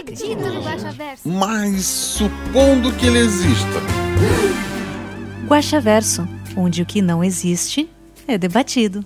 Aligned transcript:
acredito 0.00 0.40
no 0.40 0.62
Guaxaverso. 0.62 1.28
Mas 1.28 1.84
supondo 1.84 2.92
que 2.98 3.06
ele 3.06 3.18
exista. 3.18 3.80
Guaxaverso, 5.46 6.26
onde 6.56 6.82
o 6.82 6.86
que 6.86 7.02
não 7.02 7.22
existe 7.22 7.88
é 8.26 8.38
debatido. 8.38 9.04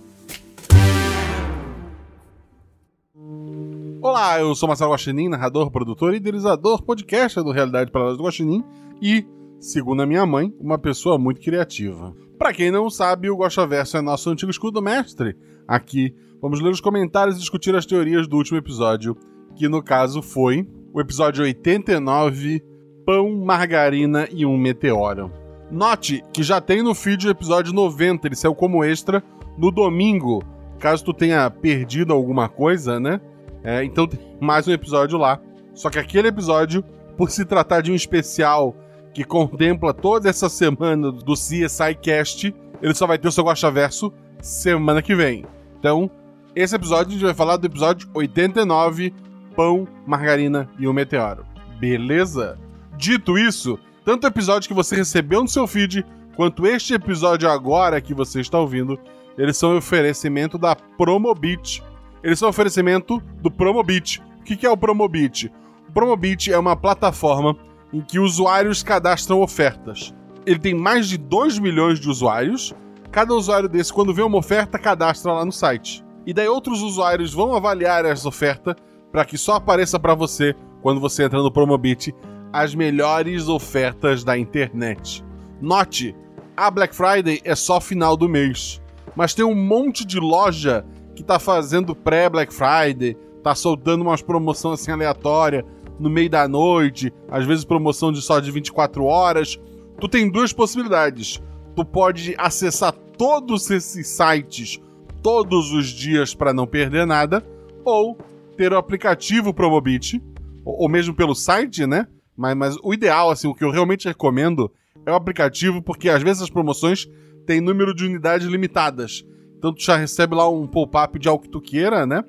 Olá, 4.01 4.39
eu 4.39 4.55
sou 4.55 4.69
Marcelo 4.69 4.93
Guaxinim, 4.93 5.29
narrador, 5.29 5.71
produtor 5.71 6.13
e 6.13 6.19
idealizador 6.19 6.83
podcaster 6.83 7.43
do 7.43 7.51
Realidade 7.51 7.91
Paralelas 7.91 8.19
do 8.19 8.25
Guaxinim 8.25 8.63
e, 9.01 9.27
segundo 9.59 10.03
a 10.03 10.07
minha 10.07 10.27
mãe, 10.27 10.55
uma 10.61 10.79
pessoa 10.79 11.19
muito 11.19 11.41
criativa. 11.41 12.15
Pra 12.39 12.53
quem 12.53 12.71
não 12.71 12.91
sabe, 12.91 13.31
o 13.31 13.37
Guaxaverso 13.37 13.97
é 13.97 14.03
nosso 14.03 14.29
antigo 14.31 14.51
escudo 14.51 14.83
mestre. 14.83 15.37
Aqui, 15.67 16.15
vamos 16.41 16.61
ler 16.61 16.71
os 16.71 16.81
comentários 16.81 17.37
e 17.37 17.41
discutir 17.41 17.75
as 17.75 17.87
teorias 17.87 18.29
do 18.29 18.37
último 18.37 18.59
episódio, 18.59 19.17
que 19.57 19.69
no 19.69 19.83
caso 19.83 20.21
foi 20.21 20.69
o 20.95 21.01
episódio 21.01 21.43
89, 21.43 22.63
Pão, 23.05 23.37
Margarina 23.45 24.29
e 24.31 24.47
um 24.47 24.57
Meteoro. 24.57 25.29
Note 25.69 26.23
que 26.33 26.41
já 26.41 26.61
tem 26.61 26.85
no 26.85 26.95
feed 26.95 27.27
o 27.27 27.31
episódio 27.31 27.73
90, 27.73 28.29
ele 28.29 28.37
saiu 28.37 28.55
como 28.55 28.85
extra 28.85 29.21
no 29.59 29.73
domingo. 29.73 30.45
Caso 30.79 31.05
tu 31.05 31.13
tenha 31.13 31.51
perdido 31.51 32.13
alguma 32.13 32.49
coisa, 32.49 33.01
né? 33.01 33.21
É, 33.65 33.83
então 33.83 34.07
tem 34.07 34.21
mais 34.41 34.69
um 34.69 34.73
episódio 34.73 35.19
lá. 35.19 35.41
Só 35.75 35.91
que 35.91 35.99
aquele 35.99 36.29
episódio, 36.29 36.85
por 37.17 37.29
se 37.29 37.45
tratar 37.45 37.81
de 37.81 37.91
um 37.91 37.97
especial 37.97 38.77
que 39.13 39.25
contempla 39.25 39.93
toda 39.93 40.31
essa 40.31 40.49
semana 40.49 41.11
do 41.11 41.33
CSI 41.33 41.97
Cast, 42.01 42.55
ele 42.81 42.95
só 42.95 43.05
vai 43.05 43.19
ter 43.19 43.27
o 43.27 43.33
seu 43.33 43.43
Guaxaverso 43.43 44.13
semana 44.41 45.03
que 45.03 45.17
vem. 45.17 45.45
Então, 45.77 46.09
esse 46.55 46.77
episódio 46.77 47.09
a 47.09 47.13
gente 47.15 47.25
vai 47.25 47.35
falar 47.35 47.57
do 47.57 47.67
episódio 47.67 48.09
89, 48.15 49.13
Pão, 49.55 49.87
Margarina 50.07 50.69
e 50.79 50.87
o 50.87 50.93
Meteoro. 50.93 51.45
Beleza? 51.79 52.59
Dito 52.97 53.39
isso, 53.39 53.79
tanto 54.05 54.25
o 54.25 54.29
episódio 54.29 54.69
que 54.69 54.75
você 54.75 54.97
recebeu 54.97 55.41
no 55.43 55.49
seu 55.49 55.67
feed, 55.67 56.05
quanto 56.37 56.67
este 56.67 56.95
episódio 56.95 57.51
agora 57.51 58.01
que 58.01 58.13
você 58.13 58.41
está 58.41 58.59
ouvindo, 58.59 58.99
eles 59.37 59.57
são 59.57 59.73
um 59.73 59.79
oferecimento 59.79 60.59
da 60.59 60.77
Promobit. 60.77 61.83
Eles 62.23 62.39
são 62.39 62.49
um 62.49 62.51
oferecimento 62.51 63.21
do 63.41 63.51
Promobit. 63.51 64.23
O 64.41 64.45
que 64.45 64.67
é 64.67 64.71
o 64.71 64.77
Promobit? 64.77 65.51
O 65.89 65.93
Promobit 65.93 66.53
é 66.53 66.59
uma 66.59 66.77
plataforma 66.77 67.57
em 67.93 68.01
que 68.01 68.19
usuários 68.19 68.83
cadastram 68.83 69.41
ofertas. 69.41 70.15
Ele 70.45 70.59
tem 70.59 70.75
mais 70.75 71.09
de 71.09 71.17
2 71.17 71.59
milhões 71.59 71.99
de 71.99 72.09
usuários. 72.09 72.75
Cada 73.11 73.35
usuário 73.35 73.69
desse, 73.69 73.93
quando 73.93 74.13
vê 74.13 74.23
uma 74.23 74.39
oferta, 74.39 74.79
cadastra 74.79 75.33
lá 75.33 75.45
no 75.45 75.53
site. 75.53 76.05
E 76.27 76.33
daí 76.33 76.49
outros 76.49 76.83
usuários 76.83 77.33
vão 77.33 77.55
avaliar 77.55 78.05
essa 78.05 78.29
oferta 78.29 78.77
para 79.15 79.25
que 79.25 79.39
só 79.39 79.55
apareça 79.55 79.97
para 79.97 80.13
você, 80.13 80.57
quando 80.83 81.01
você 81.01 81.23
entra 81.23 81.41
no 81.41 81.53
Promobit, 81.53 82.13
as 82.53 82.75
melhores 82.75 83.47
ofertas 83.47 84.25
da 84.25 84.37
internet. 84.37 85.25
Note, 85.61 86.17
a 86.57 86.69
Black 86.69 86.93
Friday 86.93 87.41
é 87.45 87.55
só 87.55 87.81
final 87.81 88.17
do 88.17 88.29
mês, 88.29 88.83
mas 89.15 89.33
tem 89.33 89.45
um 89.45 89.55
monte 89.55 90.05
de 90.05 90.19
loja 90.19 90.85
que 91.15 91.23
tá 91.23 91.39
fazendo 91.39 91.95
pré-Black 91.95 92.53
Friday, 92.53 93.17
tá 93.41 93.55
soltando 93.55 94.03
umas 94.03 94.21
promoções 94.21 94.81
assim 94.81 94.91
aleatória 94.91 95.65
no 95.97 96.11
meio 96.11 96.29
da 96.29 96.49
noite, 96.49 97.15
às 97.31 97.47
vezes 97.47 97.65
promoção 97.65 98.11
de 98.11 98.21
só 98.21 98.41
de 98.41 98.51
24 98.51 99.05
horas. 99.05 99.61
Tu 100.01 100.09
tem 100.09 100.29
duas 100.29 100.53
possibilidades. 100.53 101.41
Tu 101.77 101.85
pode 101.85 102.35
acessar 102.37 102.93
todos 103.17 103.71
esses 103.71 104.09
sites 104.09 104.81
todos 105.23 105.73
os 105.73 105.87
dias 105.87 106.35
para 106.35 106.53
não 106.53 106.67
perder 106.67 107.07
nada, 107.07 107.47
ou 107.85 108.19
ter 108.55 108.73
o 108.73 108.77
aplicativo 108.77 109.53
Promobit, 109.53 110.23
ou, 110.65 110.83
ou 110.83 110.89
mesmo 110.89 111.15
pelo 111.15 111.35
site, 111.35 111.87
né? 111.87 112.07
Mas, 112.37 112.57
mas 112.57 112.77
o 112.83 112.93
ideal, 112.93 113.31
assim, 113.31 113.49
o 113.49 113.55
que 113.55 113.65
eu 113.65 113.71
realmente 113.71 114.09
recomendo 114.09 114.71
é 115.07 115.13
o 115.13 115.15
aplicativo, 115.15 115.83
porque 115.83 116.09
às 116.09 116.23
vezes 116.23 116.43
as 116.43 116.51
promoções 116.51 117.09
têm 117.47 117.61
número 117.61 117.95
de 117.95 118.05
unidades 118.05 118.47
limitadas. 118.47 119.25
Então 119.59 119.73
tu 119.73 119.83
já 119.83 119.97
recebe 119.97 120.35
lá 120.35 120.49
um 120.49 120.67
pop-up 120.67 121.19
de 121.19 121.29
algo 121.29 121.43
que 121.43 121.51
tu 121.51 121.61
queira, 121.61 122.07
né? 122.07 122.23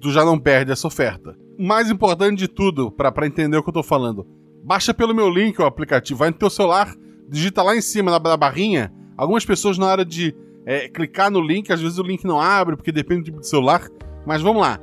Tu 0.00 0.12
já 0.12 0.24
não 0.24 0.38
perde 0.38 0.70
essa 0.70 0.86
oferta. 0.86 1.36
Mais 1.58 1.90
importante 1.90 2.38
de 2.38 2.48
tudo, 2.48 2.90
para 2.90 3.26
entender 3.26 3.56
o 3.56 3.62
que 3.62 3.68
eu 3.68 3.74
tô 3.74 3.82
falando, 3.82 4.26
baixa 4.64 4.94
pelo 4.94 5.14
meu 5.14 5.28
link 5.28 5.58
o 5.60 5.64
aplicativo, 5.64 6.18
vai 6.18 6.30
no 6.30 6.36
teu 6.36 6.48
celular, 6.48 6.94
digita 7.28 7.62
lá 7.62 7.76
em 7.76 7.80
cima 7.80 8.10
na, 8.10 8.20
na 8.20 8.36
barrinha. 8.36 8.92
Algumas 9.16 9.44
pessoas 9.44 9.76
na 9.76 9.86
hora 9.86 10.04
de 10.04 10.34
é, 10.64 10.88
clicar 10.88 11.30
no 11.30 11.40
link, 11.40 11.72
às 11.72 11.80
vezes 11.80 11.98
o 11.98 12.02
link 12.02 12.24
não 12.24 12.40
abre, 12.40 12.76
porque 12.76 12.92
depende 12.92 13.22
do 13.22 13.24
tipo 13.24 13.40
de 13.40 13.48
celular. 13.48 13.88
Mas 14.24 14.40
vamos 14.40 14.62
lá. 14.62 14.78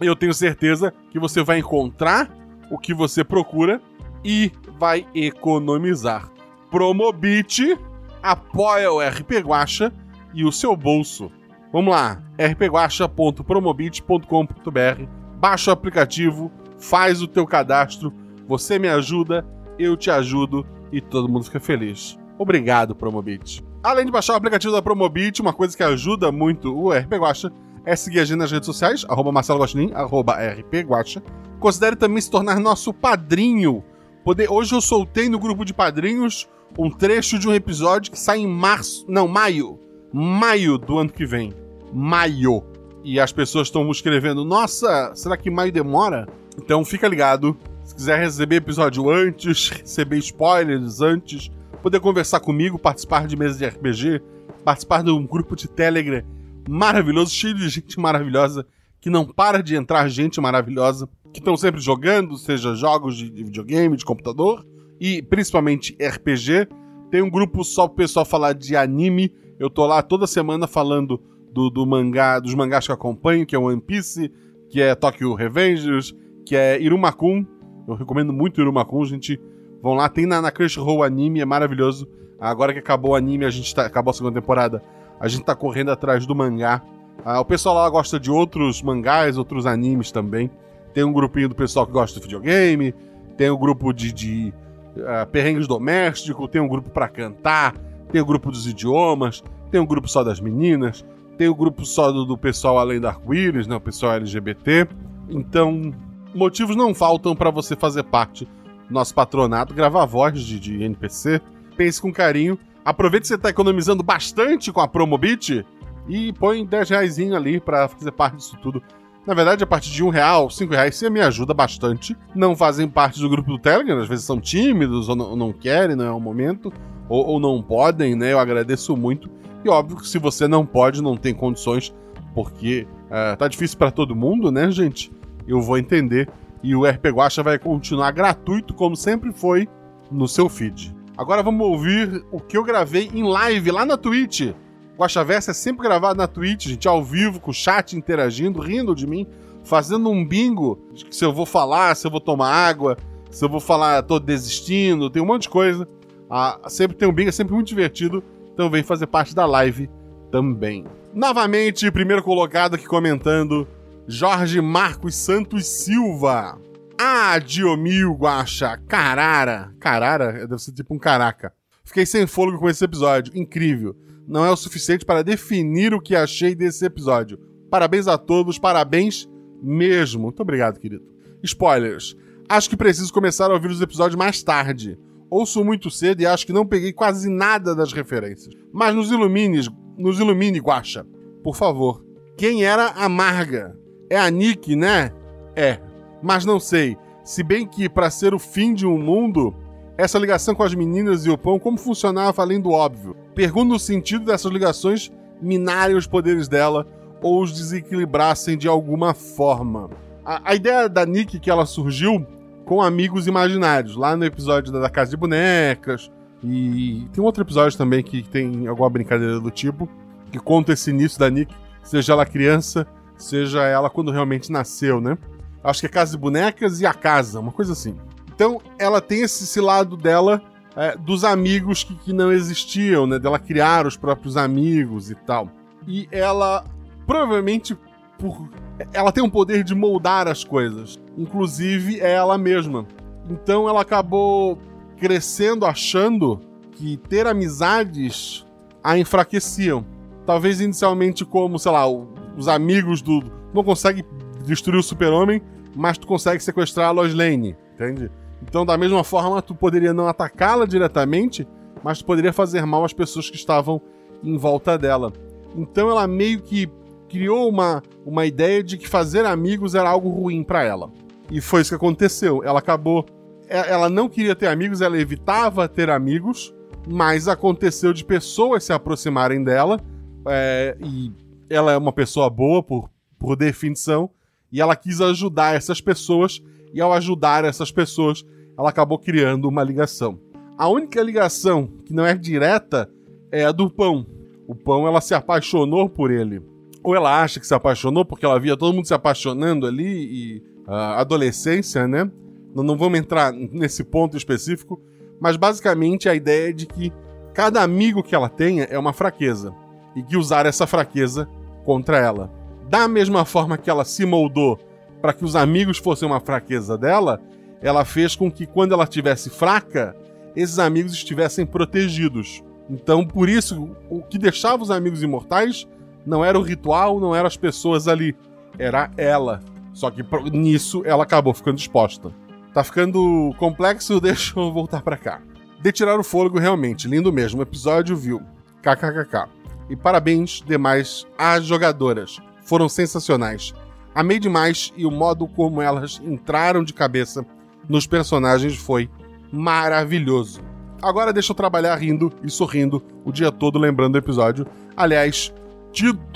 eu 0.00 0.16
tenho 0.16 0.32
certeza 0.32 0.92
que 1.10 1.18
você 1.18 1.42
vai 1.42 1.58
encontrar 1.58 2.30
o 2.70 2.78
que 2.78 2.94
você 2.94 3.22
procura 3.22 3.80
e 4.24 4.52
vai 4.78 5.06
economizar. 5.14 6.30
Promobit 6.70 7.78
apoia 8.22 8.92
o 8.92 9.00
RP 9.00 9.32
Guacha 9.42 9.92
e 10.32 10.44
o 10.44 10.52
seu 10.52 10.76
bolso. 10.76 11.32
Vamos 11.72 11.92
lá, 11.94 12.22
rpguacha.promobit.com.br, 12.38 15.04
baixa 15.36 15.70
o 15.70 15.74
aplicativo, 15.74 16.52
faz 16.78 17.22
o 17.22 17.28
teu 17.28 17.46
cadastro, 17.46 18.12
você 18.46 18.78
me 18.78 18.88
ajuda, 18.88 19.46
eu 19.78 19.96
te 19.96 20.10
ajudo 20.10 20.66
e 20.90 21.00
todo 21.00 21.28
mundo 21.28 21.44
fica 21.44 21.60
feliz. 21.60 22.18
Obrigado, 22.38 22.94
Promobit. 22.94 23.62
Além 23.82 24.04
de 24.04 24.12
baixar 24.12 24.32
o 24.32 24.36
aplicativo 24.36 24.72
da 24.72 24.82
Promobit, 24.82 25.40
uma 25.40 25.52
coisa 25.52 25.76
que 25.76 25.82
ajuda 25.82 26.32
muito 26.32 26.76
o 26.76 26.90
RP 26.90 27.14
Guacha 27.14 27.52
é 27.84 27.94
seguir 27.94 28.20
a 28.20 28.24
gente 28.24 28.38
nas 28.38 28.50
redes 28.50 28.66
sociais, 28.66 29.04
arroba 29.08 29.32
Marcelo 29.32 29.64
arroba 29.94 30.34
RP 30.34 30.86
Guacha. 30.86 31.22
Considere 31.58 31.96
também 31.96 32.20
se 32.20 32.30
tornar 32.30 32.58
nosso 32.58 32.92
padrinho. 32.92 33.84
Poder... 34.24 34.50
Hoje 34.50 34.74
eu 34.74 34.80
soltei 34.80 35.28
no 35.28 35.38
grupo 35.38 35.64
de 35.64 35.72
padrinhos 35.72 36.48
um 36.78 36.90
trecho 36.90 37.38
de 37.38 37.48
um 37.48 37.54
episódio 37.54 38.10
que 38.12 38.18
sai 38.18 38.38
em 38.38 38.46
março, 38.46 39.04
não, 39.08 39.26
maio, 39.26 39.78
maio 40.12 40.78
do 40.78 40.98
ano 40.98 41.10
que 41.10 41.26
vem. 41.26 41.52
Maio. 41.92 42.62
E 43.02 43.18
as 43.18 43.32
pessoas 43.32 43.68
estão 43.68 43.90
escrevendo, 43.90 44.44
nossa, 44.44 45.12
será 45.14 45.36
que 45.36 45.50
maio 45.50 45.72
demora? 45.72 46.28
Então 46.56 46.84
fica 46.84 47.08
ligado. 47.08 47.56
Se 47.84 47.94
quiser 47.94 48.20
receber 48.20 48.56
episódio 48.56 49.10
antes, 49.10 49.68
receber 49.70 50.18
spoilers 50.18 51.00
antes, 51.00 51.50
poder 51.82 52.00
conversar 52.00 52.40
comigo, 52.40 52.78
participar 52.78 53.26
de 53.26 53.36
mesa 53.36 53.58
de 53.58 53.66
RPG, 53.66 54.22
participar 54.64 55.02
de 55.02 55.10
um 55.10 55.26
grupo 55.26 55.56
de 55.56 55.68
Telegram 55.68 56.22
maravilhoso, 56.68 57.34
cheio 57.34 57.54
de 57.54 57.68
gente 57.68 57.98
maravilhosa, 57.98 58.66
que 59.00 59.10
não 59.10 59.26
para 59.26 59.62
de 59.62 59.74
entrar 59.74 60.08
gente 60.08 60.40
maravilhosa, 60.40 61.08
que 61.32 61.40
estão 61.40 61.56
sempre 61.56 61.80
jogando, 61.80 62.36
seja 62.36 62.74
jogos 62.74 63.16
de 63.16 63.30
videogame, 63.30 63.96
de 63.96 64.04
computador, 64.04 64.64
e 65.00 65.22
principalmente 65.22 65.96
RPG. 66.00 66.68
Tem 67.10 67.22
um 67.22 67.30
grupo 67.30 67.64
só 67.64 67.88
pro 67.88 67.96
pessoal 67.96 68.24
falar 68.24 68.52
de 68.52 68.76
anime. 68.76 69.32
Eu 69.58 69.70
tô 69.70 69.86
lá 69.86 70.02
toda 70.02 70.26
semana 70.26 70.66
falando 70.66 71.20
do, 71.52 71.70
do 71.70 71.86
mangá, 71.86 72.38
dos 72.38 72.54
mangás 72.54 72.84
que 72.84 72.92
eu 72.92 72.94
acompanho, 72.94 73.46
que 73.46 73.56
é 73.56 73.58
One 73.58 73.80
Piece, 73.80 74.30
que 74.68 74.80
é 74.80 74.94
Tokyo 74.94 75.34
Revengers, 75.34 76.14
que 76.44 76.54
é 76.54 76.80
Irumakun. 76.80 77.44
Eu 77.88 77.94
recomendo 77.94 78.32
muito 78.32 78.60
Irumakun, 78.60 79.04
gente. 79.04 79.40
Vão 79.82 79.94
lá, 79.94 80.08
tem 80.08 80.26
na, 80.26 80.42
na 80.42 80.50
Crunchyroll 80.50 81.02
anime, 81.02 81.40
é 81.40 81.44
maravilhoso. 81.44 82.06
Agora 82.38 82.72
que 82.72 82.78
acabou 82.78 83.12
o 83.12 83.14
anime, 83.14 83.44
a 83.44 83.50
gente 83.50 83.74
tá, 83.74 83.84
acabou 83.84 84.10
a 84.10 84.14
segunda 84.14 84.40
temporada, 84.40 84.82
a 85.18 85.26
gente 85.26 85.44
tá 85.44 85.54
correndo 85.54 85.90
atrás 85.90 86.26
do 86.26 86.34
mangá. 86.34 86.82
Ah, 87.24 87.40
o 87.40 87.44
pessoal 87.44 87.74
lá 87.74 87.88
gosta 87.90 88.18
de 88.20 88.30
outros 88.30 88.82
mangás, 88.82 89.36
outros 89.36 89.66
animes 89.66 90.12
também. 90.12 90.50
Tem 90.94 91.04
um 91.04 91.12
grupinho 91.12 91.48
do 91.48 91.54
pessoal 91.54 91.86
que 91.86 91.92
gosta 91.92 92.18
de 92.18 92.24
videogame, 92.24 92.94
tem 93.36 93.50
um 93.50 93.58
grupo 93.58 93.92
de, 93.92 94.12
de 94.12 94.54
uh, 94.96 95.26
perrengues 95.30 95.66
domésticos, 95.66 96.48
tem 96.50 96.60
um 96.60 96.68
grupo 96.68 96.90
para 96.90 97.08
cantar, 97.08 97.74
tem 98.10 98.20
o 98.20 98.24
um 98.24 98.26
grupo 98.26 98.50
dos 98.50 98.66
idiomas, 98.66 99.42
tem 99.70 99.80
um 99.80 99.86
grupo 99.86 100.08
só 100.08 100.24
das 100.24 100.40
meninas, 100.40 101.04
tem 101.38 101.48
o 101.48 101.52
um 101.52 101.56
grupo 101.56 101.84
só 101.84 102.10
do, 102.10 102.24
do 102.24 102.36
pessoal 102.36 102.78
além 102.78 103.00
da 103.00 103.08
arco-íris, 103.08 103.66
né, 103.66 103.76
o 103.76 103.80
pessoal 103.80 104.14
LGBT. 104.14 104.88
Então, 105.28 105.92
motivos 106.34 106.76
não 106.76 106.94
faltam 106.94 107.34
para 107.34 107.50
você 107.50 107.76
fazer 107.76 108.02
parte 108.04 108.44
do 108.44 108.94
nosso 108.94 109.14
patronato, 109.14 109.74
gravar 109.74 110.04
voz 110.04 110.40
de, 110.42 110.58
de 110.58 110.82
NPC. 110.82 111.40
Pense 111.76 112.00
com 112.00 112.12
carinho. 112.12 112.58
Aproveite 112.84 113.22
que 113.22 113.28
você 113.28 113.34
está 113.34 113.50
economizando 113.50 114.02
bastante 114.02 114.72
com 114.72 114.80
a 114.80 114.88
Promobit 114.88 115.64
e 116.08 116.32
põe 116.32 116.64
10 116.66 116.90
reais 116.90 117.18
ali 117.18 117.60
para 117.60 117.88
fazer 117.88 118.10
parte 118.10 118.36
disso 118.36 118.58
tudo. 118.62 118.82
Na 119.26 119.34
verdade, 119.34 119.62
a 119.62 119.66
partir 119.66 119.90
de 119.90 120.02
um 120.02 120.08
real, 120.08 120.48
cinco 120.48 120.72
reais, 120.72 120.96
você 120.96 121.10
me 121.10 121.20
ajuda 121.20 121.52
bastante. 121.52 122.16
Não 122.34 122.56
fazem 122.56 122.88
parte 122.88 123.20
do 123.20 123.28
grupo 123.28 123.50
do 123.50 123.58
Telegram, 123.58 124.00
às 124.00 124.08
vezes 124.08 124.24
são 124.24 124.40
tímidos, 124.40 125.08
ou 125.08 125.16
não, 125.16 125.36
não 125.36 125.52
querem, 125.52 125.94
não 125.94 126.04
é 126.04 126.10
o 126.10 126.20
momento, 126.20 126.72
ou, 127.08 127.26
ou, 127.26 127.40
não 127.40 127.62
podem, 127.62 128.14
né? 128.14 128.32
Eu 128.32 128.38
agradeço 128.38 128.96
muito. 128.96 129.30
E 129.64 129.68
óbvio 129.68 129.98
que 129.98 130.08
se 130.08 130.18
você 130.18 130.48
não 130.48 130.64
pode, 130.64 131.02
não 131.02 131.16
tem 131.16 131.34
condições, 131.34 131.94
porque 132.34 132.86
uh, 133.06 133.36
tá 133.36 133.46
difícil 133.46 133.76
para 133.76 133.90
todo 133.90 134.16
mundo, 134.16 134.50
né, 134.50 134.70
gente? 134.70 135.12
Eu 135.46 135.60
vou 135.60 135.76
entender. 135.76 136.28
E 136.62 136.74
o 136.74 136.84
RP 136.84 137.06
Guacha 137.06 137.42
vai 137.42 137.58
continuar 137.58 138.10
gratuito, 138.12 138.72
como 138.72 138.96
sempre 138.96 139.32
foi, 139.32 139.68
no 140.10 140.26
seu 140.26 140.48
feed. 140.48 140.94
Agora 141.16 141.42
vamos 141.42 141.66
ouvir 141.66 142.24
o 142.32 142.40
que 142.40 142.56
eu 142.56 142.64
gravei 142.64 143.10
em 143.12 143.22
live 143.22 143.70
lá 143.70 143.84
na 143.84 143.98
Twitch 143.98 144.52
Guaxaversa 145.00 145.52
é 145.52 145.54
sempre 145.54 145.82
gravado 145.82 146.18
na 146.18 146.26
Twitch, 146.26 146.66
gente, 146.66 146.86
ao 146.86 147.02
vivo, 147.02 147.40
com 147.40 147.50
o 147.50 147.54
chat 147.54 147.96
interagindo, 147.96 148.60
rindo 148.60 148.94
de 148.94 149.06
mim, 149.06 149.26
fazendo 149.64 150.10
um 150.10 150.26
bingo 150.26 150.78
se 151.10 151.24
eu 151.24 151.32
vou 151.32 151.46
falar, 151.46 151.94
se 151.94 152.06
eu 152.06 152.10
vou 152.10 152.20
tomar 152.20 152.50
água, 152.50 152.98
se 153.30 153.42
eu 153.42 153.48
vou 153.48 153.60
falar, 153.60 154.02
tô 154.02 154.20
desistindo, 154.20 155.08
tem 155.08 155.22
um 155.22 155.26
monte 155.26 155.42
de 155.42 155.48
coisa. 155.48 155.88
Ah, 156.28 156.60
sempre 156.68 156.98
tem 156.98 157.08
um 157.08 157.12
bingo, 157.12 157.30
é 157.30 157.32
sempre 157.32 157.54
muito 157.54 157.68
divertido. 157.68 158.22
Então 158.52 158.68
vem 158.68 158.82
fazer 158.82 159.06
parte 159.06 159.34
da 159.34 159.46
live 159.46 159.88
também. 160.30 160.84
Novamente, 161.14 161.90
primeiro 161.90 162.22
colocado 162.22 162.74
aqui 162.74 162.84
comentando, 162.84 163.66
Jorge 164.06 164.60
Marcos 164.60 165.16
Santos 165.16 165.66
Silva. 165.66 166.58
Ah, 166.98 167.38
Diomil 167.38 168.12
Guaxa, 168.12 168.76
carara. 168.86 169.72
Carara? 169.80 170.46
Deve 170.46 170.58
ser 170.58 170.72
tipo 170.72 170.94
um 170.94 170.98
caraca. 170.98 171.54
Fiquei 171.84 172.04
sem 172.04 172.26
fôlego 172.26 172.58
com 172.58 172.68
esse 172.68 172.84
episódio, 172.84 173.32
incrível 173.34 173.96
não 174.30 174.44
é 174.44 174.50
o 174.50 174.56
suficiente 174.56 175.04
para 175.04 175.24
definir 175.24 175.92
o 175.92 176.00
que 176.00 176.14
achei 176.14 176.54
desse 176.54 176.86
episódio. 176.86 177.36
Parabéns 177.68 178.06
a 178.06 178.16
todos, 178.16 178.60
parabéns 178.60 179.28
mesmo. 179.60 180.22
Muito 180.22 180.40
obrigado, 180.40 180.78
querido. 180.78 181.04
Spoilers. 181.42 182.16
Acho 182.48 182.70
que 182.70 182.76
preciso 182.76 183.12
começar 183.12 183.50
a 183.50 183.54
ouvir 183.54 183.68
os 183.68 183.80
episódios 183.80 184.16
mais 184.16 184.40
tarde. 184.40 184.96
Ouço 185.28 185.64
muito 185.64 185.90
cedo 185.90 186.20
e 186.20 186.26
acho 186.26 186.46
que 186.46 186.52
não 186.52 186.64
peguei 186.64 186.92
quase 186.92 187.28
nada 187.28 187.74
das 187.74 187.92
referências. 187.92 188.54
Mas 188.72 188.94
nos 188.94 189.10
ilumine, 189.10 189.66
nos 189.98 190.20
ilumine, 190.20 190.60
Guacha. 190.60 191.04
Por 191.42 191.56
favor. 191.56 192.04
Quem 192.36 192.64
era 192.64 192.86
a 192.90 193.08
Marga? 193.08 193.76
É 194.08 194.16
a 194.16 194.30
Nick, 194.30 194.76
né? 194.76 195.12
É. 195.56 195.80
Mas 196.22 196.44
não 196.44 196.60
sei. 196.60 196.96
Se 197.24 197.42
bem 197.42 197.66
que, 197.66 197.88
para 197.88 198.10
ser 198.10 198.32
o 198.32 198.38
fim 198.38 198.74
de 198.74 198.86
um 198.86 198.96
mundo, 198.96 199.54
essa 200.00 200.18
ligação 200.18 200.54
com 200.54 200.62
as 200.62 200.74
meninas 200.74 201.26
e 201.26 201.30
o 201.30 201.36
pão, 201.36 201.58
como 201.58 201.76
funcionava 201.76 202.40
além 202.40 202.60
do 202.60 202.70
óbvio? 202.70 203.14
Pergunto 203.34 203.72
no 203.72 203.78
sentido 203.78 204.24
dessas 204.24 204.50
ligações 204.50 205.12
minarem 205.40 205.96
os 205.96 206.06
poderes 206.06 206.48
dela 206.48 206.86
ou 207.22 207.42
os 207.42 207.52
desequilibrassem 207.52 208.56
de 208.56 208.66
alguma 208.66 209.12
forma. 209.12 209.90
A, 210.24 210.52
a 210.52 210.54
ideia 210.54 210.88
da 210.88 211.04
Nick 211.04 211.38
que 211.38 211.50
ela 211.50 211.66
surgiu 211.66 212.26
com 212.64 212.80
amigos 212.80 213.26
imaginários, 213.26 213.96
lá 213.96 214.16
no 214.16 214.24
episódio 214.24 214.72
da 214.72 214.88
Casa 214.88 215.10
de 215.10 215.16
Bonecas, 215.16 216.10
e 216.42 217.06
tem 217.12 217.22
outro 217.22 217.42
episódio 217.42 217.76
também 217.76 218.02
que 218.02 218.22
tem 218.22 218.66
alguma 218.66 218.88
brincadeira 218.88 219.38
do 219.38 219.50
tipo, 219.50 219.88
que 220.30 220.38
conta 220.38 220.72
esse 220.72 220.90
início 220.90 221.18
da 221.18 221.28
Nick, 221.28 221.54
seja 221.82 222.12
ela 222.12 222.24
criança, 222.24 222.86
seja 223.18 223.64
ela 223.64 223.90
quando 223.90 224.10
realmente 224.10 224.50
nasceu, 224.50 225.00
né? 225.00 225.18
Acho 225.62 225.80
que 225.80 225.86
é 225.86 225.90
Casa 225.90 226.12
de 226.12 226.18
Bonecas 226.18 226.80
e 226.80 226.86
a 226.86 226.94
Casa, 226.94 227.40
uma 227.40 227.52
coisa 227.52 227.72
assim. 227.72 227.96
Então, 228.40 228.58
ela 228.78 229.02
tem 229.02 229.20
esse, 229.20 229.44
esse 229.44 229.60
lado 229.60 229.98
dela 229.98 230.40
é, 230.74 230.96
dos 230.96 231.24
amigos 231.24 231.84
que, 231.84 231.94
que, 231.96 232.10
não 232.10 232.32
existiam, 232.32 233.06
né? 233.06 233.18
Dela 233.18 233.38
criar 233.38 233.86
os 233.86 233.98
próprios 233.98 234.34
amigos 234.34 235.10
e 235.10 235.14
tal. 235.14 235.50
E 235.86 236.08
ela, 236.10 236.64
provavelmente, 237.06 237.76
por, 238.18 238.48
ela 238.94 239.12
tem 239.12 239.22
um 239.22 239.28
poder 239.28 239.62
de 239.62 239.74
moldar 239.74 240.26
as 240.26 240.42
coisas. 240.42 240.98
Inclusive, 241.18 242.00
é 242.00 242.12
ela 242.12 242.38
mesma. 242.38 242.86
Então, 243.28 243.68
ela 243.68 243.82
acabou 243.82 244.58
crescendo 244.96 245.66
achando 245.66 246.40
que 246.72 246.96
ter 246.96 247.26
amizades 247.26 248.46
a 248.82 248.96
enfraqueciam. 248.96 249.84
Talvez 250.24 250.62
inicialmente 250.62 251.26
como, 251.26 251.58
sei 251.58 251.72
lá, 251.72 251.86
os 251.86 252.48
amigos 252.48 253.02
do... 253.02 253.22
Não 253.52 253.62
consegue 253.62 254.02
destruir 254.46 254.78
o 254.78 254.82
super-homem, 254.82 255.42
mas 255.76 255.98
tu 255.98 256.06
consegue 256.06 256.42
sequestrar 256.42 256.88
a 256.88 256.90
Lois 256.90 257.12
Lane, 257.12 257.54
entende? 257.74 258.10
Então, 258.42 258.64
da 258.64 258.76
mesma 258.76 259.04
forma, 259.04 259.42
tu 259.42 259.54
poderia 259.54 259.92
não 259.92 260.08
atacá-la 260.08 260.66
diretamente, 260.66 261.46
mas 261.82 261.98
tu 261.98 262.04
poderia 262.04 262.32
fazer 262.32 262.64
mal 262.64 262.84
às 262.84 262.92
pessoas 262.92 263.28
que 263.28 263.36
estavam 263.36 263.80
em 264.22 264.36
volta 264.36 264.78
dela. 264.78 265.12
Então, 265.56 265.90
ela 265.90 266.06
meio 266.06 266.40
que 266.40 266.70
criou 267.08 267.48
uma, 267.48 267.82
uma 268.06 268.24
ideia 268.24 268.62
de 268.62 268.78
que 268.78 268.88
fazer 268.88 269.24
amigos 269.26 269.74
era 269.74 269.88
algo 269.88 270.08
ruim 270.08 270.42
para 270.42 270.62
ela. 270.62 270.90
E 271.30 271.40
foi 271.40 271.62
isso 271.62 271.70
que 271.70 271.76
aconteceu. 271.76 272.42
Ela 272.44 272.58
acabou. 272.60 273.04
É, 273.48 273.70
ela 273.70 273.88
não 273.88 274.08
queria 274.08 274.34
ter 274.34 274.46
amigos, 274.46 274.80
ela 274.80 274.98
evitava 274.98 275.68
ter 275.68 275.90
amigos, 275.90 276.54
mas 276.88 277.28
aconteceu 277.28 277.92
de 277.92 278.04
pessoas 278.04 278.64
se 278.64 278.72
aproximarem 278.72 279.42
dela. 279.42 279.80
É, 280.26 280.76
e 280.80 281.12
ela 281.48 281.72
é 281.72 281.76
uma 281.76 281.92
pessoa 281.92 282.30
boa 282.30 282.62
por, 282.62 282.88
por 283.18 283.36
definição, 283.36 284.08
e 284.52 284.60
ela 284.60 284.76
quis 284.76 285.00
ajudar 285.00 285.56
essas 285.56 285.80
pessoas, 285.80 286.40
e 286.72 286.80
ao 286.80 286.92
ajudar 286.92 287.44
essas 287.44 287.70
pessoas, 287.70 288.24
ela 288.56 288.70
acabou 288.70 288.98
criando 288.98 289.48
uma 289.48 289.62
ligação. 289.62 290.18
A 290.56 290.68
única 290.68 291.02
ligação 291.02 291.68
que 291.84 291.92
não 291.92 292.04
é 292.04 292.14
direta 292.14 292.90
é 293.32 293.44
a 293.44 293.52
do 293.52 293.70
pão. 293.70 294.06
O 294.46 294.54
pão, 294.54 294.86
ela 294.86 295.00
se 295.00 295.14
apaixonou 295.14 295.88
por 295.88 296.10
ele. 296.10 296.42
Ou 296.82 296.94
ela 296.94 297.22
acha 297.22 297.40
que 297.40 297.46
se 297.46 297.54
apaixonou 297.54 298.04
porque 298.04 298.24
ela 298.24 298.38
via 298.38 298.56
todo 298.56 298.74
mundo 298.74 298.86
se 298.86 298.94
apaixonando 298.94 299.66
ali 299.66 299.84
e 299.86 300.42
a 300.66 301.00
adolescência, 301.00 301.86
né? 301.86 302.10
Não, 302.54 302.62
não 302.62 302.76
vamos 302.76 302.98
entrar 302.98 303.32
nesse 303.32 303.84
ponto 303.84 304.16
específico, 304.16 304.80
mas 305.20 305.36
basicamente 305.36 306.08
a 306.08 306.14
ideia 306.14 306.50
é 306.50 306.52
de 306.52 306.66
que 306.66 306.92
cada 307.32 307.62
amigo 307.62 308.02
que 308.02 308.14
ela 308.14 308.28
tenha 308.28 308.64
é 308.64 308.78
uma 308.78 308.92
fraqueza 308.92 309.54
e 309.94 310.02
que 310.02 310.16
usar 310.16 310.46
essa 310.46 310.66
fraqueza 310.66 311.28
contra 311.64 311.98
ela. 311.98 312.32
Da 312.68 312.86
mesma 312.88 313.24
forma 313.24 313.58
que 313.58 313.70
ela 313.70 313.84
se 313.84 314.04
moldou 314.06 314.58
para 315.00 315.12
que 315.12 315.24
os 315.24 315.34
amigos 315.36 315.78
fossem 315.78 316.06
uma 316.06 316.20
fraqueza 316.20 316.76
dela, 316.76 317.20
ela 317.60 317.84
fez 317.84 318.14
com 318.14 318.30
que 318.30 318.46
quando 318.46 318.72
ela 318.72 318.84
estivesse 318.84 319.30
fraca, 319.30 319.94
esses 320.34 320.58
amigos 320.58 320.92
estivessem 320.92 321.44
protegidos. 321.44 322.42
Então, 322.68 323.04
por 323.04 323.28
isso, 323.28 323.76
o 323.88 324.02
que 324.02 324.18
deixava 324.18 324.62
os 324.62 324.70
amigos 324.70 325.02
imortais 325.02 325.66
não 326.06 326.24
era 326.24 326.38
o 326.38 326.42
ritual, 326.42 327.00
não 327.00 327.14
eram 327.14 327.26
as 327.26 327.36
pessoas 327.36 327.88
ali, 327.88 328.16
era 328.58 328.90
ela. 328.96 329.40
Só 329.72 329.90
que 329.90 330.04
nisso 330.32 330.82
ela 330.84 331.02
acabou 331.02 331.34
ficando 331.34 331.58
exposta. 331.58 332.12
Tá 332.52 332.64
ficando 332.64 333.34
complexo, 333.38 334.00
deixa 334.00 334.38
eu 334.38 334.52
voltar 334.52 334.82
para 334.82 334.96
cá. 334.96 335.20
De 335.60 335.72
tirar 335.72 335.98
o 335.98 336.04
fôlego, 336.04 336.38
realmente, 336.38 336.88
lindo 336.88 337.12
mesmo. 337.12 337.40
O 337.40 337.42
episódio 337.42 337.96
viu. 337.96 338.22
KKKK. 338.62 339.28
E 339.68 339.76
parabéns 339.76 340.42
demais 340.46 341.06
às 341.18 341.44
jogadoras. 341.44 342.18
Foram 342.42 342.68
sensacionais. 342.68 343.52
Amei 344.00 344.18
demais 344.18 344.72
e 344.78 344.86
o 344.86 344.90
modo 344.90 345.28
como 345.28 345.60
elas 345.60 346.00
entraram 346.02 346.64
de 346.64 346.72
cabeça 346.72 347.22
nos 347.68 347.86
personagens 347.86 348.56
foi 348.56 348.88
maravilhoso. 349.30 350.40
Agora 350.80 351.12
deixa 351.12 351.32
eu 351.32 351.36
trabalhar 351.36 351.76
rindo 351.76 352.10
e 352.24 352.30
sorrindo 352.30 352.82
o 353.04 353.12
dia 353.12 353.30
todo 353.30 353.58
lembrando 353.58 353.92
do 353.92 353.98
episódio. 353.98 354.46
Aliás, 354.74 355.34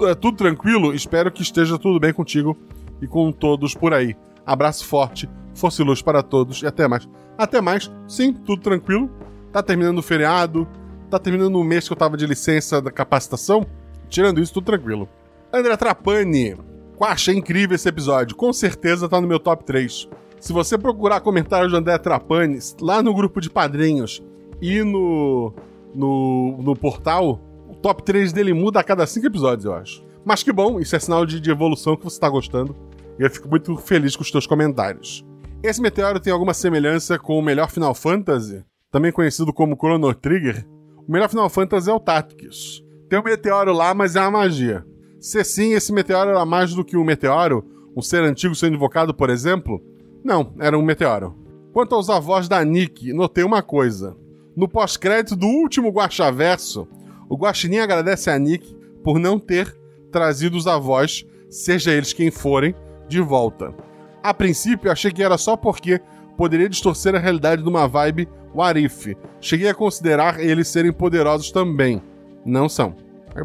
é 0.09 0.15
tudo 0.15 0.39
tranquilo? 0.39 0.95
Espero 0.95 1.31
que 1.31 1.43
esteja 1.43 1.79
tudo 1.79 2.01
bem 2.01 2.11
contigo 2.11 2.57
e 3.03 3.07
com 3.07 3.31
todos 3.31 3.75
por 3.75 3.93
aí. 3.93 4.17
Abraço 4.47 4.87
forte, 4.87 5.29
força 5.55 5.83
e 5.83 5.85
luz 5.85 6.01
para 6.01 6.23
todos 6.23 6.63
e 6.63 6.67
até 6.67 6.89
mais. 6.89 7.07
Até 7.37 7.61
mais, 7.61 7.93
sim, 8.09 8.33
tudo 8.33 8.63
tranquilo. 8.63 9.11
Tá 9.53 9.63
terminando 9.63 9.99
o 9.99 10.03
feriado, 10.03 10.67
tá 11.11 11.19
terminando 11.19 11.57
o 11.57 11.63
mês 11.63 11.87
que 11.87 11.93
eu 11.93 11.99
tava 11.99 12.17
de 12.17 12.27
licença 12.27 12.81
da 12.81 12.91
capacitação. 12.91 13.67
Tirando 14.09 14.41
isso, 14.41 14.55
tudo 14.55 14.65
tranquilo. 14.65 15.07
André 15.53 15.77
Trapani, 15.77 16.57
achei 17.03 17.35
incrível 17.35 17.75
esse 17.75 17.89
episódio. 17.89 18.37
Com 18.37 18.53
certeza 18.53 19.09
tá 19.09 19.21
no 19.21 19.27
meu 19.27 19.41
top 19.41 19.65
3. 19.65 20.09
Se 20.39 20.53
você 20.53 20.77
procurar 20.79 21.21
comentários 21.21 21.73
de 21.73 21.79
André 21.79 21.97
Trapani 21.99 22.59
lá 22.81 23.03
no 23.03 23.15
grupo 23.15 23.41
de 23.41 23.49
padrinhos 23.49 24.23
e 24.61 24.83
no, 24.85 25.53
no, 25.95 26.59
no 26.63 26.77
portal, 26.77 27.41
o 27.69 27.75
top 27.75 28.03
3 28.03 28.33
dele 28.33 28.53
muda 28.53 28.79
a 28.79 28.85
cada 28.85 29.07
5 29.07 29.27
episódios, 29.27 29.65
eu 29.65 29.75
acho. 29.75 30.05
Mas 30.25 30.43
que 30.43 30.53
bom, 30.53 30.79
isso 30.79 30.95
é 30.95 30.99
sinal 30.99 31.27
de, 31.27 31.41
de 31.41 31.51
evolução 31.51 31.97
que 31.97 32.05
você 32.05 32.21
tá 32.21 32.29
gostando. 32.29 32.77
E 33.19 33.23
eu 33.23 33.31
fico 33.31 33.49
muito 33.49 33.77
feliz 33.77 34.15
com 34.15 34.23
os 34.23 34.31
teus 34.31 34.47
comentários. 34.47 35.25
Esse 35.63 35.81
meteoro 35.81 36.21
tem 36.21 36.33
alguma 36.33 36.53
semelhança 36.53 37.19
com 37.19 37.39
o 37.39 37.43
melhor 37.43 37.71
Final 37.71 37.95
Fantasy, 37.95 38.63
também 38.91 39.11
conhecido 39.11 39.53
como 39.53 39.77
Chrono 39.77 40.13
Trigger? 40.15 40.67
O 41.09 41.11
melhor 41.11 41.29
Final 41.29 41.49
Fantasy 41.49 41.91
é 41.91 41.93
o 41.93 41.99
Tactics. 41.99 42.83
Tem 43.09 43.19
um 43.19 43.23
meteoro 43.23 43.73
lá, 43.73 43.95
mas 43.95 44.15
é 44.15 44.21
uma 44.21 44.31
magia. 44.31 44.85
Se 45.25 45.43
sim, 45.43 45.73
esse 45.73 45.91
meteoro 45.91 46.29
era 46.29 46.45
mais 46.45 46.75
do 46.75 46.85
que 46.85 46.99
um 46.99 47.03
meteoro, 47.03 47.65
um 47.97 48.03
ser 48.03 48.23
antigo 48.23 48.55
sendo 48.55 48.77
invocado, 48.77 49.15
por 49.15 49.31
exemplo? 49.31 49.83
Não, 50.23 50.53
era 50.61 50.79
um 50.79 50.83
meteoro. 50.83 51.35
Quanto 51.73 51.95
aos 51.95 52.11
avós 52.11 52.47
da 52.47 52.63
Nick, 52.63 53.11
notei 53.11 53.43
uma 53.43 53.63
coisa. 53.63 54.15
No 54.55 54.69
pós-crédito 54.69 55.35
do 55.35 55.47
último 55.47 55.89
Guaxaverso, 55.89 56.87
o 57.27 57.39
Guaxinim 57.39 57.79
agradece 57.79 58.29
a 58.29 58.39
Nick 58.39 58.77
por 59.03 59.19
não 59.19 59.39
ter 59.39 59.75
trazido 60.13 60.59
os 60.59 60.67
avós, 60.67 61.25
seja 61.49 61.91
eles 61.91 62.13
quem 62.13 62.31
forem, 62.31 62.75
de 63.09 63.23
volta. 63.23 63.75
A 64.23 64.35
princípio, 64.35 64.93
achei 64.93 65.11
que 65.11 65.23
era 65.23 65.39
só 65.39 65.57
porque 65.57 66.03
poderia 66.37 66.69
distorcer 66.69 67.15
a 67.15 67.19
realidade 67.19 67.63
de 67.63 67.69
uma 67.71 67.89
vibe 67.89 68.29
Warif. 68.55 69.17
Cheguei 69.41 69.71
a 69.71 69.75
considerar 69.75 70.39
eles 70.39 70.69
serem 70.69 70.93
poderosos 70.93 71.51
também. 71.51 72.03
Não 72.45 72.69
são. 72.69 72.95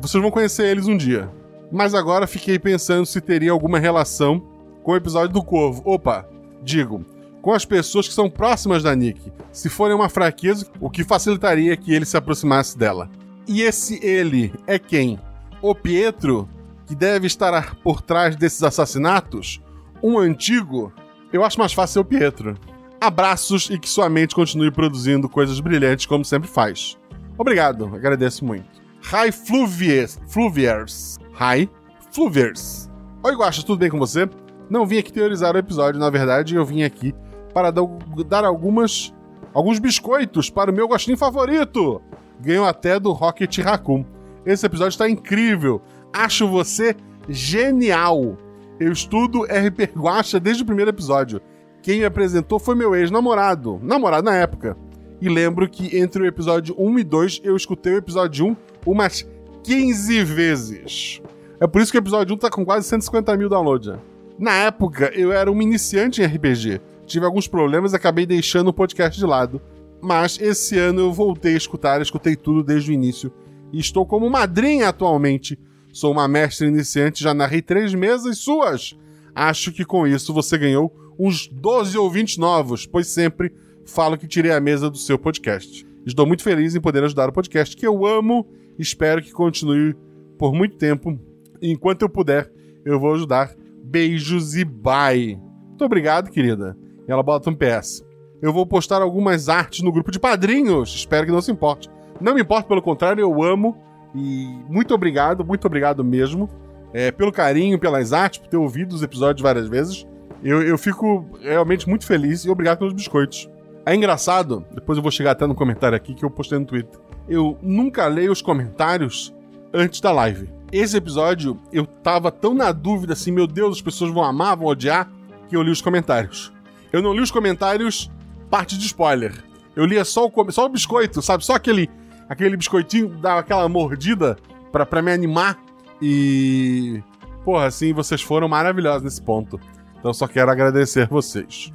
Vocês 0.01 0.21
vão 0.21 0.29
conhecer 0.29 0.67
eles 0.67 0.85
um 0.85 0.97
dia. 0.97 1.38
Mas 1.71 1.93
agora 1.93 2.27
fiquei 2.27 2.57
pensando 2.57 3.05
se 3.05 3.21
teria 3.21 3.51
alguma 3.51 3.79
relação 3.79 4.41
com 4.83 4.91
o 4.91 4.95
episódio 4.95 5.33
do 5.33 5.43
Corvo. 5.43 5.83
Opa, 5.85 6.27
digo, 6.63 7.05
com 7.41 7.53
as 7.53 7.65
pessoas 7.65 8.07
que 8.07 8.13
são 8.13 8.29
próximas 8.29 8.83
da 8.83 8.95
Nick. 8.95 9.31
Se 9.51 9.69
forem 9.69 9.95
uma 9.95 10.09
fraqueza, 10.09 10.67
o 10.79 10.89
que 10.89 11.03
facilitaria 11.03 11.77
que 11.77 11.93
ele 11.93 12.05
se 12.05 12.17
aproximasse 12.17 12.77
dela. 12.77 13.09
E 13.47 13.61
esse 13.61 14.03
ele 14.05 14.53
é 14.65 14.79
quem? 14.79 15.19
O 15.61 15.75
Pietro, 15.75 16.49
que 16.87 16.95
deve 16.95 17.27
estar 17.27 17.75
por 17.75 18.01
trás 18.01 18.35
desses 18.35 18.63
assassinatos? 18.63 19.61
Um 20.01 20.17
antigo? 20.17 20.91
Eu 21.31 21.43
acho 21.43 21.59
mais 21.59 21.73
fácil 21.73 21.93
ser 21.93 21.99
o 21.99 22.05
Pietro. 22.05 22.57
Abraços 22.99 23.69
e 23.69 23.77
que 23.77 23.87
sua 23.87 24.09
mente 24.09 24.33
continue 24.33 24.71
produzindo 24.71 25.29
coisas 25.29 25.59
brilhantes 25.59 26.05
como 26.05 26.25
sempre 26.25 26.49
faz. 26.49 26.97
Obrigado, 27.37 27.85
agradeço 27.93 28.43
muito. 28.43 28.67
Hi 29.13 29.31
Fluviers. 29.31 30.19
Fluviers. 30.27 31.18
Hi 31.41 31.69
Fluviers. 32.11 32.91
Oi, 33.23 33.33
Guaxa, 33.33 33.63
tudo 33.63 33.79
bem 33.79 33.89
com 33.89 33.97
você? 33.97 34.29
Não 34.69 34.85
vim 34.85 34.97
aqui 34.97 35.09
teorizar 35.09 35.55
o 35.55 35.57
episódio, 35.57 35.97
na 35.97 36.09
verdade, 36.09 36.55
eu 36.55 36.65
vim 36.65 36.83
aqui 36.83 37.15
para 37.53 37.71
dar 37.71 38.43
algumas 38.43 39.13
alguns 39.53 39.79
biscoitos 39.79 40.49
para 40.49 40.69
o 40.69 40.73
meu 40.73 40.85
gostinho 40.85 41.15
favorito. 41.15 42.01
Ganhou 42.41 42.65
até 42.65 42.99
do 42.99 43.13
Rocket 43.13 43.57
Raccoon. 43.59 44.03
Esse 44.45 44.65
episódio 44.65 44.89
está 44.89 45.09
incrível. 45.09 45.81
Acho 46.11 46.45
você 46.45 46.93
genial. 47.29 48.37
Eu 48.77 48.91
estudo 48.91 49.43
RP 49.43 49.97
Guacha 49.97 50.41
desde 50.41 50.63
o 50.63 50.65
primeiro 50.65 50.91
episódio. 50.91 51.39
Quem 51.81 51.99
me 51.99 52.05
apresentou 52.05 52.59
foi 52.59 52.75
meu 52.75 52.93
ex-namorado, 52.93 53.79
namorado 53.81 54.25
na 54.25 54.35
época. 54.35 54.75
E 55.21 55.29
lembro 55.29 55.69
que 55.69 55.97
entre 55.97 56.21
o 56.21 56.25
episódio 56.25 56.75
1 56.77 56.99
e 56.99 57.03
2 57.05 57.41
eu 57.45 57.55
escutei 57.55 57.93
o 57.93 57.97
episódio 57.97 58.45
1 58.45 58.55
umas 58.85 59.25
15 59.63 60.23
vezes. 60.23 61.21
É 61.59 61.67
por 61.67 61.81
isso 61.81 61.91
que 61.91 61.97
o 61.97 61.99
episódio 61.99 62.35
1 62.35 62.37
tá 62.37 62.49
com 62.49 62.65
quase 62.65 62.87
150 62.87 63.35
mil 63.37 63.49
downloads. 63.49 63.93
Na 64.37 64.53
época, 64.53 65.11
eu 65.13 65.31
era 65.31 65.51
um 65.51 65.61
iniciante 65.61 66.21
em 66.21 66.25
RPG. 66.25 66.79
Tive 67.05 67.25
alguns 67.25 67.47
problemas 67.47 67.93
e 67.93 67.95
acabei 67.95 68.25
deixando 68.25 68.69
o 68.69 68.73
podcast 68.73 69.19
de 69.19 69.25
lado. 69.25 69.61
Mas 70.01 70.39
esse 70.39 70.77
ano 70.77 71.01
eu 71.01 71.11
voltei 71.11 71.55
a 71.55 71.57
escutar, 71.57 72.01
escutei 72.01 72.35
tudo 72.35 72.63
desde 72.63 72.91
o 72.91 72.93
início. 72.93 73.31
E 73.73 73.79
estou 73.79 74.05
como 74.05 74.29
madrinha 74.29 74.87
atualmente 74.87 75.59
Sou 75.91 76.11
uma 76.11 76.27
mestre 76.27 76.67
iniciante, 76.67 77.23
já 77.23 77.33
narrei 77.33 77.61
três 77.61 77.93
mesas 77.93 78.37
suas. 78.37 78.95
Acho 79.33 79.71
que 79.71 79.83
com 79.83 80.05
isso 80.05 80.33
você 80.33 80.57
ganhou 80.57 80.93
uns 81.17 81.47
12 81.47 81.97
ouvintes 81.97 82.37
novos, 82.37 82.85
pois 82.85 83.07
sempre 83.07 83.51
falo 83.85 84.17
que 84.17 84.27
tirei 84.27 84.51
a 84.51 84.59
mesa 84.59 84.89
do 84.89 84.97
seu 84.97 85.17
podcast. 85.17 85.85
Estou 86.05 86.25
muito 86.25 86.43
feliz 86.43 86.75
em 86.75 86.81
poder 86.81 87.03
ajudar 87.03 87.29
o 87.29 87.33
podcast 87.33 87.75
que 87.75 87.85
eu 87.85 88.05
amo. 88.05 88.47
Espero 88.77 89.21
que 89.21 89.31
continue 89.31 89.95
por 90.37 90.53
muito 90.53 90.77
tempo. 90.77 91.19
Enquanto 91.61 92.03
eu 92.03 92.09
puder, 92.09 92.51
eu 92.85 92.99
vou 92.99 93.13
ajudar. 93.13 93.53
Beijos 93.83 94.55
e 94.55 94.63
bye. 94.63 95.39
Muito 95.67 95.85
obrigado, 95.85 96.29
querida. 96.29 96.77
E 97.07 97.11
ela 97.11 97.23
bota 97.23 97.49
um 97.49 97.55
PS. 97.55 98.05
Eu 98.41 98.53
vou 98.53 98.65
postar 98.65 99.01
algumas 99.01 99.49
artes 99.49 99.81
no 99.81 99.91
grupo 99.91 100.11
de 100.11 100.19
padrinhos. 100.19 100.93
Espero 100.93 101.25
que 101.25 101.31
não 101.31 101.41
se 101.41 101.51
importe. 101.51 101.89
Não 102.21 102.33
me 102.33 102.41
importa, 102.41 102.67
pelo 102.67 102.81
contrário, 102.81 103.21
eu 103.21 103.43
amo 103.43 103.77
e 104.13 104.47
muito 104.67 104.93
obrigado, 104.93 105.45
muito 105.45 105.65
obrigado 105.65 106.03
mesmo. 106.03 106.49
É, 106.93 107.11
pelo 107.11 107.31
carinho, 107.31 107.77
pelas 107.77 108.13
artes, 108.13 108.39
por 108.39 108.47
ter 108.47 108.57
ouvido 108.57 108.93
os 108.93 109.03
episódios 109.03 109.41
várias 109.41 109.67
vezes. 109.67 110.07
Eu, 110.43 110.61
eu 110.61 110.77
fico 110.77 111.25
realmente 111.41 111.87
muito 111.87 112.05
feliz 112.05 112.43
e 112.45 112.49
obrigado 112.49 112.79
pelos 112.79 112.93
biscoitos. 112.93 113.49
É 113.85 113.95
engraçado, 113.95 114.65
depois 114.73 114.97
eu 114.97 115.01
vou 115.01 115.11
chegar 115.11 115.31
até 115.31 115.45
no 115.45 115.55
comentário 115.55 115.95
aqui 115.95 116.13
que 116.13 116.23
eu 116.23 116.31
postei 116.31 116.57
no 116.57 116.65
Twitter. 116.65 116.99
Eu 117.27 117.57
nunca 117.61 118.07
leio 118.07 118.31
os 118.31 118.41
comentários 118.41 119.35
antes 119.73 120.01
da 120.01 120.11
live. 120.11 120.49
Esse 120.71 120.97
episódio 120.97 121.59
eu 121.71 121.85
tava 121.85 122.31
tão 122.31 122.53
na 122.53 122.71
dúvida 122.71 123.13
assim, 123.13 123.31
meu 123.31 123.47
Deus, 123.47 123.77
as 123.77 123.81
pessoas 123.81 124.11
vão 124.11 124.23
amar, 124.23 124.55
vão 124.55 124.67
odiar, 124.67 125.09
que 125.47 125.55
eu 125.55 125.63
li 125.63 125.71
os 125.71 125.81
comentários. 125.81 126.51
Eu 126.91 127.01
não 127.01 127.13
li 127.13 127.21
os 127.21 127.31
comentários 127.31 128.09
parte 128.49 128.77
de 128.77 128.85
spoiler. 128.85 129.33
Eu 129.75 129.85
lia 129.85 130.03
só 130.03 130.27
o, 130.27 130.51
só 130.51 130.65
o 130.65 130.69
biscoito, 130.69 131.21
sabe? 131.21 131.45
Só 131.45 131.55
aquele 131.55 131.89
aquele 132.29 132.55
biscoitinho, 132.55 133.09
dava 133.09 133.39
aquela 133.39 133.67
mordida 133.67 134.37
pra, 134.71 134.85
pra 134.85 135.01
me 135.01 135.11
animar. 135.11 135.57
E. 136.01 137.01
Porra, 137.43 137.65
assim, 137.65 137.91
vocês 137.91 138.21
foram 138.21 138.47
maravilhosos 138.47 139.03
nesse 139.03 139.21
ponto. 139.21 139.59
Então 139.97 140.13
só 140.13 140.27
quero 140.27 140.51
agradecer 140.51 141.07
vocês. 141.07 141.73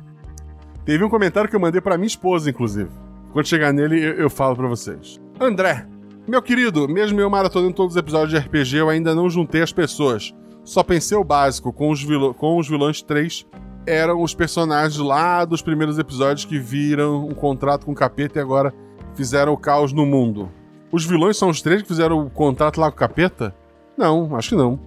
Teve 0.84 1.02
um 1.02 1.08
comentário 1.08 1.50
que 1.50 1.56
eu 1.56 1.60
mandei 1.60 1.80
para 1.80 1.98
minha 1.98 2.06
esposa, 2.06 2.48
inclusive. 2.48 2.90
Quando 3.32 3.46
chegar 3.46 3.72
nele, 3.72 3.98
eu, 3.98 4.12
eu 4.14 4.30
falo 4.30 4.54
para 4.54 4.68
vocês. 4.68 5.20
André, 5.40 5.86
meu 6.26 6.42
querido, 6.42 6.88
mesmo 6.88 7.20
eu 7.20 7.28
maratonando 7.28 7.74
todos 7.74 7.94
os 7.94 7.98
episódios 7.98 8.30
de 8.30 8.38
RPG, 8.38 8.76
eu 8.76 8.88
ainda 8.88 9.14
não 9.14 9.28
juntei 9.28 9.62
as 9.62 9.72
pessoas. 9.72 10.34
Só 10.64 10.82
pensei 10.82 11.16
o 11.16 11.24
básico, 11.24 11.72
com 11.72 11.90
os, 11.90 12.04
com 12.36 12.58
os 12.58 12.68
vilões 12.68 13.02
3 13.02 13.46
eram 13.86 14.22
os 14.22 14.34
personagens 14.34 14.98
lá 14.98 15.44
dos 15.44 15.62
primeiros 15.62 15.98
episódios 15.98 16.44
que 16.44 16.58
viram 16.58 17.26
um 17.26 17.34
contrato 17.34 17.84
com 17.84 17.92
o 17.92 17.94
capeta 17.94 18.38
e 18.38 18.42
agora 18.42 18.72
fizeram 19.14 19.52
o 19.52 19.58
caos 19.58 19.92
no 19.92 20.06
mundo. 20.06 20.50
Os 20.90 21.04
vilões 21.04 21.36
são 21.36 21.48
os 21.48 21.60
três 21.60 21.82
que 21.82 21.88
fizeram 21.88 22.24
o 22.24 22.30
contrato 22.30 22.80
lá 22.80 22.90
com 22.90 22.96
o 22.96 22.98
capeta? 22.98 23.54
Não, 23.96 24.34
acho 24.36 24.50
que 24.50 24.56
não. 24.56 24.78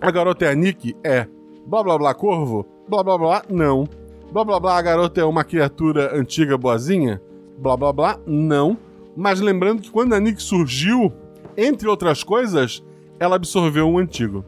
A 0.00 0.10
garota 0.10 0.44
é 0.44 0.50
a 0.50 0.54
Nick? 0.54 0.96
É. 1.02 1.26
Blá 1.66 1.82
blá 1.82 1.96
blá 1.96 2.14
corvo? 2.14 2.66
Blá 2.88 3.02
blá 3.02 3.16
blá, 3.16 3.42
não. 3.48 3.88
Blá 4.32 4.44
blá 4.44 4.58
blá, 4.58 4.76
a 4.76 4.82
garota 4.82 5.20
é 5.20 5.24
uma 5.24 5.44
criatura 5.44 6.16
antiga 6.16 6.58
boazinha? 6.58 7.20
Blá 7.58 7.76
blá 7.76 7.92
blá, 7.92 8.18
não. 8.26 8.76
Mas 9.16 9.40
lembrando 9.40 9.82
que 9.82 9.90
quando 9.90 10.14
a 10.14 10.20
Nick 10.20 10.42
surgiu, 10.42 11.12
entre 11.56 11.88
outras 11.88 12.24
coisas, 12.24 12.82
ela 13.18 13.36
absorveu 13.36 13.86
um 13.86 13.98
antigo. 13.98 14.44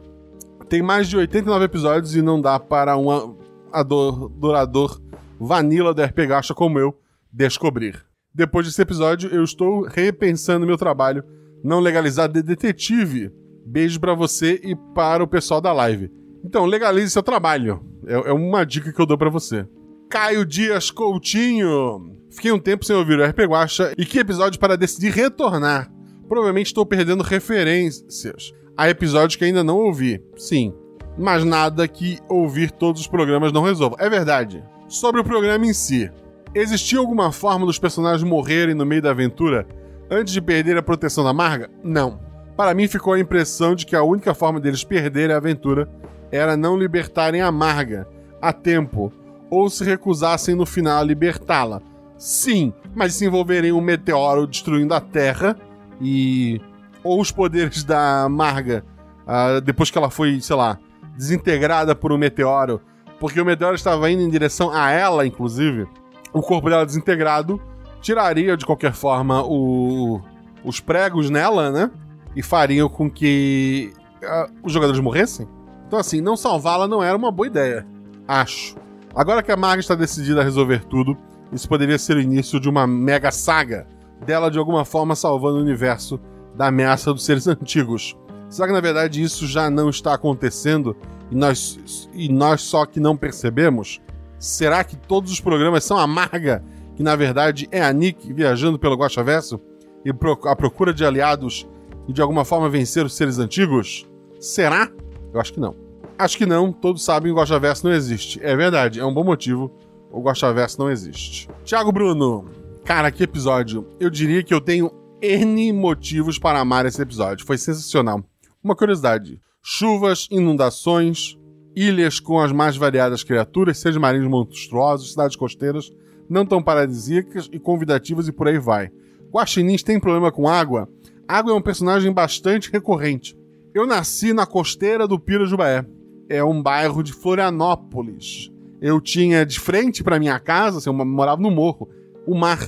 Tem 0.67 0.81
mais 0.81 1.07
de 1.07 1.17
89 1.17 1.65
episódios 1.65 2.15
e 2.15 2.21
não 2.21 2.41
dá 2.41 2.59
para 2.59 2.97
um 2.97 3.37
adorador 3.71 4.99
vanilla 5.39 5.93
do 5.93 6.01
RPG 6.01 6.27
Gacha 6.27 6.53
como 6.53 6.79
eu 6.79 6.97
descobrir. 7.31 8.03
Depois 8.33 8.65
desse 8.65 8.81
episódio, 8.81 9.29
eu 9.29 9.43
estou 9.43 9.83
repensando 9.83 10.65
meu 10.65 10.77
trabalho 10.77 11.23
não 11.65 11.79
legalizado 11.79 12.33
de 12.33 12.43
detetive. 12.43 13.31
Beijo 13.65 13.99
para 13.99 14.13
você 14.13 14.59
e 14.63 14.75
para 14.93 15.23
o 15.23 15.27
pessoal 15.27 15.59
da 15.59 15.73
live. 15.73 16.11
Então, 16.43 16.65
legalize 16.65 17.09
seu 17.09 17.23
trabalho. 17.23 17.83
É, 18.05 18.13
é 18.13 18.33
uma 18.33 18.63
dica 18.63 18.93
que 18.93 19.01
eu 19.01 19.05
dou 19.05 19.17
para 19.17 19.31
você. 19.31 19.67
Caio 20.07 20.45
Dias 20.45 20.91
Coutinho. 20.91 22.15
Fiquei 22.35 22.51
um 22.51 22.59
tempo 22.59 22.83
sem 22.83 22.93
ouvir 22.93 23.17
o 23.17 23.23
RP 23.23 23.39
Guacha 23.45 23.93
e 23.97 24.05
que 24.05 24.19
episódio 24.19 24.59
para 24.59 24.75
decidir 24.75 25.13
retornar. 25.13 25.89
Provavelmente 26.27 26.67
estou 26.67 26.85
perdendo 26.85 27.23
referências 27.23 28.53
a 28.75 28.89
episódios 28.89 29.37
que 29.37 29.45
ainda 29.45 29.63
não 29.63 29.77
ouvi. 29.77 30.21
Sim, 30.35 30.73
mas 31.17 31.45
nada 31.45 31.87
que 31.87 32.19
ouvir 32.27 32.71
todos 32.71 32.99
os 32.99 33.07
programas 33.07 33.53
não 33.53 33.63
resolva. 33.63 33.95
É 33.99 34.09
verdade. 34.09 34.61
Sobre 34.89 35.21
o 35.21 35.23
programa 35.23 35.65
em 35.65 35.71
si, 35.73 36.11
existia 36.53 36.99
alguma 36.99 37.31
forma 37.31 37.65
dos 37.65 37.79
personagens 37.79 38.29
morrerem 38.29 38.75
no 38.75 38.85
meio 38.85 39.01
da 39.01 39.11
aventura 39.11 39.65
antes 40.11 40.33
de 40.33 40.41
perder 40.41 40.77
a 40.77 40.83
proteção 40.83 41.23
da 41.23 41.31
Marga? 41.31 41.69
Não. 41.81 42.19
Para 42.57 42.73
mim 42.73 42.89
ficou 42.89 43.13
a 43.13 43.19
impressão 43.19 43.75
de 43.75 43.85
que 43.85 43.95
a 43.95 44.03
única 44.03 44.33
forma 44.33 44.59
deles 44.59 44.83
perderem 44.83 45.33
a 45.33 45.37
aventura 45.37 45.89
era 46.29 46.57
não 46.57 46.77
libertarem 46.77 47.39
a 47.39 47.49
Marga 47.49 48.05
a 48.41 48.51
tempo 48.51 49.11
ou 49.49 49.69
se 49.69 49.85
recusassem 49.85 50.53
no 50.53 50.65
final 50.65 50.99
a 50.99 51.03
libertá-la. 51.03 51.81
Sim, 52.17 52.73
mas 52.95 53.13
se 53.13 53.25
envolverem 53.25 53.71
um 53.71 53.81
meteoro 53.81 54.47
destruindo 54.47 54.93
a 54.93 55.01
Terra 55.01 55.57
e 56.01 56.61
ou 57.03 57.21
os 57.21 57.31
poderes 57.31 57.83
da 57.83 58.27
Marga 58.29 58.83
uh, 59.25 59.61
depois 59.61 59.91
que 59.91 59.97
ela 59.97 60.09
foi, 60.09 60.39
sei 60.41 60.55
lá, 60.55 60.79
desintegrada 61.15 61.95
por 61.95 62.11
um 62.11 62.17
meteoro, 62.17 62.81
porque 63.19 63.39
o 63.39 63.45
meteoro 63.45 63.75
estava 63.75 64.09
indo 64.09 64.21
em 64.21 64.29
direção 64.29 64.71
a 64.71 64.91
ela, 64.91 65.25
inclusive, 65.25 65.87
o 66.33 66.41
corpo 66.41 66.69
dela 66.69 66.85
desintegrado 66.85 67.61
tiraria 68.01 68.57
de 68.57 68.65
qualquer 68.65 68.93
forma 68.93 69.43
o, 69.43 70.21
os 70.63 70.79
pregos 70.79 71.29
nela, 71.29 71.71
né? 71.71 71.91
E 72.35 72.43
fariam 72.43 72.89
com 72.89 73.09
que 73.09 73.93
uh, 74.23 74.51
os 74.63 74.71
jogadores 74.71 74.99
morressem. 74.99 75.47
Então, 75.87 75.99
assim, 75.99 76.21
não 76.21 76.35
salvá-la 76.35 76.87
não 76.87 77.01
era 77.01 77.15
uma 77.15 77.31
boa 77.31 77.47
ideia. 77.47 77.85
Acho. 78.27 78.75
Agora 79.15 79.41
que 79.41 79.51
a 79.51 79.55
Marga 79.55 79.79
está 79.79 79.95
decidida 79.95 80.41
a 80.41 80.43
resolver 80.43 80.83
tudo, 80.85 81.17
isso 81.55 81.69
poderia 81.69 81.97
ser 81.97 82.17
o 82.17 82.21
início 82.21 82.59
de 82.59 82.67
uma 82.67 82.85
mega 82.85 83.31
saga 83.31 83.87
dela 84.25 84.51
de 84.51 84.59
alguma 84.59 84.83
forma 84.83 85.15
salvando 85.15 85.57
o 85.57 85.61
universo 85.61 86.19
da 86.55 86.67
ameaça 86.67 87.13
dos 87.13 87.23
seres 87.23 87.47
antigos. 87.49 88.15
Será 88.49 88.67
que 88.67 88.73
na 88.73 88.81
verdade 88.81 89.21
isso 89.21 89.47
já 89.47 89.69
não 89.69 89.89
está 89.89 90.13
acontecendo 90.13 90.95
e 91.31 91.35
nós, 91.35 92.09
e 92.13 92.29
nós 92.29 92.61
só 92.61 92.85
que 92.85 92.99
não 92.99 93.17
percebemos? 93.17 94.01
Será 94.37 94.83
que 94.83 94.95
todos 94.95 95.31
os 95.31 95.39
programas 95.39 95.83
são 95.83 95.97
a 95.97 96.05
Marga, 96.05 96.63
que 96.95 97.01
na 97.01 97.15
verdade 97.15 97.67
é 97.71 97.83
a 97.83 97.91
Nick 97.91 98.31
viajando 98.31 98.77
pelo 98.77 98.95
Guaxaverso 98.95 99.59
e 100.03 100.09
a 100.09 100.55
procura 100.55 100.93
de 100.93 101.03
aliados 101.03 101.67
e 102.07 102.13
de 102.13 102.21
alguma 102.21 102.45
forma 102.45 102.69
vencer 102.69 103.05
os 103.05 103.15
seres 103.15 103.39
antigos? 103.39 104.05
Será? 104.39 104.89
Eu 105.33 105.39
acho 105.39 105.53
que 105.53 105.59
não. 105.59 105.75
Acho 106.17 106.37
que 106.37 106.45
não, 106.45 106.71
todos 106.71 107.03
sabem 107.03 107.31
que 107.31 107.37
o 107.37 107.41
Guaxaverso 107.41 107.87
não 107.87 107.93
existe. 107.93 108.39
É 108.43 108.55
verdade, 108.55 108.99
é 108.99 109.05
um 109.05 109.13
bom 109.13 109.23
motivo. 109.23 109.71
O 110.15 110.21
Guaxaverso 110.21 110.79
não 110.79 110.89
existe. 110.89 111.49
Tiago 111.65 111.91
Bruno, 111.91 112.45
cara, 112.85 113.11
que 113.11 113.21
episódio. 113.21 113.85
Eu 113.99 114.09
diria 114.09 114.41
que 114.41 114.53
eu 114.53 114.61
tenho 114.61 114.89
N 115.21 115.73
motivos 115.73 116.39
para 116.39 116.57
amar 116.57 116.85
esse 116.85 117.01
episódio. 117.01 117.45
Foi 117.45 117.57
sensacional. 117.57 118.23
Uma 118.63 118.77
curiosidade: 118.77 119.41
chuvas, 119.61 120.25
inundações, 120.31 121.37
ilhas 121.75 122.21
com 122.21 122.39
as 122.39 122.53
mais 122.53 122.77
variadas 122.77 123.25
criaturas, 123.25 123.77
seres 123.77 123.97
marinhos 123.97 124.29
monstruosos, 124.29 125.11
cidades 125.11 125.35
costeiras 125.35 125.91
não 126.29 126.45
tão 126.45 126.63
paradisíacas 126.63 127.49
e 127.51 127.59
convidativas 127.59 128.29
e 128.29 128.31
por 128.31 128.47
aí 128.47 128.57
vai. 128.57 128.89
Guaxinins 129.33 129.83
tem 129.83 129.99
problema 129.99 130.31
com 130.31 130.47
água? 130.47 130.89
Água 131.27 131.51
é 131.51 131.55
um 131.55 131.61
personagem 131.61 132.11
bastante 132.13 132.71
recorrente. 132.71 133.37
Eu 133.73 133.85
nasci 133.85 134.31
na 134.31 134.45
costeira 134.45 135.09
do 135.09 135.19
Pirajubaé. 135.19 135.85
É 136.29 136.41
um 136.41 136.63
bairro 136.63 137.03
de 137.03 137.11
Florianópolis. 137.11 138.49
Eu 138.81 138.99
tinha 138.99 139.45
de 139.45 139.59
frente 139.59 140.03
para 140.03 140.19
minha 140.19 140.39
casa, 140.39 140.77
assim, 140.77 140.89
eu 140.89 140.93
morava 140.93 141.41
no 141.41 141.49
morro, 141.49 141.89
o 142.25 142.35
mar. 142.35 142.59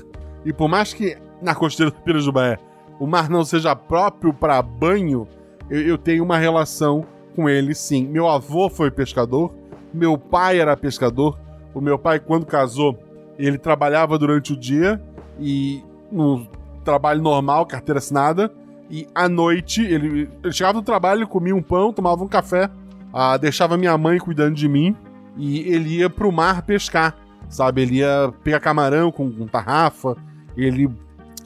E 0.45 0.53
por 0.53 0.67
mais 0.67 0.93
que 0.93 1.17
na 1.41 1.53
costeira 1.53 1.91
do 1.91 2.01
Pirajubaé 2.01 2.57
o 2.99 3.05
mar 3.05 3.29
não 3.29 3.43
seja 3.43 3.75
próprio 3.75 4.33
para 4.33 4.61
banho, 4.61 5.27
eu, 5.69 5.81
eu 5.81 5.97
tenho 5.97 6.23
uma 6.23 6.37
relação 6.37 7.05
com 7.35 7.49
ele 7.49 7.75
sim. 7.75 8.07
Meu 8.07 8.27
avô 8.27 8.69
foi 8.69 8.89
pescador, 8.89 9.53
meu 9.93 10.17
pai 10.17 10.59
era 10.59 10.75
pescador. 10.75 11.37
O 11.73 11.81
meu 11.81 11.99
pai, 11.99 12.19
quando 12.19 12.45
casou, 12.45 12.97
ele 13.37 13.57
trabalhava 13.57 14.17
durante 14.17 14.53
o 14.53 14.57
dia 14.57 14.99
e 15.39 15.83
no 16.11 16.47
trabalho 16.83 17.21
normal, 17.21 17.67
carteira 17.67 17.99
assinada. 17.99 18.51
E 18.89 19.07
à 19.13 19.29
noite, 19.29 19.81
ele, 19.81 20.29
ele 20.43 20.53
chegava 20.53 20.79
do 20.79 20.83
trabalho, 20.83 21.27
comia 21.27 21.55
um 21.55 21.61
pão, 21.61 21.93
tomava 21.93 22.23
um 22.23 22.27
café, 22.27 22.69
ah, 23.13 23.37
deixava 23.37 23.77
minha 23.77 23.95
mãe 23.97 24.17
cuidando 24.17 24.55
de 24.55 24.67
mim 24.67 24.95
e 25.37 25.59
ele 25.59 25.97
ia 25.97 26.09
pro 26.09 26.31
mar 26.31 26.63
pescar, 26.63 27.15
sabe? 27.47 27.81
Ele 27.81 27.97
ia 27.97 28.33
pegar 28.43 28.59
camarão 28.59 29.11
com, 29.11 29.31
com 29.31 29.47
tarrafa, 29.47 30.15
ele 30.55 30.89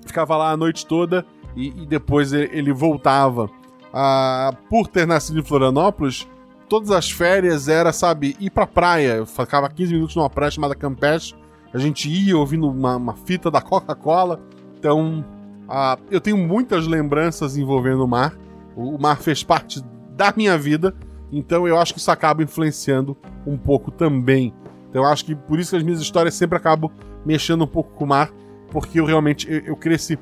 ficava 0.05 0.37
lá 0.37 0.51
a 0.51 0.57
noite 0.57 0.85
toda 0.85 1.25
e, 1.55 1.67
e 1.83 1.85
depois 1.85 2.33
ele 2.33 2.71
voltava 2.73 3.49
ah, 3.93 4.53
por 4.69 4.87
ter 4.87 5.05
nascido 5.05 5.39
em 5.39 5.43
Florianópolis, 5.43 6.27
todas 6.69 6.91
as 6.91 7.11
férias 7.11 7.67
era, 7.67 7.91
sabe, 7.91 8.35
ir 8.39 8.49
pra 8.49 8.65
praia. 8.65 9.15
Eu 9.15 9.25
ficava 9.25 9.69
15 9.69 9.93
minutos 9.93 10.15
numa 10.15 10.29
praia 10.29 10.51
chamada 10.51 10.75
Campeche. 10.75 11.35
A 11.73 11.77
gente 11.77 12.09
ia 12.09 12.37
ouvindo 12.37 12.69
uma, 12.69 12.95
uma 12.95 13.13
fita 13.13 13.51
da 13.51 13.61
Coca-Cola. 13.61 14.39
Então, 14.79 15.23
ah, 15.67 15.97
eu 16.09 16.21
tenho 16.21 16.37
muitas 16.37 16.87
lembranças 16.87 17.57
envolvendo 17.57 18.03
o 18.03 18.07
mar. 18.07 18.33
O, 18.75 18.95
o 18.95 19.01
mar 19.01 19.17
fez 19.17 19.43
parte 19.43 19.81
da 20.15 20.33
minha 20.35 20.57
vida. 20.57 20.95
Então, 21.31 21.67
eu 21.67 21.77
acho 21.77 21.93
que 21.93 21.99
isso 21.99 22.11
acaba 22.11 22.43
influenciando 22.43 23.15
um 23.45 23.57
pouco 23.57 23.91
também. 23.91 24.53
Então, 24.89 25.03
eu 25.03 25.09
acho 25.09 25.23
que 25.23 25.35
por 25.35 25.59
isso 25.59 25.71
que 25.71 25.77
as 25.77 25.83
minhas 25.83 26.01
histórias 26.01 26.33
sempre 26.33 26.57
acabam 26.57 26.91
mexendo 27.25 27.63
um 27.63 27.67
pouco 27.67 27.91
com 27.93 28.03
o 28.03 28.07
mar. 28.07 28.31
Porque 28.69 28.99
eu 28.99 29.05
realmente 29.05 29.51
eu, 29.51 29.59
eu 29.59 29.75
cresci 29.75 30.17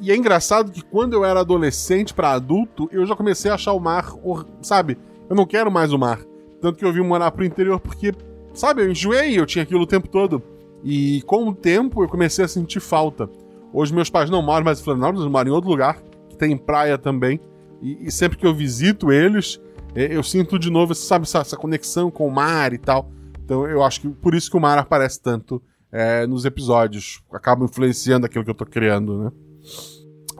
e 0.00 0.10
é 0.10 0.16
engraçado 0.16 0.70
que 0.70 0.82
quando 0.82 1.14
eu 1.14 1.24
era 1.24 1.40
adolescente 1.40 2.12
para 2.12 2.32
adulto, 2.32 2.88
eu 2.92 3.06
já 3.06 3.14
comecei 3.14 3.50
a 3.50 3.54
achar 3.54 3.72
o 3.72 3.80
mar, 3.80 4.12
sabe? 4.60 4.98
Eu 5.28 5.36
não 5.36 5.46
quero 5.46 5.70
mais 5.70 5.92
o 5.92 5.98
mar. 5.98 6.20
Tanto 6.60 6.78
que 6.78 6.84
eu 6.84 6.92
vim 6.92 7.02
morar 7.02 7.30
pro 7.30 7.44
interior 7.44 7.80
porque, 7.80 8.12
sabe, 8.52 8.82
eu 8.82 8.90
enjoei, 8.90 9.38
eu 9.38 9.46
tinha 9.46 9.62
aquilo 9.62 9.82
o 9.82 9.86
tempo 9.86 10.08
todo. 10.08 10.42
E 10.84 11.22
com 11.22 11.48
o 11.48 11.54
tempo 11.54 12.02
eu 12.02 12.08
comecei 12.08 12.44
a 12.44 12.48
sentir 12.48 12.80
falta. 12.80 13.28
Hoje 13.72 13.94
meus 13.94 14.10
pais 14.10 14.30
não 14.30 14.42
moram 14.42 14.64
mais 14.64 14.80
em 14.80 14.84
Florianópolis, 14.84 15.20
eles 15.22 15.32
moram 15.32 15.50
em 15.50 15.54
outro 15.54 15.70
lugar, 15.70 16.02
que 16.28 16.36
tem 16.36 16.56
praia 16.56 16.98
também. 16.98 17.40
E, 17.80 18.06
e 18.06 18.10
sempre 18.10 18.38
que 18.38 18.46
eu 18.46 18.54
visito 18.54 19.12
eles, 19.12 19.60
eu 19.94 20.22
sinto 20.22 20.58
de 20.58 20.70
novo, 20.70 20.94
sabe, 20.94 21.24
essa, 21.24 21.38
essa, 21.38 21.56
conexão 21.56 22.10
com 22.10 22.26
o 22.26 22.30
mar 22.30 22.72
e 22.72 22.78
tal. 22.78 23.10
Então 23.44 23.66
eu 23.66 23.82
acho 23.82 24.00
que 24.00 24.08
por 24.08 24.34
isso 24.34 24.50
que 24.50 24.56
o 24.56 24.60
mar 24.60 24.78
aparece 24.78 25.20
tanto 25.20 25.62
é, 25.90 26.26
nos 26.26 26.44
episódios. 26.44 27.22
Acaba 27.32 27.64
influenciando 27.64 28.26
aquilo 28.26 28.44
que 28.44 28.50
eu 28.50 28.54
tô 28.54 28.66
criando, 28.66 29.24
né? 29.24 29.32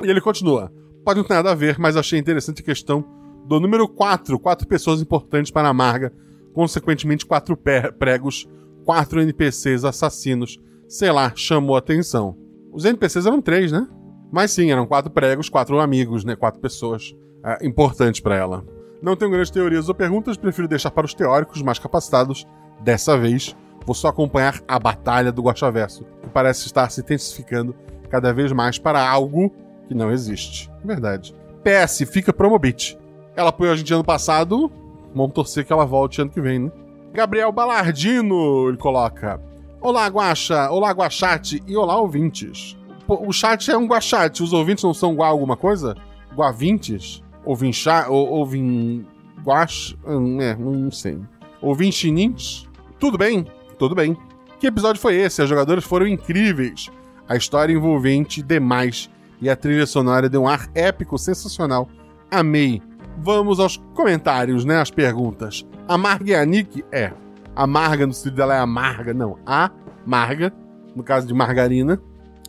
E 0.03 0.11
ele 0.11 0.21
continua. 0.21 0.73
Pode 1.05 1.21
não 1.21 1.27
ter 1.27 1.35
nada 1.35 1.53
a 1.53 1.55
ver, 1.55 1.79
mas 1.79 1.97
achei 1.97 2.19
interessante 2.19 2.61
a 2.61 2.65
questão 2.65 3.05
do 3.47 3.61
número 3.61 3.89
4, 3.89 4.39
quatro 4.39 4.67
pessoas 4.67 5.01
importantes 5.01 5.53
para 5.53 5.69
a 5.69 5.73
Marga, 5.73 6.13
consequentemente 6.53 7.25
quatro 7.25 7.57
pregos, 7.57 8.49
quatro 8.85 9.21
NPCs 9.21 9.85
assassinos. 9.85 10.59
Sei 10.89 11.11
lá, 11.11 11.33
chamou 11.35 11.77
atenção. 11.77 12.37
Os 12.73 12.85
NPCs 12.85 13.27
eram 13.27 13.41
três, 13.41 13.73
né? 13.73 13.89
Mas 14.31 14.51
sim, 14.51 14.71
eram 14.71 14.87
quatro 14.87 15.11
pregos, 15.11 15.49
quatro 15.49 15.81
amigos, 15.81 16.25
né? 16.25 16.37
Quatro 16.37 16.61
pessoas 16.61 17.15
é, 17.45 17.67
importantes 17.67 18.21
para 18.21 18.37
ela. 18.37 18.76
Não 19.07 19.15
tenho 19.15 19.31
grandes 19.31 19.53
teorias 19.53 19.89
ou 19.89 19.95
perguntas, 19.95 20.37
prefiro 20.37 20.67
deixar 20.67 20.91
para 20.91 21.07
os 21.07 21.15
teóricos 21.15 21.63
mais 21.63 21.79
capacitados. 21.79 22.45
Dessa 22.81 23.17
vez, 23.17 23.55
vou 23.85 23.95
só 23.95 24.09
acompanhar 24.09 24.61
a 24.67 24.81
batalha 24.81 25.31
do 25.31 25.43
Guaxaverso, 25.43 26.05
que 26.25 26.29
parece 26.29 26.67
estar 26.67 26.91
se 26.91 27.03
intensificando 27.03 27.73
cada 28.11 28.35
vez 28.35 28.51
mais 28.51 28.81
para 28.81 29.09
algo 29.09 29.55
que 29.87 29.95
não 29.95 30.11
existe. 30.11 30.69
Verdade. 30.85 31.33
PS, 31.63 32.03
fica 32.11 32.33
Promobit. 32.33 32.99
Ela 33.37 33.51
apoiou 33.51 33.75
a 33.75 33.77
gente 33.77 33.95
ano 33.95 34.03
passado, 34.03 34.73
Vamos 35.15 35.33
torcer 35.33 35.65
que 35.65 35.73
ela 35.73 35.87
volte 35.87 36.21
ano 36.21 36.31
que 36.31 36.41
vem, 36.41 36.59
né? 36.59 36.73
Gabriel 37.15 37.53
Balardino, 37.53 38.69
ele 38.69 38.77
coloca. 38.77 39.41
Olá, 39.81 40.09
Guaxa, 40.09 40.69
olá, 40.69 40.91
Guachate 40.91 41.63
e 41.65 41.77
olá, 41.77 41.97
ouvintes. 41.97 42.77
O 43.07 43.33
chat 43.33 43.71
é 43.71 43.79
um 43.79 43.87
guachate, 43.87 44.43
os 44.43 44.53
ouvintes 44.53 44.83
não 44.83 44.93
são 44.93 45.13
igual 45.13 45.31
alguma 45.31 45.57
coisa? 45.57 45.95
Guavintes? 46.35 47.23
Ouvinchá, 47.47 48.09
ou 48.09 48.29
ouvin... 48.29 49.07
Guax... 49.43 49.97
hum, 50.07 50.41
É, 50.41 50.55
não 50.57 50.91
sei. 50.91 51.19
Ouvintinins? 51.63 52.67
Tudo 52.99 53.17
bem? 53.17 53.47
Tudo 53.79 53.95
bem. 53.95 54.17
Que 54.59 54.67
episódio 54.67 55.01
foi 55.01 55.15
esse? 55.15 55.41
Os 55.43 55.49
jogadores 55.49 55.85
foram 55.85 56.07
incríveis. 56.07 56.91
A 57.29 57.37
história 57.37 57.73
envolvente 57.73 58.43
demais. 58.43 59.11
E 59.41 59.51
a 59.51 59.57
trilha 59.57 59.87
sonora 59.87 60.29
deu 60.29 60.43
um 60.43 60.49
ar 60.49 60.69
épico, 60.75 61.19
sensacional. 61.19 61.89
Amei. 62.31 62.83
Vamos 63.19 63.61
aos 63.61 63.77
comentários, 63.95 64.65
né? 64.65 64.81
As 64.81 64.91
perguntas. 64.91 65.65
Amarga 65.87 66.31
e 66.31 66.35
a 66.35 66.45
Nick? 66.45 66.85
É. 66.91 67.13
Amarga 67.55 68.07
no 68.07 68.13
sentido 68.13 68.37
dela 68.37 68.55
é 68.55 68.59
amarga. 68.59 69.13
Não. 69.15 69.39
Amarga. 69.47 70.53
No 70.95 71.03
caso 71.03 71.27
de 71.27 71.35
margarina. 71.35 72.01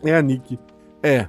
É 0.04 0.16
a 0.16 0.22
Nick. 0.22 0.58
É. 1.04 1.28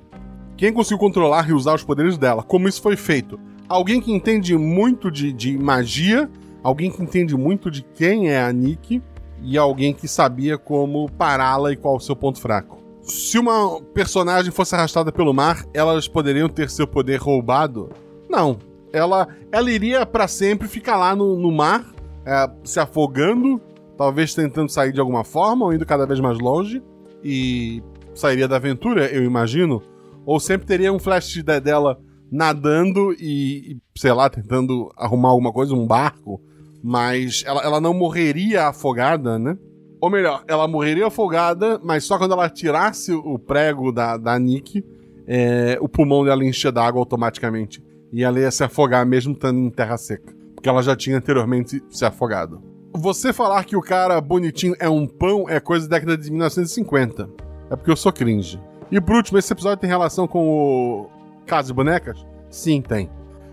Quem 0.57 0.72
conseguiu 0.72 0.98
controlar 0.98 1.48
e 1.48 1.52
usar 1.52 1.74
os 1.74 1.85
poderes 1.85 2.16
dela? 2.16 2.42
Como 2.42 2.68
isso 2.68 2.81
foi 2.83 2.96
feito? 2.96 3.38
Alguém 3.68 4.00
que 4.00 4.12
entende 4.12 4.57
muito 4.57 5.11
de, 5.11 5.33
de 5.33 5.59
magia. 5.59 6.31
Alguém 6.62 6.90
que 6.90 7.02
entende 7.02 7.37
muito 7.37 7.70
de 7.70 7.83
quem 7.83 8.31
é 8.31 8.42
a 8.42 8.52
Nick. 8.52 9.02
E 9.42 9.57
alguém 9.57 9.92
que 9.92 10.09
sabia 10.09 10.59
como 10.59 11.11
pará-la 11.12 11.72
e 11.72 11.76
qual 11.76 11.96
o 11.96 12.00
seu 12.00 12.16
ponto 12.16 12.40
fraco. 12.40 12.78
Se 13.02 13.38
uma 13.38 13.81
personagem 13.94 14.50
fosse 14.50 14.74
arrastada 14.74 15.12
pelo 15.12 15.33
mar, 15.33 15.64
elas 15.72 16.09
poderiam 16.09 16.48
ter 16.48 16.68
seu 16.68 16.87
poder 16.87 17.18
roubado? 17.20 17.88
Não. 18.28 18.59
Ela, 18.92 19.28
ela 19.52 19.70
iria 19.70 20.04
para 20.04 20.26
sempre 20.26 20.66
ficar 20.66 20.96
lá 20.96 21.14
no, 21.14 21.37
no 21.37 21.52
mar, 21.52 21.85
é, 22.24 22.50
se 22.64 22.81
afogando, 22.81 23.61
talvez 23.96 24.35
tentando 24.35 24.70
sair 24.70 24.92
de 24.92 25.00
alguma 25.00 25.24
forma, 25.24 25.66
ou 25.66 25.72
indo 25.72 25.87
cada 25.87 26.07
vez 26.07 26.20
mais 26.20 26.38
longe, 26.38 26.83
e 27.22 27.83
sairia 28.14 28.48
da 28.48 28.57
aventura, 28.57 29.07
eu 29.07 29.22
imagino. 29.22 29.83
Ou 30.26 30.40
sempre 30.40 30.66
teria 30.66 30.92
um 30.92 30.98
flash 30.98 31.42
de- 31.42 31.61
dela 31.61 31.98
nadando 32.31 33.12
e, 33.12 33.79
sei 33.97 34.12
lá, 34.12 34.29
tentando 34.29 34.91
arrumar 34.97 35.31
alguma 35.31 35.53
coisa, 35.53 35.75
um 35.75 35.87
barco. 35.87 36.41
Mas 36.83 37.43
ela, 37.47 37.62
ela 37.62 37.81
não 37.81 37.93
morreria 37.93 38.69
afogada, 38.69 39.38
né? 39.38 39.57
Ou 40.01 40.09
melhor, 40.09 40.45
ela 40.47 40.69
morreria 40.69 41.09
afogada, 41.09 41.81
mas 41.83 42.05
só 42.05 42.19
quando 42.19 42.33
ela 42.33 42.49
tirasse 42.49 43.12
o 43.12 43.38
prego 43.38 43.91
da, 43.91 44.17
da 44.17 44.38
Nick, 44.38 44.85
é, 45.27 45.77
o 45.81 45.88
pulmão 45.88 46.25
dela 46.25 46.45
enchia 46.45 46.71
d'água 46.71 47.01
automaticamente. 47.01 47.83
E 48.12 48.23
ela 48.23 48.38
ia 48.38 48.51
se 48.51 48.62
afogar 48.62 49.05
mesmo 49.05 49.33
estando 49.33 49.59
em 49.59 49.71
terra 49.71 49.97
seca. 49.97 50.33
Porque 50.55 50.69
ela 50.69 50.83
já 50.83 50.95
tinha 50.95 51.19
anteriormente 51.19 51.83
se 51.91 52.05
afogado. 52.05 52.62
Você 52.95 53.33
falar 53.33 53.64
que 53.64 53.77
o 53.77 53.83
cara 53.83 54.21
bonitinho 54.21 54.75
é 54.79 54.88
um 54.88 55.07
pão 55.07 55.49
é 55.49 55.61
coisa 55.61 55.88
da 55.88 55.97
década 55.97 56.17
de 56.17 56.31
1950. 56.31 57.29
É 57.71 57.77
porque 57.77 57.91
eu 57.91 57.97
sou 57.97 58.12
cringe. 58.12 58.61
E 58.91 59.01
por 59.01 59.17
último, 59.17 59.38
esse 59.38 59.53
episódio 59.53 59.79
tem 59.79 59.91
relação 59.91 60.27
com 60.27 60.49
o 60.49 61.11
Casa 61.48 61.68
de 61.68 61.74
Bonecas? 61.74 62.24
Sim, 62.50 62.82
tem. 62.82 63.11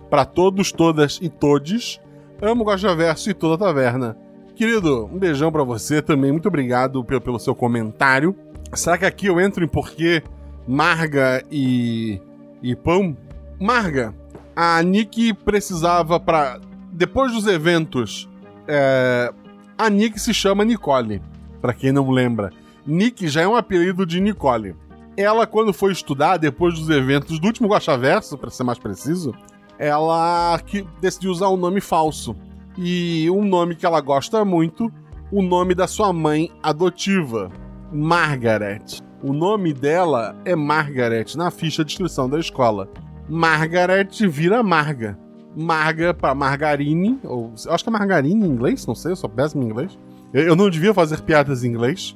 Pra 0.10 0.26
todos, 0.26 0.72
todas 0.72 1.18
e 1.22 1.30
todes, 1.30 2.00
amo 2.42 2.62
o 2.62 2.66
Gosta 2.66 2.94
Verso 2.94 3.30
e 3.30 3.34
toda 3.34 3.56
a 3.56 3.68
taverna. 3.68 4.18
Querido, 4.56 5.06
um 5.06 5.18
beijão 5.18 5.52
pra 5.52 5.64
você 5.64 6.02
também. 6.02 6.32
Muito 6.32 6.48
obrigado 6.48 7.04
pelo, 7.04 7.22
pelo 7.22 7.40
seu 7.40 7.56
comentário. 7.56 8.36
Será 8.74 8.98
que 8.98 9.06
aqui 9.06 9.28
eu 9.28 9.40
entro 9.40 9.64
em 9.64 9.68
porquê 9.68 10.22
Marga 10.68 11.44
e, 11.50 12.22
e 12.62 12.76
Pão? 12.76 13.16
Marga, 13.60 14.14
a 14.56 14.82
Nick 14.84 15.34
precisava 15.34 16.20
pra. 16.20 16.60
Depois 16.92 17.32
dos 17.32 17.48
eventos, 17.48 18.30
é, 18.68 19.34
a 19.78 19.90
Nick 19.90 20.20
se 20.20 20.34
chama 20.34 20.64
Nicole, 20.64 21.22
pra 21.62 21.74
quem 21.74 21.92
não 21.92 22.10
lembra. 22.10 22.52
Nick 22.86 23.28
já 23.28 23.42
é 23.42 23.48
um 23.48 23.56
apelido 23.56 24.06
de 24.06 24.22
Nicole. 24.22 24.76
Ela, 25.18 25.48
quando 25.48 25.74
foi 25.74 25.92
estudar, 25.92 26.38
depois 26.38 26.78
dos 26.78 26.90
eventos 26.90 27.40
do 27.40 27.48
último 27.48 27.70
Guaxaverso, 27.70 28.38
pra 28.38 28.50
ser 28.50 28.64
mais 28.64 28.78
preciso, 28.78 29.34
ela 29.80 30.60
que 30.66 30.86
decidiu 31.00 31.32
usar 31.32 31.50
um 31.50 31.58
nome 31.58 31.80
falso. 31.82 32.36
E 32.78 33.30
um 33.30 33.44
nome 33.46 33.76
que 33.76 33.86
ela 33.86 34.02
gosta 34.02 34.44
muito, 34.44 34.92
o 35.32 35.42
nome 35.42 35.74
da 35.74 35.88
sua 35.88 36.12
mãe 36.12 36.52
adotiva, 36.62 37.50
Margaret. 37.92 38.84
O 39.24 39.32
nome 39.32 39.74
dela 39.74 40.36
é 40.44 40.56
Margaret 40.56 41.26
na 41.36 41.50
ficha 41.50 41.84
de 41.86 41.94
inscrição 41.94 42.30
da 42.30 42.38
escola. 42.38 42.90
Margaret 43.30 44.10
vira 44.28 44.62
Marga. 44.62 45.18
Marga 45.56 46.14
para 46.14 46.36
margarine, 46.36 47.18
ou 47.24 47.54
acho 47.70 47.84
que 47.84 47.90
é 47.90 47.94
margarine 47.94 48.46
em 48.46 48.50
inglês, 48.50 48.86
não 48.86 48.94
sei, 48.94 49.14
eu 49.14 49.16
sou 49.16 49.30
péssimo 49.30 49.64
em 49.64 49.68
inglês. 49.68 49.98
Eu, 50.34 50.44
eu 50.44 50.56
não 50.56 50.70
devia 50.70 50.94
fazer 50.94 51.22
piadas 51.22 51.64
em 51.64 51.70
inglês. 51.70 52.14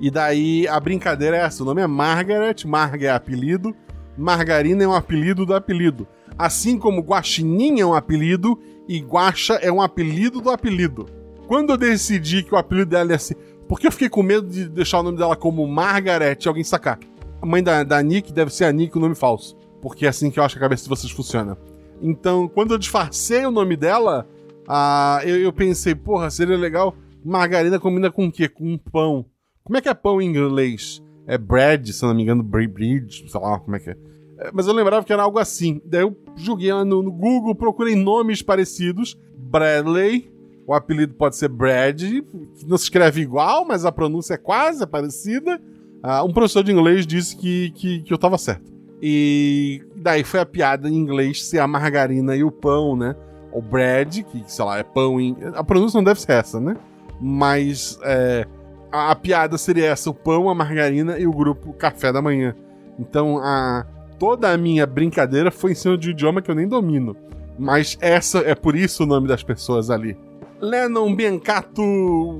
E 0.00 0.10
daí 0.10 0.66
a 0.66 0.80
brincadeira 0.80 1.36
é 1.36 1.40
essa: 1.40 1.62
o 1.62 1.66
nome 1.66 1.82
é 1.82 1.86
Margaret, 1.86 2.56
Marga 2.66 3.06
é 3.06 3.10
apelido, 3.10 3.76
Margarina 4.16 4.82
é 4.82 4.88
um 4.88 4.94
apelido 4.94 5.44
do 5.44 5.54
apelido. 5.54 6.08
Assim 6.38 6.78
como 6.78 7.02
Guaxinim 7.02 7.80
é 7.80 7.86
um 7.86 7.94
apelido 7.94 8.58
e 8.88 8.98
Guaxa 8.98 9.54
é 9.54 9.70
um 9.70 9.82
apelido 9.82 10.40
do 10.40 10.50
apelido. 10.50 11.06
Quando 11.46 11.70
eu 11.70 11.76
decidi 11.76 12.42
que 12.42 12.54
o 12.54 12.58
apelido 12.58 12.90
dela 12.90 13.12
ia 13.12 13.18
ser. 13.18 13.36
Porque 13.68 13.86
eu 13.86 13.92
fiquei 13.92 14.08
com 14.08 14.22
medo 14.22 14.48
de 14.48 14.68
deixar 14.68 15.00
o 15.00 15.02
nome 15.02 15.18
dela 15.18 15.36
como 15.36 15.66
Margaret 15.66 16.38
e 16.44 16.48
alguém 16.48 16.64
sacar. 16.64 16.98
A 17.40 17.46
mãe 17.46 17.62
da, 17.62 17.84
da 17.84 18.02
Nick 18.02 18.32
deve 18.32 18.52
ser 18.52 18.64
a 18.64 18.72
Nick, 18.72 18.96
o 18.96 19.00
nome 19.00 19.14
falso. 19.14 19.56
Porque 19.80 20.06
é 20.06 20.08
assim 20.08 20.30
que 20.30 20.40
eu 20.40 20.44
acho 20.44 20.54
que 20.54 20.58
a 20.58 20.62
cabeça 20.62 20.82
de 20.84 20.88
vocês 20.88 21.12
funciona. 21.12 21.56
Então, 22.02 22.48
quando 22.48 22.72
eu 22.72 22.78
disfarcei 22.78 23.44
o 23.44 23.50
nome 23.50 23.76
dela, 23.76 24.26
ah, 24.66 25.20
eu, 25.24 25.36
eu 25.36 25.52
pensei, 25.52 25.94
porra, 25.94 26.30
seria 26.30 26.56
legal. 26.56 26.94
Margarina 27.24 27.78
combina 27.78 28.10
com 28.10 28.26
o 28.26 28.32
quê? 28.32 28.48
Com 28.48 28.72
um 28.72 28.78
pão. 28.78 29.26
Como 29.64 29.76
é 29.76 29.80
que 29.80 29.88
é 29.88 29.94
pão 29.94 30.20
em 30.20 30.28
inglês? 30.28 31.02
É 31.26 31.38
bread, 31.38 31.92
se 31.92 32.02
não 32.02 32.14
me 32.14 32.22
engano, 32.22 32.42
bread, 32.42 33.30
sei 33.30 33.40
lá 33.40 33.58
como 33.58 33.76
é 33.76 33.80
que 33.80 33.90
é. 33.90 33.96
É, 34.38 34.50
Mas 34.52 34.66
eu 34.66 34.72
lembrava 34.72 35.04
que 35.04 35.12
era 35.12 35.22
algo 35.22 35.38
assim. 35.38 35.80
Daí 35.84 36.02
eu 36.02 36.16
joguei 36.36 36.72
lá 36.72 36.84
no, 36.84 37.02
no 37.02 37.12
Google, 37.12 37.54
procurei 37.54 37.94
nomes 37.94 38.42
parecidos. 38.42 39.18
Bradley, 39.36 40.30
o 40.66 40.74
apelido 40.74 41.14
pode 41.14 41.36
ser 41.36 41.48
Brad, 41.48 42.00
não 42.66 42.78
se 42.78 42.84
escreve 42.84 43.20
igual, 43.20 43.64
mas 43.64 43.84
a 43.84 43.90
pronúncia 43.90 44.34
é 44.34 44.38
quase 44.38 44.86
parecida. 44.86 45.60
Ah, 46.02 46.22
um 46.22 46.32
professor 46.32 46.62
de 46.62 46.72
inglês 46.72 47.06
disse 47.06 47.36
que, 47.36 47.70
que, 47.72 48.02
que 48.02 48.12
eu 48.12 48.18
tava 48.18 48.38
certo. 48.38 48.72
E 49.02 49.82
daí 49.96 50.22
foi 50.22 50.40
a 50.40 50.46
piada 50.46 50.88
em 50.88 50.94
inglês 50.94 51.44
ser 51.44 51.58
a 51.58 51.66
margarina 51.66 52.36
e 52.36 52.44
o 52.44 52.50
pão, 52.50 52.94
né? 52.94 53.16
O 53.52 53.60
bread, 53.60 54.22
que 54.24 54.44
sei 54.46 54.64
lá, 54.64 54.78
é 54.78 54.82
pão 54.82 55.20
em. 55.20 55.36
A 55.54 55.64
pronúncia 55.64 55.98
não 55.98 56.04
deve 56.04 56.20
ser 56.20 56.32
essa, 56.32 56.60
né? 56.60 56.76
Mas 57.20 57.98
é, 58.02 58.46
a, 58.90 59.10
a 59.10 59.16
piada 59.16 59.56
seria 59.58 59.86
essa: 59.86 60.10
o 60.10 60.14
pão, 60.14 60.48
a 60.48 60.54
margarina 60.54 61.18
e 61.18 61.26
o 61.26 61.32
grupo 61.32 61.72
café 61.72 62.12
da 62.12 62.22
manhã. 62.22 62.54
Então 62.98 63.38
a, 63.38 63.86
toda 64.18 64.52
a 64.52 64.56
minha 64.56 64.86
brincadeira 64.86 65.50
foi 65.50 65.72
em 65.72 65.74
cima 65.74 65.96
de 65.96 66.08
um 66.08 66.10
idioma 66.12 66.42
que 66.42 66.50
eu 66.50 66.54
nem 66.54 66.68
domino. 66.68 67.16
Mas 67.58 67.96
essa 68.00 68.38
é 68.38 68.54
por 68.54 68.74
isso 68.74 69.02
o 69.02 69.06
nome 69.06 69.28
das 69.28 69.42
pessoas 69.42 69.90
ali. 69.90 70.16
Lennon 70.60 71.14
Biancato 71.14 71.82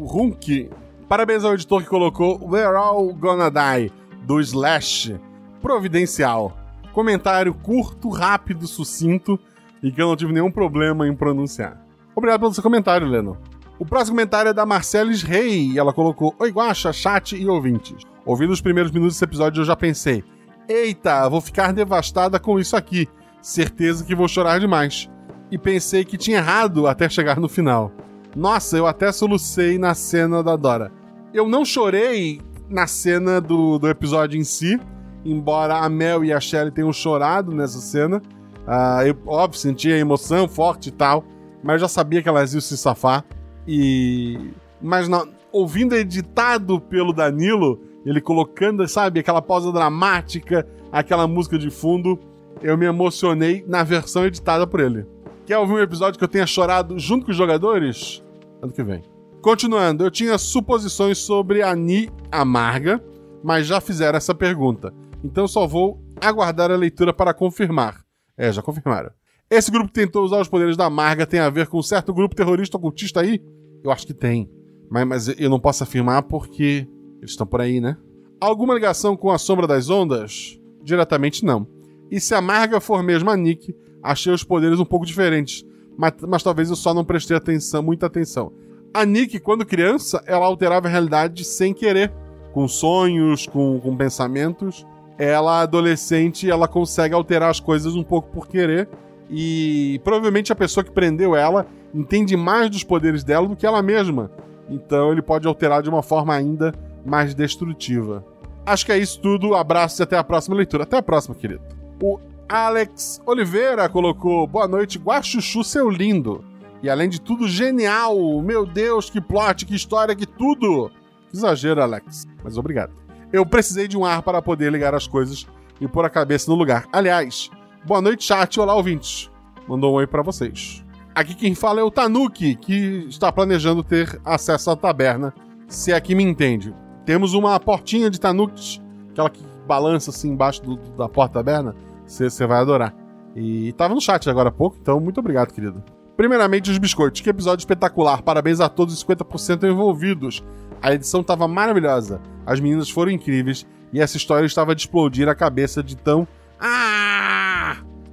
Runk. 0.04 0.70
Parabéns 1.08 1.44
ao 1.44 1.54
editor 1.54 1.82
que 1.82 1.88
colocou 1.88 2.40
We're 2.48 2.76
All 2.76 3.12
Gonna 3.14 3.50
Die, 3.50 3.92
do 4.26 4.40
Slash. 4.40 5.18
Providencial. 5.60 6.56
Comentário 6.92 7.52
curto, 7.52 8.08
rápido, 8.08 8.66
sucinto 8.66 9.38
e 9.82 9.90
que 9.90 10.00
eu 10.00 10.08
não 10.08 10.16
tive 10.16 10.32
nenhum 10.32 10.50
problema 10.50 11.06
em 11.06 11.14
pronunciar. 11.14 11.84
Obrigado 12.14 12.40
pelo 12.40 12.54
seu 12.54 12.62
comentário, 12.62 13.06
Lennon. 13.06 13.36
O 13.80 13.86
próximo 13.86 14.14
comentário 14.14 14.50
é 14.50 14.52
da 14.52 14.66
Marcelis 14.66 15.22
Rey 15.22 15.70
e 15.70 15.78
ela 15.78 15.90
colocou 15.90 16.34
Oi, 16.38 16.50
Guaxa, 16.50 16.92
chat 16.92 17.34
e 17.34 17.48
ouvintes. 17.48 18.04
Ouvindo 18.26 18.52
os 18.52 18.60
primeiros 18.60 18.92
minutos 18.92 19.14
desse 19.14 19.24
episódio, 19.24 19.62
eu 19.62 19.64
já 19.64 19.74
pensei: 19.74 20.22
Eita, 20.68 21.26
vou 21.30 21.40
ficar 21.40 21.72
devastada 21.72 22.38
com 22.38 22.58
isso 22.58 22.76
aqui. 22.76 23.08
Certeza 23.40 24.04
que 24.04 24.14
vou 24.14 24.28
chorar 24.28 24.60
demais. 24.60 25.08
E 25.50 25.56
pensei 25.56 26.04
que 26.04 26.18
tinha 26.18 26.36
errado 26.36 26.86
até 26.86 27.08
chegar 27.08 27.40
no 27.40 27.48
final. 27.48 27.90
Nossa, 28.36 28.76
eu 28.76 28.86
até 28.86 29.10
solucei 29.10 29.78
na 29.78 29.94
cena 29.94 30.42
da 30.42 30.56
Dora. 30.56 30.92
Eu 31.32 31.48
não 31.48 31.64
chorei 31.64 32.38
na 32.68 32.86
cena 32.86 33.40
do, 33.40 33.78
do 33.78 33.88
episódio 33.88 34.38
em 34.38 34.44
si, 34.44 34.78
embora 35.24 35.78
a 35.78 35.88
Mel 35.88 36.22
e 36.22 36.34
a 36.34 36.38
Shelly 36.38 36.70
tenham 36.70 36.92
chorado 36.92 37.50
nessa 37.54 37.78
cena. 37.78 38.20
Ah, 38.66 39.06
eu, 39.06 39.16
óbvio, 39.26 39.58
senti 39.58 39.90
a 39.90 39.96
emoção 39.96 40.46
forte 40.46 40.90
e 40.90 40.92
tal, 40.92 41.24
mas 41.64 41.76
eu 41.76 41.78
já 41.80 41.88
sabia 41.88 42.22
que 42.22 42.28
elas 42.28 42.52
iam 42.52 42.60
se 42.60 42.76
safar. 42.76 43.24
E. 43.66 44.52
Mas 44.80 45.08
ouvindo 45.52 45.94
editado 45.94 46.80
pelo 46.80 47.12
Danilo, 47.12 47.80
ele 48.04 48.20
colocando, 48.20 48.86
sabe, 48.88 49.20
aquela 49.20 49.42
pausa 49.42 49.72
dramática, 49.72 50.66
aquela 50.90 51.26
música 51.26 51.58
de 51.58 51.70
fundo, 51.70 52.18
eu 52.62 52.76
me 52.76 52.86
emocionei 52.86 53.64
na 53.66 53.82
versão 53.82 54.26
editada 54.26 54.66
por 54.66 54.80
ele. 54.80 55.06
Quer 55.46 55.58
ouvir 55.58 55.72
um 55.74 55.78
episódio 55.78 56.18
que 56.18 56.24
eu 56.24 56.28
tenha 56.28 56.46
chorado 56.46 56.98
junto 56.98 57.24
com 57.26 57.32
os 57.32 57.36
jogadores? 57.36 58.22
Ano 58.62 58.72
que 58.72 58.82
vem. 58.82 59.02
Continuando, 59.42 60.04
eu 60.04 60.10
tinha 60.10 60.36
suposições 60.38 61.18
sobre 61.18 61.62
a 61.62 61.74
Ni 61.74 62.10
Amarga, 62.30 63.02
mas 63.42 63.66
já 63.66 63.80
fizeram 63.80 64.16
essa 64.16 64.34
pergunta. 64.34 64.92
Então 65.24 65.48
só 65.48 65.66
vou 65.66 66.00
aguardar 66.20 66.70
a 66.70 66.76
leitura 66.76 67.12
para 67.12 67.32
confirmar. 67.32 68.04
É, 68.36 68.52
já 68.52 68.62
confirmaram. 68.62 69.10
Esse 69.50 69.68
grupo 69.68 69.88
que 69.88 69.94
tentou 69.94 70.24
usar 70.24 70.40
os 70.40 70.46
poderes 70.46 70.76
da 70.76 70.88
Marga 70.88 71.26
tem 71.26 71.40
a 71.40 71.50
ver 71.50 71.66
com 71.66 71.78
um 71.78 71.82
certo 71.82 72.14
grupo 72.14 72.36
terrorista 72.36 72.76
ocultista 72.76 73.20
aí? 73.20 73.42
Eu 73.82 73.90
acho 73.90 74.06
que 74.06 74.14
tem. 74.14 74.48
Mas, 74.88 75.06
mas 75.06 75.40
eu 75.40 75.50
não 75.50 75.58
posso 75.58 75.82
afirmar 75.82 76.22
porque 76.22 76.86
eles 77.18 77.32
estão 77.32 77.44
por 77.44 77.60
aí, 77.60 77.80
né? 77.80 77.96
Alguma 78.40 78.74
ligação 78.74 79.16
com 79.16 79.28
a 79.28 79.38
Sombra 79.38 79.66
das 79.66 79.90
Ondas? 79.90 80.56
Diretamente 80.84 81.44
não. 81.44 81.66
E 82.12 82.20
se 82.20 82.32
a 82.32 82.40
Marga 82.40 82.80
for 82.80 83.02
mesmo 83.02 83.28
a 83.28 83.36
Nick, 83.36 83.74
achei 84.00 84.32
os 84.32 84.44
poderes 84.44 84.78
um 84.78 84.84
pouco 84.84 85.04
diferentes. 85.04 85.64
Mas, 85.98 86.12
mas 86.28 86.42
talvez 86.44 86.70
eu 86.70 86.76
só 86.76 86.94
não 86.94 87.04
prestei 87.04 87.36
atenção, 87.36 87.82
muita 87.82 88.06
atenção. 88.06 88.52
A 88.94 89.04
Nick, 89.04 89.40
quando 89.40 89.66
criança, 89.66 90.22
ela 90.26 90.46
alterava 90.46 90.86
a 90.86 90.90
realidade 90.90 91.44
sem 91.44 91.74
querer. 91.74 92.12
Com 92.52 92.68
sonhos, 92.68 93.48
com, 93.48 93.80
com 93.80 93.96
pensamentos. 93.96 94.86
Ela, 95.18 95.62
adolescente, 95.62 96.48
ela 96.48 96.68
consegue 96.68 97.14
alterar 97.14 97.50
as 97.50 97.58
coisas 97.58 97.96
um 97.96 98.04
pouco 98.04 98.30
por 98.30 98.46
querer. 98.46 98.88
E 99.30 100.00
provavelmente 100.02 100.52
a 100.52 100.56
pessoa 100.56 100.82
que 100.82 100.90
prendeu 100.90 101.36
ela 101.36 101.66
entende 101.94 102.36
mais 102.36 102.68
dos 102.68 102.82
poderes 102.82 103.22
dela 103.22 103.46
do 103.46 103.56
que 103.56 103.66
ela 103.66 103.82
mesma. 103.82 104.30
Então 104.68 105.12
ele 105.12 105.22
pode 105.22 105.46
alterar 105.46 105.82
de 105.82 105.88
uma 105.88 106.02
forma 106.02 106.34
ainda 106.34 106.74
mais 107.04 107.34
destrutiva. 107.34 108.24
Acho 108.66 108.86
que 108.86 108.92
é 108.92 108.98
isso 108.98 109.20
tudo. 109.20 109.54
Abraços 109.54 109.98
e 110.00 110.02
até 110.02 110.16
a 110.16 110.24
próxima 110.24 110.56
leitura. 110.56 110.82
Até 110.82 110.96
a 110.96 111.02
próxima, 111.02 111.34
querido. 111.34 111.62
O 112.02 112.18
Alex 112.48 113.20
Oliveira 113.24 113.88
colocou: 113.88 114.46
Boa 114.46 114.66
noite, 114.66 114.98
Guaxuxu, 114.98 115.62
seu 115.64 115.88
lindo. 115.88 116.44
E 116.82 116.88
além 116.88 117.08
de 117.08 117.20
tudo, 117.20 117.46
genial! 117.46 118.40
Meu 118.42 118.64
Deus, 118.64 119.10
que 119.10 119.20
plot, 119.20 119.66
que 119.66 119.74
história, 119.74 120.16
que 120.16 120.26
tudo! 120.26 120.90
Exagero, 121.32 121.82
Alex, 121.82 122.26
mas 122.42 122.56
obrigado. 122.56 122.92
Eu 123.32 123.44
precisei 123.44 123.86
de 123.86 123.96
um 123.96 124.04
ar 124.04 124.22
para 124.22 124.40
poder 124.40 124.72
ligar 124.72 124.94
as 124.94 125.06
coisas 125.06 125.46
e 125.80 125.86
pôr 125.86 126.04
a 126.04 126.10
cabeça 126.10 126.50
no 126.50 126.56
lugar. 126.56 126.86
Aliás, 126.90 127.50
boa 127.84 128.00
noite, 128.00 128.24
chat. 128.24 128.58
Olá, 128.60 128.74
ouvintes. 128.74 129.30
Mandou 129.68 129.92
um 129.92 129.96
oi 129.96 130.06
para 130.06 130.22
vocês. 130.22 130.84
Aqui 131.14 131.34
quem 131.34 131.54
fala 131.54 131.80
é 131.80 131.82
o 131.82 131.90
Tanuki, 131.90 132.54
que 132.54 133.06
está 133.08 133.32
planejando 133.32 133.82
ter 133.82 134.20
acesso 134.24 134.70
à 134.70 134.76
taberna, 134.76 135.34
se 135.68 135.92
é 135.92 136.00
que 136.00 136.14
me 136.14 136.22
entende. 136.22 136.74
Temos 137.04 137.34
uma 137.34 137.58
portinha 137.58 138.10
de 138.10 138.20
Tanuki, 138.20 138.80
aquela 139.10 139.30
que 139.30 139.42
balança 139.66 140.10
assim 140.10 140.30
embaixo 140.30 140.62
do, 140.62 140.76
da 140.96 141.08
porta 141.08 141.34
taberna. 141.34 141.74
Você 142.06 142.46
vai 142.46 142.60
adorar. 142.60 142.94
E 143.34 143.72
tava 143.72 143.94
no 143.94 144.00
chat 144.00 144.28
agora 144.28 144.48
há 144.48 144.52
pouco, 144.52 144.76
então 144.80 145.00
muito 145.00 145.20
obrigado, 145.20 145.52
querido. 145.52 145.82
Primeiramente, 146.16 146.70
os 146.70 146.78
biscoitos. 146.78 147.20
Que 147.20 147.30
episódio 147.30 147.62
espetacular. 147.62 148.22
Parabéns 148.22 148.60
a 148.60 148.68
todos 148.68 148.94
os 148.94 149.04
50% 149.04 149.64
envolvidos. 149.70 150.44
A 150.82 150.92
edição 150.92 151.22
estava 151.22 151.48
maravilhosa. 151.48 152.20
As 152.44 152.60
meninas 152.60 152.90
foram 152.90 153.10
incríveis. 153.10 153.66
E 153.92 154.00
essa 154.00 154.16
história 154.16 154.44
estava 154.44 154.74
de 154.74 154.82
explodir 154.82 155.28
a 155.28 155.34
cabeça 155.34 155.82
de 155.82 155.96
tão. 155.96 156.28
Ah! 156.60 157.39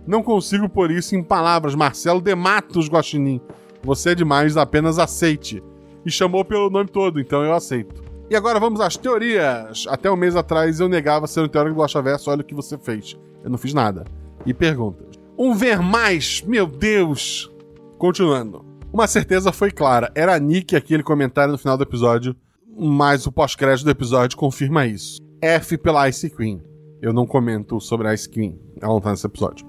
Não 0.08 0.24
consigo 0.24 0.70
pôr 0.70 0.90
isso 0.90 1.16
em 1.16 1.22
palavras. 1.22 1.76
Marcelo 1.76 2.22
de 2.22 2.34
Matos 2.34 2.88
Guaxinim. 2.88 3.42
Você 3.84 4.12
é 4.12 4.16
demais, 4.16 4.56
apenas 4.56 4.98
aceite. 4.98 5.62
E 6.06 6.10
chamou 6.10 6.46
pelo 6.46 6.70
nome 6.70 6.90
todo, 6.90 7.20
então 7.20 7.44
eu 7.44 7.54
aceito. 7.54 8.02
E 8.30 8.36
agora 8.36 8.60
vamos 8.60 8.80
às 8.80 8.96
teorias. 8.96 9.86
Até 9.90 10.10
um 10.10 10.16
mês 10.16 10.36
atrás 10.36 10.80
eu 10.80 10.88
negava 10.88 11.28
ser 11.28 11.42
um 11.42 11.48
teórico 11.48 11.76
do 11.76 11.82
Guaxaverso. 11.82 12.32
Olha 12.32 12.42
o 12.42 12.46
que 12.46 12.56
você 12.56 12.78
fez. 12.78 13.18
Eu 13.44 13.50
não 13.50 13.58
fiz 13.58 13.74
nada. 13.74 14.06
E 14.46 14.54
perguntas. 14.54 15.08
Um 15.38 15.54
ver 15.54 15.80
mais, 15.82 16.42
meu 16.42 16.66
Deus! 16.66 17.52
Continuando. 17.98 18.66
Uma 18.92 19.06
certeza 19.06 19.52
foi 19.52 19.70
clara, 19.70 20.12
era 20.16 20.34
a 20.34 20.40
Nick 20.40 20.76
aquele 20.76 21.04
comentário 21.04 21.52
no 21.52 21.58
final 21.58 21.78
do 21.78 21.84
episódio, 21.84 22.36
mas 22.76 23.28
o 23.28 23.32
pós-crédito 23.32 23.86
do 23.86 23.92
episódio 23.92 24.38
confirma 24.38 24.86
isso. 24.86 25.20
F 25.42 25.78
pela 25.78 26.08
Ice 26.10 26.30
Queen. 26.30 26.62
Eu 27.02 27.14
não 27.14 27.28
comento 27.28 27.80
sobre 27.80 28.08
a 28.08 28.14
Ice 28.14 28.28
Queen, 28.28 28.60
ela 28.82 28.94
não 28.94 29.02
tá 29.02 29.12
nesse 29.12 29.28
episódio. 29.28 29.68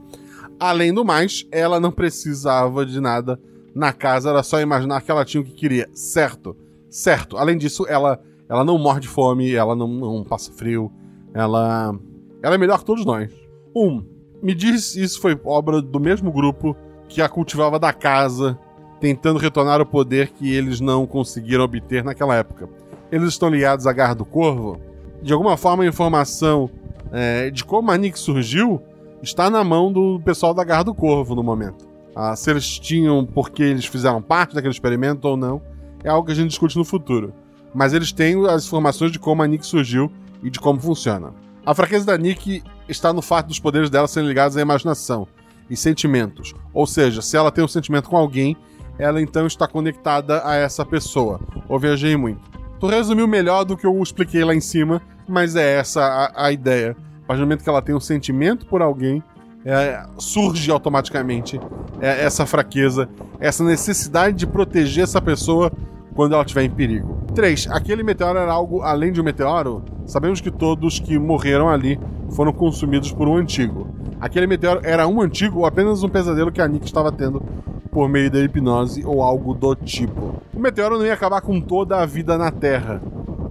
Além 0.59 0.92
do 0.92 1.05
mais, 1.05 1.47
ela 1.53 1.79
não 1.79 1.92
precisava 1.92 2.85
de 2.85 3.01
nada 3.01 3.38
na 3.75 3.92
casa, 3.92 4.31
era 4.31 4.42
só 4.42 4.61
imaginar 4.61 5.01
que 5.03 5.11
ela 5.11 5.25
tinha 5.25 5.40
o 5.40 5.44
que 5.44 5.53
queria. 5.53 5.88
Certo, 5.92 6.57
certo. 6.90 7.37
Além 7.37 7.57
disso, 7.57 7.87
ela, 7.88 8.21
ela 8.49 8.64
não 8.64 8.77
morre 8.77 9.01
de 9.01 9.09
fome, 9.09 9.55
ela 9.55 9.77
não, 9.77 9.87
não 9.87 10.25
passa 10.25 10.53
frio, 10.53 10.90
ela, 11.33 11.94
ela 12.42 12.55
é 12.55 12.59
melhor 12.59 12.79
que 12.79 12.85
todos 12.85 13.05
nós. 13.05 13.31
Um, 13.75 14.05
me 14.42 14.55
diz 14.55 14.97
isso 14.97 15.21
foi 15.21 15.38
obra 15.44 15.81
do 15.81 16.01
mesmo 16.01 16.33
grupo 16.33 16.77
que 17.09 17.23
a 17.23 17.29
cultivava 17.29 17.79
da 17.79 17.92
casa, 17.92 18.59
tentando 19.01 19.38
retornar 19.38 19.81
o 19.81 19.87
poder 19.87 20.31
que 20.31 20.53
eles 20.53 20.81
não 20.81 21.07
conseguiram 21.07 21.64
obter 21.64 22.03
naquela 22.03 22.35
época. 22.35 22.68
Eles 23.12 23.29
estão 23.29 23.49
ligados 23.49 23.87
à 23.87 23.92
Garra 23.92 24.14
do 24.14 24.25
Corvo? 24.25 24.81
De 25.23 25.33
alguma 25.33 25.57
forma, 25.57 25.85
a 25.85 25.87
informação 25.87 26.68
é, 27.12 27.51
de 27.51 27.64
como 27.64 27.90
a 27.90 27.97
Nick 27.97 28.18
surgiu 28.18 28.83
está 29.22 29.50
na 29.50 29.62
mão 29.64 29.92
do 29.92 30.20
pessoal 30.24 30.54
da 30.54 30.64
Garra 30.64 30.85
do 30.85 30.94
Corvo 30.94 31.35
no 31.35 31.42
momento. 31.42 31.87
Ah, 32.14 32.35
se 32.35 32.50
eles 32.50 32.78
tinham 32.78 33.24
porque 33.24 33.62
eles 33.62 33.87
fizeram 33.87 34.20
parte 34.20 34.54
daquele 34.54 34.72
experimento 34.72 35.26
ou 35.28 35.37
não, 35.37 35.62
é 36.02 36.09
algo 36.09 36.26
que 36.26 36.33
a 36.33 36.35
gente 36.35 36.50
discute 36.50 36.76
no 36.76 36.85
futuro. 36.85 37.33
Mas 37.74 37.92
eles 37.92 38.12
têm 38.12 38.46
as 38.46 38.66
informações 38.66 39.12
de 39.12 39.18
como 39.18 39.42
a 39.42 39.46
Nick 39.46 39.64
surgiu 39.66 40.11
e 40.42 40.50
de 40.50 40.59
como 40.59 40.81
funciona. 40.81 41.33
A 41.64 41.74
fraqueza 41.74 42.07
da 42.07 42.16
Nick 42.16 42.62
está 42.88 43.12
no 43.12 43.20
fato 43.20 43.48
dos 43.48 43.61
poderes 43.61 43.90
dela 43.90 44.09
serem 44.09 44.28
ligados 44.28 44.57
à 44.57 44.61
imaginação 44.61 45.28
e 45.68 45.76
sentimentos. 45.76 46.54
Ou 46.72 46.87
seja, 46.87 47.20
se 47.20 47.37
ela 47.37 47.52
tem 47.52 47.62
um 47.62 47.68
sentimento 47.68 48.09
com 48.09 48.16
alguém, 48.16 48.57
ela 48.98 49.20
então 49.20 49.46
está 49.46 49.68
conectada 49.68 50.42
a 50.44 50.54
essa 50.54 50.85
pessoa. 50.85 51.40
Ou 51.68 51.78
viajei 51.78 52.16
muito. 52.16 52.40
Tu 52.81 52.87
resumiu 52.87 53.28
melhor 53.28 53.64
do 53.64 53.76
que 53.76 53.87
eu 53.87 54.02
expliquei 54.02 54.44
lá 54.44 54.54
em 54.54 54.61
cima, 54.61 55.02
mas 55.28 55.57
é 55.57 55.76
essa 55.76 56.02
a, 56.02 56.46
a 56.46 56.52
ideia. 56.52 56.96
Partir 57.29 57.43
do 57.43 57.47
momento 57.47 57.62
que 57.62 57.69
ela 57.69 57.83
tem 57.83 57.95
um 57.95 58.01
sentimento 58.01 58.64
por 58.64 58.81
alguém, 58.81 59.23
é, 59.62 60.03
surge 60.17 60.71
automaticamente 60.71 61.61
é, 62.01 62.25
essa 62.25 62.47
fraqueza, 62.47 63.07
essa 63.38 63.62
necessidade 63.62 64.35
de 64.38 64.47
proteger 64.47 65.05
essa 65.05 65.21
pessoa 65.21 65.71
quando 66.14 66.33
ela 66.33 66.43
estiver 66.43 66.62
em 66.62 66.71
perigo. 66.71 67.19
3. 67.35 67.69
Aquele 67.71 68.03
meteoro 68.03 68.38
era 68.38 68.51
algo 68.51 68.81
além 68.81 69.12
de 69.12 69.21
um 69.21 69.25
meteoro? 69.25 69.85
Sabemos 70.07 70.41
que 70.41 70.51
todos 70.51 70.99
que 70.99 71.19
morreram 71.19 71.69
ali 71.69 72.01
foram 72.31 72.51
consumidos 72.51 73.12
por 73.12 73.29
um 73.29 73.37
antigo. 73.37 73.88
Aquele 74.19 74.47
meteoro 74.47 74.81
era 74.83 75.07
um 75.07 75.21
antigo 75.21 75.59
ou 75.59 75.67
apenas 75.67 76.03
um 76.03 76.09
pesadelo 76.09 76.51
que 76.51 76.62
a 76.62 76.67
Nick 76.67 76.87
estava 76.87 77.12
tendo 77.12 77.43
por 77.91 78.09
meio 78.09 78.31
da 78.31 78.41
hipnose 78.41 79.05
ou 79.05 79.23
algo 79.23 79.53
do 79.53 79.75
tipo. 79.75 80.41
O 80.55 80.59
meteoro 80.59 80.97
não 80.97 81.05
ia 81.05 81.12
acabar 81.12 81.43
com 81.43 81.61
toda 81.61 81.99
a 81.99 82.07
vida 82.07 82.38
na 82.38 82.51
Terra. 82.51 83.03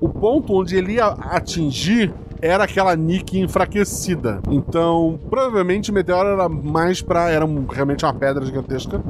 O 0.02 0.10
ponto 0.10 0.60
onde 0.60 0.76
ele 0.76 0.94
ia 0.94 1.06
atingir 1.06 2.12
era 2.42 2.64
aquela 2.64 2.96
Nick 2.96 3.40
enfraquecida. 3.40 4.42
Então, 4.50 5.20
provavelmente 5.30 5.92
o 5.92 5.94
meteoro 5.94 6.30
era 6.30 6.50
mais 6.50 7.02
para 7.02 7.30
era 7.30 7.46
um, 7.46 7.66
realmente 7.66 8.06
uma 8.06 8.14
pedra 8.14 8.46
gigantesca. 8.46 9.02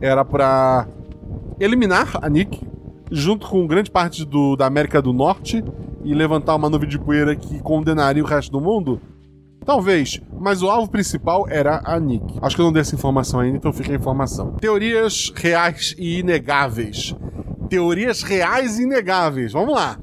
Era 0.00 0.24
para 0.24 0.86
eliminar 1.58 2.18
a 2.20 2.28
Nick 2.28 2.66
junto 3.10 3.48
com 3.48 3.66
grande 3.66 3.90
parte 3.90 4.24
do, 4.24 4.56
da 4.56 4.66
América 4.66 5.00
do 5.00 5.12
Norte 5.12 5.64
e 6.04 6.14
levantar 6.14 6.54
uma 6.54 6.68
nuvem 6.68 6.88
de 6.88 6.98
poeira 6.98 7.34
que 7.34 7.60
condenaria 7.60 8.22
o 8.22 8.26
resto 8.26 8.52
do 8.52 8.60
mundo 8.60 9.00
Talvez, 9.66 10.20
mas 10.38 10.62
o 10.62 10.70
alvo 10.70 10.88
principal 10.88 11.44
era 11.48 11.82
a 11.84 11.98
Nick. 11.98 12.38
Acho 12.40 12.54
que 12.54 12.62
eu 12.62 12.66
não 12.66 12.72
dei 12.72 12.82
essa 12.82 12.94
informação 12.94 13.40
ainda, 13.40 13.56
então 13.56 13.72
fica 13.72 13.90
a 13.90 13.96
informação. 13.96 14.52
Teorias 14.52 15.32
reais 15.34 15.92
e 15.98 16.20
inegáveis. 16.20 17.12
Teorias 17.68 18.22
reais 18.22 18.78
e 18.78 18.84
inegáveis. 18.84 19.52
Vamos 19.52 19.74
lá. 19.74 19.98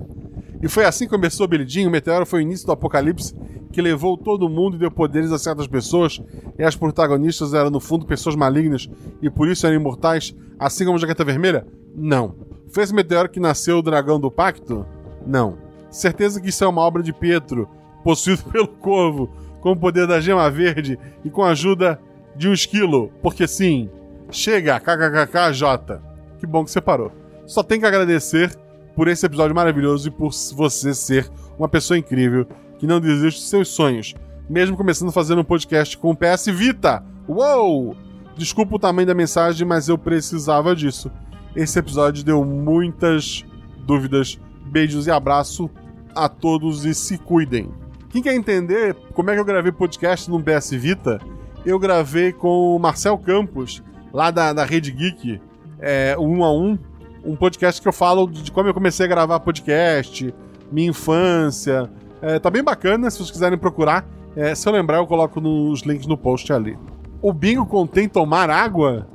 E 0.64 0.70
foi 0.70 0.86
assim 0.86 1.04
que 1.04 1.12
começou 1.12 1.46
Billy 1.46 1.68
Jean. 1.68 1.90
O 1.90 1.92
meteoro 1.92 2.26
foi 2.26 2.40
o 2.40 2.42
início 2.42 2.66
do 2.66 2.72
apocalipse 2.72 3.36
que 3.74 3.82
levou 3.82 4.18
todo 4.18 4.48
mundo 4.48 4.78
e 4.78 4.80
deu 4.80 4.90
poderes 4.90 5.30
a 5.34 5.38
certas 5.38 5.68
pessoas. 5.68 6.22
E 6.58 6.64
as 6.64 6.74
protagonistas 6.74 7.54
eram, 7.54 7.70
no 7.70 7.82
fundo, 7.82 8.06
pessoas 8.06 8.34
malignas 8.34 8.90
e 9.22 9.30
por 9.30 9.50
isso 9.50 9.68
eram 9.68 9.76
imortais, 9.76 10.34
assim 10.58 10.86
como 10.86 10.96
a 10.96 11.02
Jaqueta 11.02 11.26
Vermelha? 11.26 11.68
Não. 11.94 12.34
Foi 12.70 12.82
esse 12.82 12.94
meteoro 12.94 13.28
que 13.28 13.42
nasceu 13.42 13.80
o 13.80 13.82
dragão 13.82 14.18
do 14.18 14.32
pacto? 14.32 14.86
Não. 15.28 15.58
Certeza 15.90 16.40
que 16.40 16.48
isso 16.48 16.64
é 16.64 16.68
uma 16.68 16.82
obra 16.82 17.04
de 17.04 17.12
Pietro, 17.12 17.68
possuído 18.02 18.44
pelo 18.50 18.70
corvo, 18.70 19.30
com 19.60 19.74
o 19.74 19.78
poder 19.78 20.08
da 20.08 20.22
gema 20.22 20.50
verde 20.50 20.98
e 21.26 21.30
com 21.30 21.44
a 21.44 21.50
ajuda 21.50 22.00
de 22.38 22.48
um 22.48 22.54
esquilo, 22.54 23.12
porque 23.22 23.48
sim, 23.50 23.90
chega, 24.32 24.80
kkkj. 24.80 26.00
Que 26.40 26.48
bom 26.48 26.64
que 26.64 26.72
você 26.72 26.80
parou. 26.80 27.12
Só 27.46 27.62
tem 27.62 27.82
que 27.82 27.86
agradecer 27.86 28.63
por 28.96 29.08
esse 29.08 29.26
episódio 29.26 29.56
maravilhoso 29.56 30.08
e 30.08 30.12
por 30.12 30.32
você 30.32 30.94
ser 30.94 31.30
uma 31.58 31.68
pessoa 31.68 31.98
incrível 31.98 32.48
que 32.78 32.88
não 32.88 33.00
desiste 33.00 33.42
de 33.42 33.48
seus 33.48 33.70
sonhos, 33.70 34.14
mesmo 34.50 34.76
começando 34.76 35.10
a 35.10 35.14
fazer 35.14 35.38
um 35.38 35.44
podcast 35.44 35.98
com 35.98 36.12
o 36.12 36.16
PS 36.16 36.48
Vita. 36.48 37.04
Uou! 37.28 37.96
Desculpa 38.36 38.76
o 38.76 38.80
tamanho 38.80 39.08
da 39.08 39.14
mensagem, 39.14 39.66
mas 39.66 39.88
eu 39.88 39.98
precisava 39.98 40.76
disso. 40.76 41.12
Esse 41.56 41.78
episódio 41.78 42.24
deu 42.24 42.44
muitas 42.44 43.46
dúvidas. 43.86 44.40
Beijos 44.66 45.08
e 45.08 45.12
abraço 45.12 45.70
a 46.16 46.28
todos 46.28 46.84
e 46.84 46.94
se 46.94 47.18
cuidem. 47.18 47.72
Quem 48.10 48.22
quer 48.22 48.36
entender 48.36 48.96
como 49.14 49.30
é 49.30 49.34
que 49.34 49.40
eu 49.40 49.46
gravei 49.46 49.72
podcast 49.72 50.30
no 50.30 50.42
PS 50.42 50.72
Vita, 50.72 51.20
eu 51.66 51.80
gravei 51.80 52.32
com 52.32 52.76
o 52.76 52.80
Marcel 52.80 53.18
Campos, 53.18 53.84
lá 54.12 54.30
da, 54.30 54.52
da 54.54 54.66
Rede 54.66 54.92
Geek, 54.92 55.40
é, 55.80 56.16
um 56.20 56.44
a 56.44 56.52
um, 56.52 56.78
um 57.24 57.36
podcast 57.36 57.82
que 57.82 57.88
eu 57.88 57.94
falo 57.94 58.28
de 58.28 58.52
como 58.52 58.68
eu 58.70 58.74
comecei 58.74 59.06
a 59.06 59.10
gravar 59.10 59.40
podcast, 59.40 60.34
minha 60.72 60.90
infância. 60.90 61.90
É, 62.22 62.40
tá 62.40 62.50
bem 62.50 62.64
bacana, 62.64 63.10
se 63.10 63.18
vocês 63.18 63.32
quiserem 63.32 63.58
procurar. 63.58 64.06
É, 64.36 64.54
se 64.56 64.68
eu 64.68 64.74
lembrar, 64.74 64.98
eu 64.98 65.08
coloco 65.08 65.40
nos 65.40 65.82
links 65.82 66.08
no 66.08 66.18
post 66.18 66.52
ali. 66.52 66.78
O 67.22 67.32
bingo 67.32 67.66
contém 67.66 68.10
tomar 68.10 68.50
água? 68.50 69.08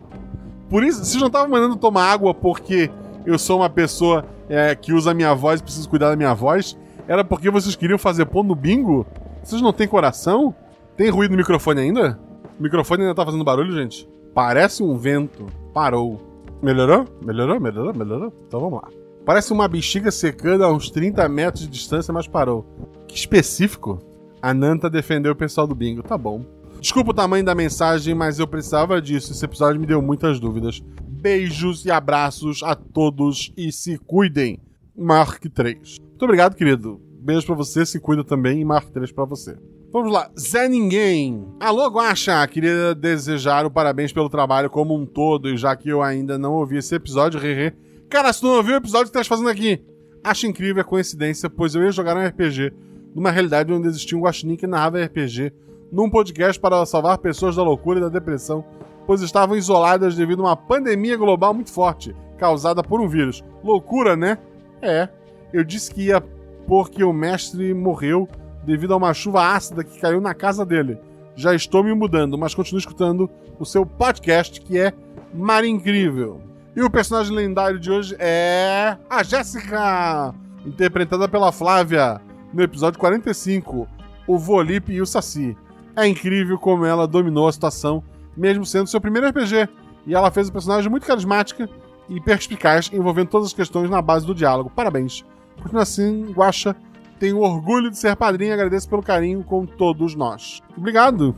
Por 0.70 0.84
isso, 0.84 1.04
vocês 1.04 1.20
não 1.20 1.26
estavam 1.26 1.48
mandando 1.48 1.76
tomar 1.76 2.10
água 2.10 2.32
porque 2.32 2.90
eu 3.26 3.38
sou 3.38 3.58
uma 3.58 3.68
pessoa 3.70 4.24
é, 4.48 4.74
que 4.74 4.92
usa 4.92 5.10
a 5.10 5.14
minha 5.14 5.34
voz 5.34 5.60
preciso 5.60 5.88
cuidar 5.88 6.10
da 6.10 6.16
minha 6.16 6.34
voz? 6.34 6.76
Era 7.06 7.24
porque 7.24 7.50
vocês 7.50 7.74
queriam 7.74 7.98
fazer 7.98 8.26
pão 8.26 8.42
no 8.42 8.54
bingo? 8.54 9.06
Vocês 9.42 9.60
não 9.60 9.72
têm 9.72 9.88
coração? 9.88 10.54
Tem 10.96 11.10
ruído 11.10 11.32
no 11.32 11.38
microfone 11.38 11.80
ainda? 11.80 12.18
O 12.58 12.62
microfone 12.62 13.02
ainda 13.02 13.14
tá 13.14 13.24
fazendo 13.24 13.44
barulho, 13.44 13.72
gente? 13.72 14.08
Parece 14.34 14.82
um 14.82 14.96
vento. 14.96 15.46
Parou. 15.72 16.27
Melhorou? 16.62 17.04
Melhorou? 17.24 17.60
Melhorou? 17.60 17.94
Melhorou? 17.94 18.32
Então 18.46 18.60
vamos 18.60 18.82
lá. 18.82 18.88
Parece 19.24 19.52
uma 19.52 19.68
bexiga 19.68 20.10
secando 20.10 20.64
a 20.64 20.72
uns 20.72 20.90
30 20.90 21.28
metros 21.28 21.64
de 21.64 21.70
distância, 21.70 22.12
mas 22.12 22.26
parou. 22.26 22.64
Que 23.06 23.16
específico. 23.16 23.98
A 24.40 24.54
Nanta 24.54 24.88
defendeu 24.88 25.32
o 25.32 25.36
pessoal 25.36 25.66
do 25.66 25.74
bingo. 25.74 26.02
Tá 26.02 26.16
bom. 26.16 26.44
Desculpa 26.80 27.10
o 27.10 27.14
tamanho 27.14 27.44
da 27.44 27.54
mensagem, 27.54 28.14
mas 28.14 28.38
eu 28.38 28.46
precisava 28.46 29.02
disso. 29.02 29.32
Esse 29.32 29.44
episódio 29.44 29.80
me 29.80 29.86
deu 29.86 30.00
muitas 30.00 30.38
dúvidas. 30.38 30.80
Beijos 31.02 31.84
e 31.84 31.90
abraços 31.90 32.62
a 32.62 32.74
todos 32.74 33.52
e 33.56 33.72
se 33.72 33.98
cuidem. 33.98 34.60
Mark 34.96 35.44
3. 35.44 35.98
Muito 36.00 36.24
obrigado, 36.24 36.54
querido. 36.54 37.00
Beijo 37.28 37.44
pra 37.44 37.54
você, 37.54 37.84
se 37.84 38.00
cuida 38.00 38.24
também 38.24 38.58
e 38.58 38.64
Mark 38.64 38.88
3 38.88 39.12
pra 39.12 39.26
você. 39.26 39.54
Vamos 39.92 40.10
lá, 40.10 40.30
Zé 40.40 40.66
Ninguém. 40.66 41.46
Alô, 41.60 41.86
Guaxa, 41.88 42.46
queria 42.46 42.94
desejar 42.94 43.66
o 43.66 43.70
parabéns 43.70 44.10
pelo 44.10 44.30
trabalho 44.30 44.70
como 44.70 44.94
um 44.94 45.04
todo, 45.04 45.50
e 45.50 45.54
já 45.54 45.76
que 45.76 45.90
eu 45.90 46.00
ainda 46.00 46.38
não 46.38 46.54
ouvi 46.54 46.78
esse 46.78 46.94
episódio, 46.94 47.38
Rerê. 47.38 47.74
Cara, 48.08 48.32
se 48.32 48.40
tu 48.40 48.46
não 48.46 48.56
ouviu 48.56 48.72
o 48.72 48.78
episódio 48.78 49.08
que 49.08 49.12
tá 49.12 49.22
fazendo 49.22 49.50
aqui, 49.50 49.78
acho 50.24 50.46
incrível 50.46 50.80
a 50.80 50.84
coincidência, 50.84 51.50
pois 51.50 51.74
eu 51.74 51.82
ia 51.82 51.92
jogar 51.92 52.16
um 52.16 52.26
RPG 52.26 52.72
numa 53.14 53.30
realidade 53.30 53.70
onde 53.74 53.88
existia 53.88 54.16
um 54.16 54.22
guaxinim 54.22 54.56
que 54.56 54.66
narrava 54.66 55.04
RPG 55.04 55.52
num 55.92 56.08
podcast 56.08 56.58
para 56.58 56.86
salvar 56.86 57.18
pessoas 57.18 57.56
da 57.56 57.62
loucura 57.62 57.98
e 57.98 58.02
da 58.04 58.08
depressão, 58.08 58.64
pois 59.06 59.20
estavam 59.20 59.54
isoladas 59.54 60.16
devido 60.16 60.40
a 60.40 60.46
uma 60.46 60.56
pandemia 60.56 61.18
global 61.18 61.52
muito 61.52 61.70
forte, 61.70 62.16
causada 62.38 62.82
por 62.82 63.02
um 63.02 63.06
vírus. 63.06 63.44
Loucura, 63.62 64.16
né? 64.16 64.38
É. 64.80 65.10
Eu 65.52 65.62
disse 65.62 65.92
que 65.92 66.06
ia 66.06 66.22
porque 66.68 67.02
o 67.02 67.14
mestre 67.14 67.72
morreu 67.72 68.28
devido 68.62 68.92
a 68.92 68.98
uma 68.98 69.14
chuva 69.14 69.54
ácida 69.54 69.82
que 69.82 69.98
caiu 69.98 70.20
na 70.20 70.34
casa 70.34 70.66
dele. 70.66 70.98
Já 71.34 71.54
estou 71.54 71.82
me 71.82 71.94
mudando, 71.94 72.36
mas 72.36 72.54
continuo 72.54 72.78
escutando 72.78 73.30
o 73.58 73.64
seu 73.64 73.86
podcast, 73.86 74.60
que 74.60 74.78
é 74.78 74.92
Mar 75.32 75.64
Incrível. 75.64 76.42
E 76.76 76.82
o 76.82 76.90
personagem 76.90 77.34
lendário 77.34 77.80
de 77.80 77.90
hoje 77.90 78.14
é 78.18 78.98
a 79.08 79.22
Jéssica, 79.22 80.34
interpretada 80.66 81.26
pela 81.26 81.50
Flávia, 81.50 82.20
no 82.52 82.62
episódio 82.62 83.00
45, 83.00 83.88
o 84.26 84.38
Volipe 84.38 84.92
e 84.92 85.00
o 85.00 85.06
Saci. 85.06 85.56
É 85.96 86.06
incrível 86.06 86.58
como 86.58 86.84
ela 86.84 87.08
dominou 87.08 87.48
a 87.48 87.52
situação, 87.52 88.04
mesmo 88.36 88.66
sendo 88.66 88.88
seu 88.88 89.00
primeiro 89.00 89.26
RPG. 89.28 89.68
E 90.06 90.14
ela 90.14 90.30
fez 90.30 90.50
um 90.50 90.52
personagem 90.52 90.90
muito 90.90 91.06
carismática 91.06 91.68
e 92.10 92.20
perspicaz, 92.20 92.90
envolvendo 92.92 93.28
todas 93.28 93.48
as 93.48 93.54
questões 93.54 93.88
na 93.88 94.02
base 94.02 94.26
do 94.26 94.34
diálogo. 94.34 94.70
Parabéns. 94.70 95.24
Continua 95.60 95.82
assim, 95.82 96.32
Guaxa. 96.32 96.76
Tenho 97.18 97.40
orgulho 97.40 97.90
de 97.90 97.98
ser 97.98 98.14
padrinho 98.16 98.50
e 98.50 98.52
agradeço 98.52 98.88
pelo 98.88 99.02
carinho 99.02 99.42
com 99.42 99.66
todos 99.66 100.14
nós. 100.14 100.62
Obrigado. 100.76 101.34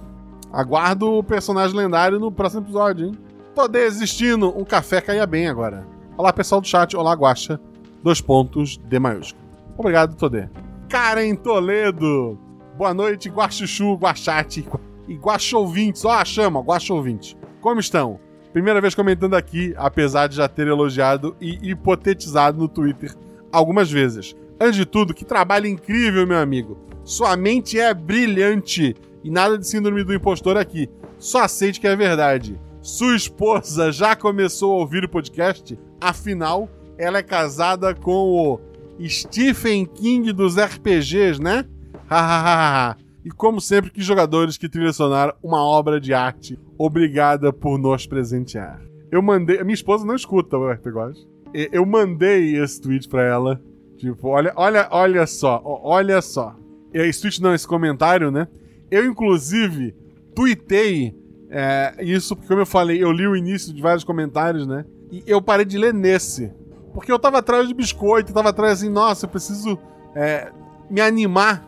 Aguardo 0.52 1.18
o 1.18 1.22
personagem 1.22 1.76
lendário 1.76 2.18
no 2.18 2.30
próximo 2.30 2.62
episódio, 2.62 3.06
hein? 3.06 3.14
Tô 3.54 3.66
desistindo. 3.66 4.52
Um 4.56 4.64
café 4.64 5.00
caia 5.00 5.26
bem 5.26 5.48
agora. 5.48 5.86
Olá, 6.16 6.32
pessoal 6.32 6.60
do 6.60 6.66
chat. 6.66 6.96
Olá, 6.96 7.14
Guaxa. 7.14 7.58
Dois 8.02 8.20
pontos, 8.20 8.76
D 8.76 8.98
maiúsculo. 8.98 9.42
Obrigado, 9.76 10.16
Todê. 10.16 10.48
Karen 10.88 11.34
Toledo. 11.34 12.38
Boa 12.76 12.92
noite, 12.92 13.30
Guaxuxu, 13.30 13.94
Guaxate 13.94 14.66
e 15.08 15.14
Guaxouvintes. 15.14 16.04
Ó, 16.04 16.10
a 16.10 16.24
chama, 16.24 16.60
Guaxouvintes. 16.60 17.36
Como 17.60 17.80
estão? 17.80 18.18
Primeira 18.52 18.80
vez 18.80 18.94
comentando 18.94 19.34
aqui, 19.34 19.74
apesar 19.76 20.26
de 20.26 20.36
já 20.36 20.48
ter 20.48 20.66
elogiado 20.66 21.36
e 21.40 21.70
hipotetizado 21.70 22.58
no 22.58 22.68
Twitter 22.68 23.14
algumas 23.52 23.90
vezes. 23.90 24.34
Antes 24.60 24.76
de 24.76 24.86
tudo, 24.86 25.14
que 25.14 25.24
trabalho 25.24 25.66
incrível, 25.66 26.26
meu 26.26 26.38
amigo. 26.38 26.78
Sua 27.04 27.36
mente 27.36 27.78
é 27.78 27.92
brilhante 27.94 28.94
e 29.24 29.30
nada 29.30 29.58
de 29.58 29.66
síndrome 29.66 30.04
do 30.04 30.14
impostor 30.14 30.56
aqui. 30.56 30.88
Só 31.18 31.42
aceite 31.44 31.80
que 31.80 31.86
é 31.86 31.96
verdade. 31.96 32.60
Sua 32.82 33.14
esposa 33.14 33.92
já 33.92 34.16
começou 34.16 34.72
a 34.72 34.76
ouvir 34.76 35.04
o 35.04 35.08
podcast? 35.08 35.78
Afinal, 36.00 36.68
ela 36.96 37.18
é 37.18 37.22
casada 37.22 37.94
com 37.94 38.12
o 38.12 38.60
Stephen 39.08 39.86
King 39.86 40.32
dos 40.32 40.56
RPGs, 40.56 41.40
né? 41.40 41.64
Hahaha. 42.06 42.96
e 43.24 43.30
como 43.30 43.60
sempre, 43.60 43.90
que 43.90 44.00
jogadores 44.02 44.56
que 44.56 44.68
trilhacionaram 44.68 45.34
uma 45.42 45.62
obra 45.62 46.00
de 46.00 46.12
arte. 46.12 46.58
Obrigada 46.78 47.52
por 47.52 47.78
nos 47.78 48.06
presentear. 48.06 48.80
Eu 49.10 49.22
mandei. 49.22 49.62
Minha 49.62 49.74
esposa 49.74 50.04
não 50.04 50.14
escuta 50.14 50.56
o 50.56 50.70
RPGos. 50.70 51.28
Eu 51.52 51.84
mandei 51.84 52.56
esse 52.56 52.80
tweet 52.80 53.08
pra 53.08 53.22
ela. 53.22 53.60
Tipo, 53.96 54.28
olha, 54.28 54.52
olha, 54.56 54.88
olha 54.90 55.26
só, 55.26 55.60
olha 55.64 56.22
só. 56.22 56.56
Esse 56.92 57.20
tweet 57.20 57.42
não, 57.42 57.54
esse 57.54 57.66
comentário, 57.66 58.30
né? 58.30 58.48
Eu, 58.90 59.04
inclusive, 59.04 59.94
tuitei 60.34 61.14
é, 61.50 61.94
isso, 62.00 62.36
porque, 62.36 62.48
como 62.48 62.60
eu 62.60 62.66
falei, 62.66 63.02
eu 63.02 63.10
li 63.10 63.26
o 63.26 63.36
início 63.36 63.74
de 63.74 63.82
vários 63.82 64.04
comentários, 64.04 64.66
né? 64.66 64.84
E 65.10 65.22
eu 65.26 65.42
parei 65.42 65.64
de 65.64 65.76
ler 65.76 65.92
nesse. 65.92 66.52
Porque 66.94 67.10
eu 67.10 67.18
tava 67.18 67.38
atrás 67.38 67.66
de 67.66 67.74
biscoito, 67.74 68.32
tava 68.32 68.50
atrás 68.50 68.78
assim, 68.78 68.88
nossa, 68.88 69.26
eu 69.26 69.30
preciso 69.30 69.78
é, 70.14 70.50
me 70.88 71.00
animar. 71.00 71.66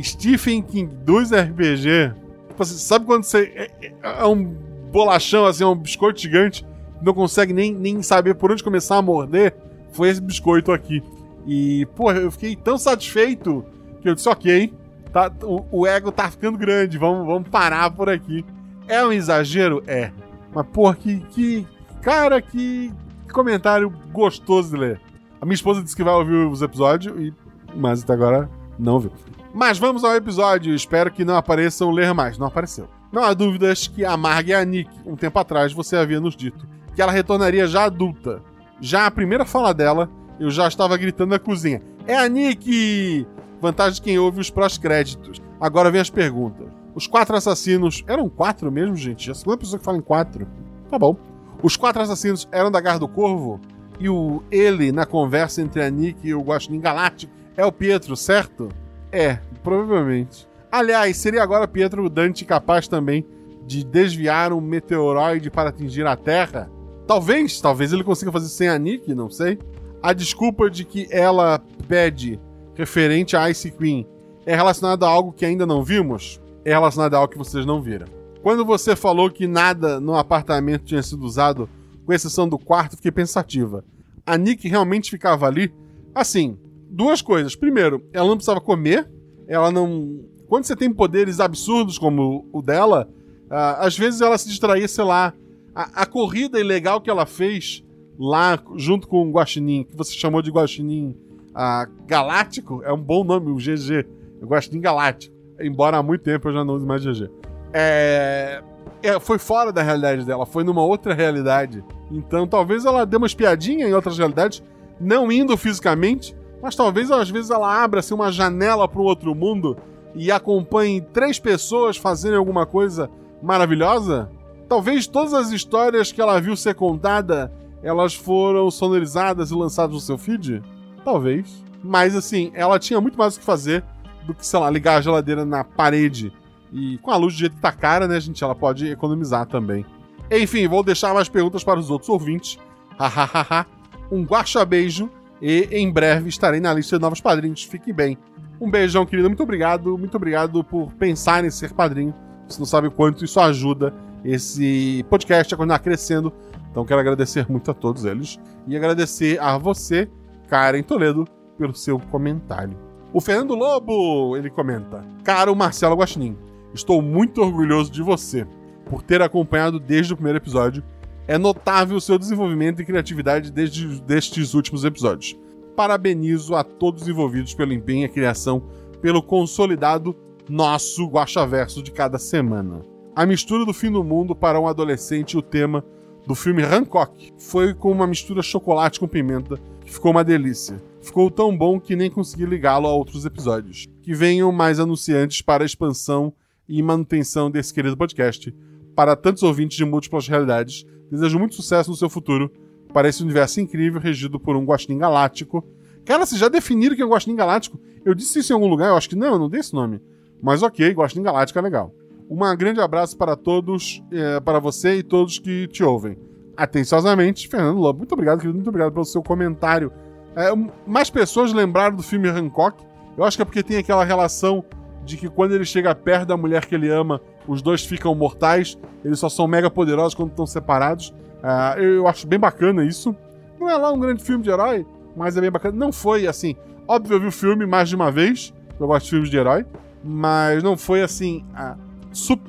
Stephen 0.00 0.62
King 0.62 0.94
dos 1.04 1.30
RPG. 1.32 2.14
Tipo 2.48 2.62
assim, 2.62 2.76
sabe 2.76 3.06
quando 3.06 3.24
você. 3.24 3.52
É, 3.54 3.86
é, 3.86 3.92
é, 4.02 4.24
um 4.26 4.44
bolachão, 4.92 5.46
assim, 5.46 5.62
é 5.62 5.66
um 5.66 5.76
biscoito 5.76 6.20
gigante, 6.20 6.66
não 7.02 7.14
consegue 7.14 7.52
nem, 7.52 7.74
nem 7.74 8.02
saber 8.02 8.34
por 8.34 8.52
onde 8.52 8.62
começar 8.62 8.96
a 8.96 9.02
morder? 9.02 9.54
Foi 9.92 10.08
esse 10.08 10.20
biscoito 10.20 10.72
aqui. 10.72 11.02
E, 11.46 11.86
porra, 11.96 12.18
eu 12.18 12.30
fiquei 12.30 12.54
tão 12.54 12.76
satisfeito 12.76 13.64
que 14.00 14.08
eu 14.08 14.14
disse, 14.14 14.28
ok, 14.28 14.72
tá, 15.12 15.32
o, 15.42 15.64
o 15.70 15.86
ego 15.86 16.12
tá 16.12 16.30
ficando 16.30 16.58
grande, 16.58 16.98
vamos, 16.98 17.26
vamos 17.26 17.48
parar 17.48 17.90
por 17.90 18.08
aqui. 18.08 18.44
É 18.86 19.04
um 19.04 19.12
exagero? 19.12 19.82
É. 19.86 20.12
Mas, 20.54 20.66
porra, 20.66 20.94
que, 20.94 21.20
que. 21.30 21.66
Cara, 22.02 22.40
que 22.40 22.92
comentário 23.32 23.90
gostoso 24.12 24.70
de 24.70 24.76
ler. 24.76 25.00
A 25.40 25.44
minha 25.44 25.54
esposa 25.54 25.82
disse 25.82 25.96
que 25.96 26.02
vai 26.02 26.14
ouvir 26.14 26.34
os 26.34 26.60
episódios, 26.60 27.14
e, 27.18 27.32
mas 27.74 28.02
até 28.02 28.12
agora 28.12 28.50
não 28.78 28.94
ouviu. 28.94 29.12
Mas 29.54 29.78
vamos 29.78 30.04
ao 30.04 30.14
episódio. 30.14 30.74
Espero 30.74 31.10
que 31.10 31.24
não 31.24 31.36
apareçam 31.36 31.90
ler 31.90 32.12
mais. 32.12 32.38
Não 32.38 32.46
apareceu. 32.46 32.88
Não 33.12 33.24
há 33.24 33.34
dúvidas 33.34 33.88
que 33.88 34.04
a 34.04 34.16
Marg 34.16 34.48
e 34.48 34.54
a 34.54 34.64
Nick, 34.64 34.90
um 35.04 35.16
tempo 35.16 35.38
atrás, 35.38 35.72
você 35.72 35.96
havia 35.96 36.20
nos 36.20 36.36
dito 36.36 36.66
que 36.94 37.02
ela 37.02 37.12
retornaria 37.12 37.66
já 37.66 37.84
adulta. 37.84 38.42
Já 38.80 39.06
a 39.06 39.10
primeira 39.10 39.44
fala 39.44 39.74
dela, 39.74 40.10
eu 40.38 40.50
já 40.50 40.66
estava 40.66 40.96
gritando 40.96 41.30
na 41.30 41.38
cozinha. 41.38 41.82
É 42.06 42.16
a 42.16 42.28
Nick! 42.28 43.26
Vantagem 43.60 43.94
de 43.94 44.02
quem 44.02 44.18
ouve 44.18 44.40
os 44.40 44.50
prós-créditos. 44.50 45.40
Agora 45.60 45.90
vem 45.90 46.00
as 46.00 46.08
perguntas. 46.08 46.66
Os 46.94 47.06
quatro 47.06 47.36
assassinos. 47.36 48.02
Eram 48.06 48.28
quatro 48.28 48.72
mesmo, 48.72 48.96
gente? 48.96 49.26
Já 49.26 49.32
é 49.32 49.34
a 49.34 49.36
segunda 49.36 49.58
pessoa 49.58 49.78
que 49.78 49.84
fala 49.84 49.98
em 49.98 50.02
quatro. 50.02 50.46
Tá 50.88 50.98
bom. 50.98 51.16
Os 51.62 51.76
quatro 51.76 52.00
assassinos 52.00 52.48
eram 52.50 52.70
da 52.70 52.80
Garra 52.80 52.98
do 52.98 53.08
Corvo? 53.08 53.60
E 53.98 54.08
o 54.08 54.42
ele, 54.50 54.90
na 54.90 55.04
conversa 55.04 55.60
entre 55.60 55.82
a 55.82 55.90
Nick 55.90 56.26
e 56.26 56.34
o 56.34 56.40
Guaxinim 56.40 56.80
Galáctico, 56.80 57.32
é 57.54 57.64
o 57.64 57.70
Pietro, 57.70 58.16
certo? 58.16 58.70
É, 59.12 59.38
provavelmente. 59.62 60.48
Aliás, 60.72 61.18
seria 61.18 61.42
agora 61.42 61.68
Pietro 61.68 62.08
Dante 62.08 62.46
capaz 62.46 62.88
também 62.88 63.26
de 63.66 63.84
desviar 63.84 64.52
um 64.52 64.60
meteoroide 64.60 65.50
para 65.50 65.68
atingir 65.68 66.06
a 66.06 66.16
Terra? 66.16 66.70
Talvez, 67.10 67.60
talvez 67.60 67.92
ele 67.92 68.04
consiga 68.04 68.30
fazer 68.30 68.46
sem 68.46 68.68
a 68.68 68.78
Nick, 68.78 69.12
não 69.16 69.28
sei. 69.28 69.58
A 70.00 70.12
desculpa 70.12 70.70
de 70.70 70.84
que 70.84 71.08
ela 71.10 71.60
pede 71.88 72.38
referente 72.76 73.36
a 73.36 73.50
Ice 73.50 73.68
Queen 73.72 74.06
é 74.46 74.54
relacionada 74.54 75.04
a 75.04 75.08
algo 75.08 75.32
que 75.32 75.44
ainda 75.44 75.66
não 75.66 75.82
vimos? 75.82 76.40
É 76.64 76.70
relacionada 76.70 77.16
a 77.16 77.18
algo 77.18 77.32
que 77.32 77.36
vocês 77.36 77.66
não 77.66 77.82
viram. 77.82 78.06
Quando 78.44 78.64
você 78.64 78.94
falou 78.94 79.28
que 79.28 79.48
nada 79.48 79.98
no 79.98 80.14
apartamento 80.14 80.84
tinha 80.84 81.02
sido 81.02 81.24
usado, 81.24 81.68
com 82.06 82.12
exceção 82.12 82.48
do 82.48 82.56
quarto, 82.56 82.94
fiquei 82.94 83.10
pensativa. 83.10 83.84
A 84.24 84.38
Nick 84.38 84.68
realmente 84.68 85.10
ficava 85.10 85.48
ali? 85.48 85.74
Assim, 86.14 86.56
duas 86.88 87.20
coisas. 87.20 87.56
Primeiro, 87.56 88.06
ela 88.12 88.28
não 88.28 88.36
precisava 88.36 88.60
comer, 88.60 89.10
ela 89.48 89.72
não. 89.72 90.20
Quando 90.46 90.62
você 90.62 90.76
tem 90.76 90.92
poderes 90.92 91.40
absurdos 91.40 91.98
como 91.98 92.48
o 92.52 92.62
dela, 92.62 93.10
uh, 93.50 93.82
às 93.82 93.98
vezes 93.98 94.20
ela 94.20 94.38
se 94.38 94.48
distraía, 94.48 94.86
sei 94.86 95.02
lá. 95.02 95.34
A, 95.80 96.02
a, 96.02 96.06
corrida 96.06 96.60
ilegal 96.60 97.00
que 97.00 97.08
ela 97.08 97.24
fez 97.24 97.82
lá 98.18 98.58
junto 98.76 99.08
com 99.08 99.28
o 99.28 99.32
Guaxinim, 99.32 99.84
que 99.84 99.96
você 99.96 100.12
chamou 100.12 100.42
de 100.42 100.50
Guaxinim 100.50 101.16
uh, 101.50 101.90
Galáctico, 102.06 102.82
é 102.84 102.92
um 102.92 103.00
bom 103.00 103.24
nome, 103.24 103.50
o 103.50 103.56
GG. 103.56 104.06
O 104.42 104.46
Guaxinim 104.46 104.80
Galáctico. 104.80 105.34
Embora 105.58 105.96
há 105.96 106.02
muito 106.02 106.22
tempo 106.22 106.48
eu 106.48 106.52
já 106.52 106.64
não 106.64 106.74
use 106.74 106.86
mais 106.86 107.02
GG 107.02 107.30
é, 107.72 108.62
é, 109.02 109.20
foi 109.20 109.38
fora 109.38 109.72
da 109.72 109.82
realidade 109.82 110.24
dela, 110.24 110.44
foi 110.44 110.64
numa 110.64 110.82
outra 110.82 111.14
realidade. 111.14 111.84
Então 112.10 112.46
talvez 112.46 112.84
ela 112.84 113.06
dê 113.06 113.16
uma 113.16 113.26
espiadinha 113.26 113.88
em 113.88 113.94
outras 113.94 114.18
realidades, 114.18 114.62
não 115.00 115.30
indo 115.30 115.56
fisicamente, 115.56 116.36
mas 116.62 116.76
talvez 116.76 117.10
às 117.10 117.30
vezes 117.30 117.50
ela 117.50 117.82
abra 117.82 118.00
assim, 118.00 118.14
uma 118.14 118.30
janela 118.30 118.86
para 118.88 119.00
um 119.00 119.04
outro 119.04 119.34
mundo 119.34 119.76
e 120.14 120.30
acompanhe 120.30 121.00
três 121.00 121.38
pessoas 121.38 121.96
fazendo 121.96 122.36
alguma 122.36 122.66
coisa 122.66 123.08
maravilhosa. 123.42 124.30
Talvez 124.70 125.08
todas 125.08 125.34
as 125.34 125.50
histórias 125.50 126.12
que 126.12 126.20
ela 126.20 126.40
viu 126.40 126.54
ser 126.54 126.76
contada, 126.76 127.52
elas 127.82 128.14
foram 128.14 128.70
sonorizadas 128.70 129.50
e 129.50 129.54
lançadas 129.54 129.96
no 129.96 130.00
seu 130.00 130.16
feed? 130.16 130.62
Talvez. 131.04 131.64
Mas 131.82 132.14
assim, 132.14 132.52
ela 132.54 132.78
tinha 132.78 133.00
muito 133.00 133.18
mais 133.18 133.34
o 133.34 133.40
que 133.40 133.44
fazer 133.44 133.82
do 134.24 134.32
que, 134.32 134.46
sei 134.46 134.60
lá, 134.60 134.70
ligar 134.70 134.98
a 134.98 135.00
geladeira 135.00 135.44
na 135.44 135.64
parede. 135.64 136.32
E 136.72 136.98
com 136.98 137.10
a 137.10 137.16
luz 137.16 137.34
do 137.34 137.40
jeito 137.40 137.56
que 137.56 137.60
tá 137.60 137.72
cara, 137.72 138.06
né, 138.06 138.20
gente? 138.20 138.44
Ela 138.44 138.54
pode 138.54 138.86
economizar 138.86 139.44
também. 139.44 139.84
Enfim, 140.30 140.68
vou 140.68 140.84
deixar 140.84 141.12
mais 141.12 141.28
perguntas 141.28 141.64
para 141.64 141.80
os 141.80 141.90
outros 141.90 142.08
ouvintes. 142.08 142.56
Hahaha. 142.96 143.66
um 144.08 144.22
guacha 144.22 144.64
beijo 144.64 145.10
e 145.42 145.66
em 145.72 145.90
breve 145.90 146.28
estarei 146.28 146.60
na 146.60 146.72
lista 146.72 146.96
de 146.96 147.02
novos 147.02 147.20
padrinhos. 147.20 147.64
Fique 147.64 147.92
bem. 147.92 148.16
Um 148.60 148.70
beijão, 148.70 149.04
querido. 149.04 149.28
Muito 149.28 149.42
obrigado. 149.42 149.98
Muito 149.98 150.16
obrigado 150.16 150.62
por 150.62 150.92
pensar 150.92 151.44
em 151.44 151.50
ser 151.50 151.72
padrinho. 151.72 152.14
Você 152.46 152.60
não 152.60 152.66
sabe 152.66 152.86
o 152.86 152.92
quanto 152.92 153.24
isso 153.24 153.40
ajuda 153.40 153.92
esse 154.24 155.04
podcast 155.08 155.52
a 155.52 155.56
continuar 155.56 155.78
crescendo. 155.80 156.32
Então 156.70 156.84
quero 156.84 157.00
agradecer 157.00 157.46
muito 157.48 157.70
a 157.70 157.74
todos 157.74 158.04
eles. 158.04 158.38
E 158.66 158.76
agradecer 158.76 159.40
a 159.40 159.56
você, 159.58 160.08
Karen 160.48 160.82
Toledo, 160.82 161.26
pelo 161.58 161.74
seu 161.74 161.98
comentário. 161.98 162.76
O 163.12 163.20
Fernando 163.20 163.54
Lobo, 163.54 164.36
ele 164.36 164.50
comenta. 164.50 165.04
Caro 165.24 165.54
Marcelo 165.56 165.96
Guaxinim, 165.96 166.36
estou 166.72 167.02
muito 167.02 167.42
orgulhoso 167.42 167.90
de 167.90 168.02
você 168.02 168.46
por 168.86 169.02
ter 169.02 169.20
acompanhado 169.20 169.80
desde 169.80 170.12
o 170.12 170.16
primeiro 170.16 170.38
episódio. 170.38 170.82
É 171.26 171.36
notável 171.36 171.96
o 171.96 172.00
seu 172.00 172.18
desenvolvimento 172.18 172.80
e 172.80 172.84
criatividade 172.84 173.50
desde 173.50 174.00
destes 174.02 174.54
últimos 174.54 174.84
episódios. 174.84 175.38
Parabenizo 175.76 176.54
a 176.54 176.64
todos 176.64 177.02
os 177.02 177.08
envolvidos 177.08 177.54
pelo 177.54 177.72
empenho 177.72 178.04
e 178.04 178.08
criação, 178.08 178.62
pelo 179.00 179.22
consolidado 179.22 180.14
nosso 180.48 181.06
Guaxaverso 181.06 181.82
de 181.82 181.92
cada 181.92 182.18
semana. 182.18 182.84
A 183.14 183.26
mistura 183.26 183.64
do 183.64 183.74
fim 183.74 183.90
do 183.90 184.04
mundo 184.04 184.36
para 184.36 184.60
um 184.60 184.68
adolescente 184.68 185.32
e 185.32 185.36
o 185.36 185.42
tema 185.42 185.84
do 186.26 186.34
filme 186.34 186.62
Hancock 186.62 187.32
foi 187.36 187.74
com 187.74 187.90
uma 187.90 188.06
mistura 188.06 188.40
chocolate 188.40 189.00
com 189.00 189.08
pimenta, 189.08 189.58
que 189.84 189.92
ficou 189.92 190.12
uma 190.12 190.22
delícia. 190.22 190.80
Ficou 191.02 191.28
tão 191.28 191.56
bom 191.56 191.80
que 191.80 191.96
nem 191.96 192.08
consegui 192.08 192.44
ligá-lo 192.44 192.86
a 192.86 192.92
outros 192.92 193.24
episódios. 193.24 193.88
Que 194.00 194.14
venham 194.14 194.52
mais 194.52 194.78
anunciantes 194.78 195.42
para 195.42 195.64
a 195.64 195.66
expansão 195.66 196.32
e 196.68 196.80
manutenção 196.80 197.50
desse 197.50 197.74
querido 197.74 197.96
podcast. 197.96 198.54
Para 198.94 199.16
tantos 199.16 199.42
ouvintes 199.42 199.76
de 199.76 199.84
múltiplas 199.84 200.28
realidades, 200.28 200.86
desejo 201.10 201.38
muito 201.38 201.56
sucesso 201.56 201.90
no 201.90 201.96
seu 201.96 202.08
futuro 202.08 202.48
para 202.92 203.08
esse 203.08 203.24
universo 203.24 203.60
incrível 203.60 204.00
regido 204.00 204.38
por 204.38 204.54
um 204.54 204.64
guaxinim 204.64 204.98
galáctico. 204.98 205.66
Cara, 206.04 206.24
vocês 206.24 206.40
já 206.40 206.48
definiram 206.48 206.94
que 206.94 207.02
é 207.02 207.06
um 207.06 207.10
guaxinim 207.10 207.36
galáctico? 207.36 207.80
Eu 208.04 208.14
disse 208.14 208.38
isso 208.38 208.52
em 208.52 208.54
algum 208.54 208.68
lugar, 208.68 208.90
eu 208.90 208.96
acho 208.96 209.08
que 209.08 209.16
não, 209.16 209.32
eu 209.32 209.38
não 209.38 209.48
dei 209.48 209.60
esse 209.60 209.74
nome. 209.74 210.00
Mas 210.40 210.62
ok, 210.62 210.92
guaxinim 210.92 211.24
galáctico 211.24 211.58
é 211.58 211.62
legal. 211.62 211.92
Um 212.30 212.56
grande 212.56 212.80
abraço 212.80 213.16
para 213.18 213.34
todos, 213.34 214.00
é, 214.12 214.38
para 214.38 214.60
você 214.60 214.94
e 214.94 215.02
todos 215.02 215.40
que 215.40 215.66
te 215.66 215.82
ouvem. 215.82 216.16
Atenciosamente, 216.56 217.48
Fernando 217.48 217.78
Lobo. 217.78 217.98
Muito 217.98 218.12
obrigado, 218.12 218.38
querido. 218.38 218.54
Muito 218.54 218.68
obrigado 218.68 218.92
pelo 218.92 219.04
seu 219.04 219.20
comentário. 219.20 219.92
É, 220.36 220.50
mais 220.86 221.10
pessoas 221.10 221.52
lembraram 221.52 221.96
do 221.96 222.04
filme 222.04 222.28
Hancock. 222.28 222.84
Eu 223.18 223.24
acho 223.24 223.36
que 223.36 223.42
é 223.42 223.44
porque 223.44 223.64
tem 223.64 223.78
aquela 223.78 224.04
relação 224.04 224.64
de 225.04 225.16
que 225.16 225.28
quando 225.28 225.56
ele 225.56 225.64
chega 225.64 225.92
perto 225.92 226.28
da 226.28 226.36
mulher 226.36 226.66
que 226.66 226.74
ele 226.74 226.88
ama, 226.88 227.20
os 227.48 227.60
dois 227.60 227.84
ficam 227.84 228.14
mortais. 228.14 228.78
Eles 229.04 229.18
só 229.18 229.28
são 229.28 229.48
mega 229.48 229.68
poderosos 229.68 230.14
quando 230.14 230.30
estão 230.30 230.46
separados. 230.46 231.12
É, 231.42 231.84
eu 231.84 232.06
acho 232.06 232.28
bem 232.28 232.38
bacana 232.38 232.84
isso. 232.84 233.14
Não 233.58 233.68
é 233.68 233.76
lá 233.76 233.92
um 233.92 233.98
grande 233.98 234.22
filme 234.22 234.44
de 234.44 234.50
herói, 234.50 234.86
mas 235.16 235.36
é 235.36 235.40
bem 235.40 235.50
bacana. 235.50 235.76
Não 235.76 235.90
foi 235.90 236.28
assim. 236.28 236.54
Óbvio, 236.86 237.16
eu 237.16 237.20
vi 237.20 237.26
o 237.26 237.32
filme 237.32 237.66
mais 237.66 237.88
de 237.88 237.96
uma 237.96 238.12
vez. 238.12 238.54
Eu 238.78 238.86
gosto 238.86 239.06
de 239.06 239.10
filmes 239.10 239.30
de 239.30 239.36
herói. 239.36 239.66
Mas 240.04 240.62
não 240.62 240.76
foi 240.76 241.02
assim. 241.02 241.44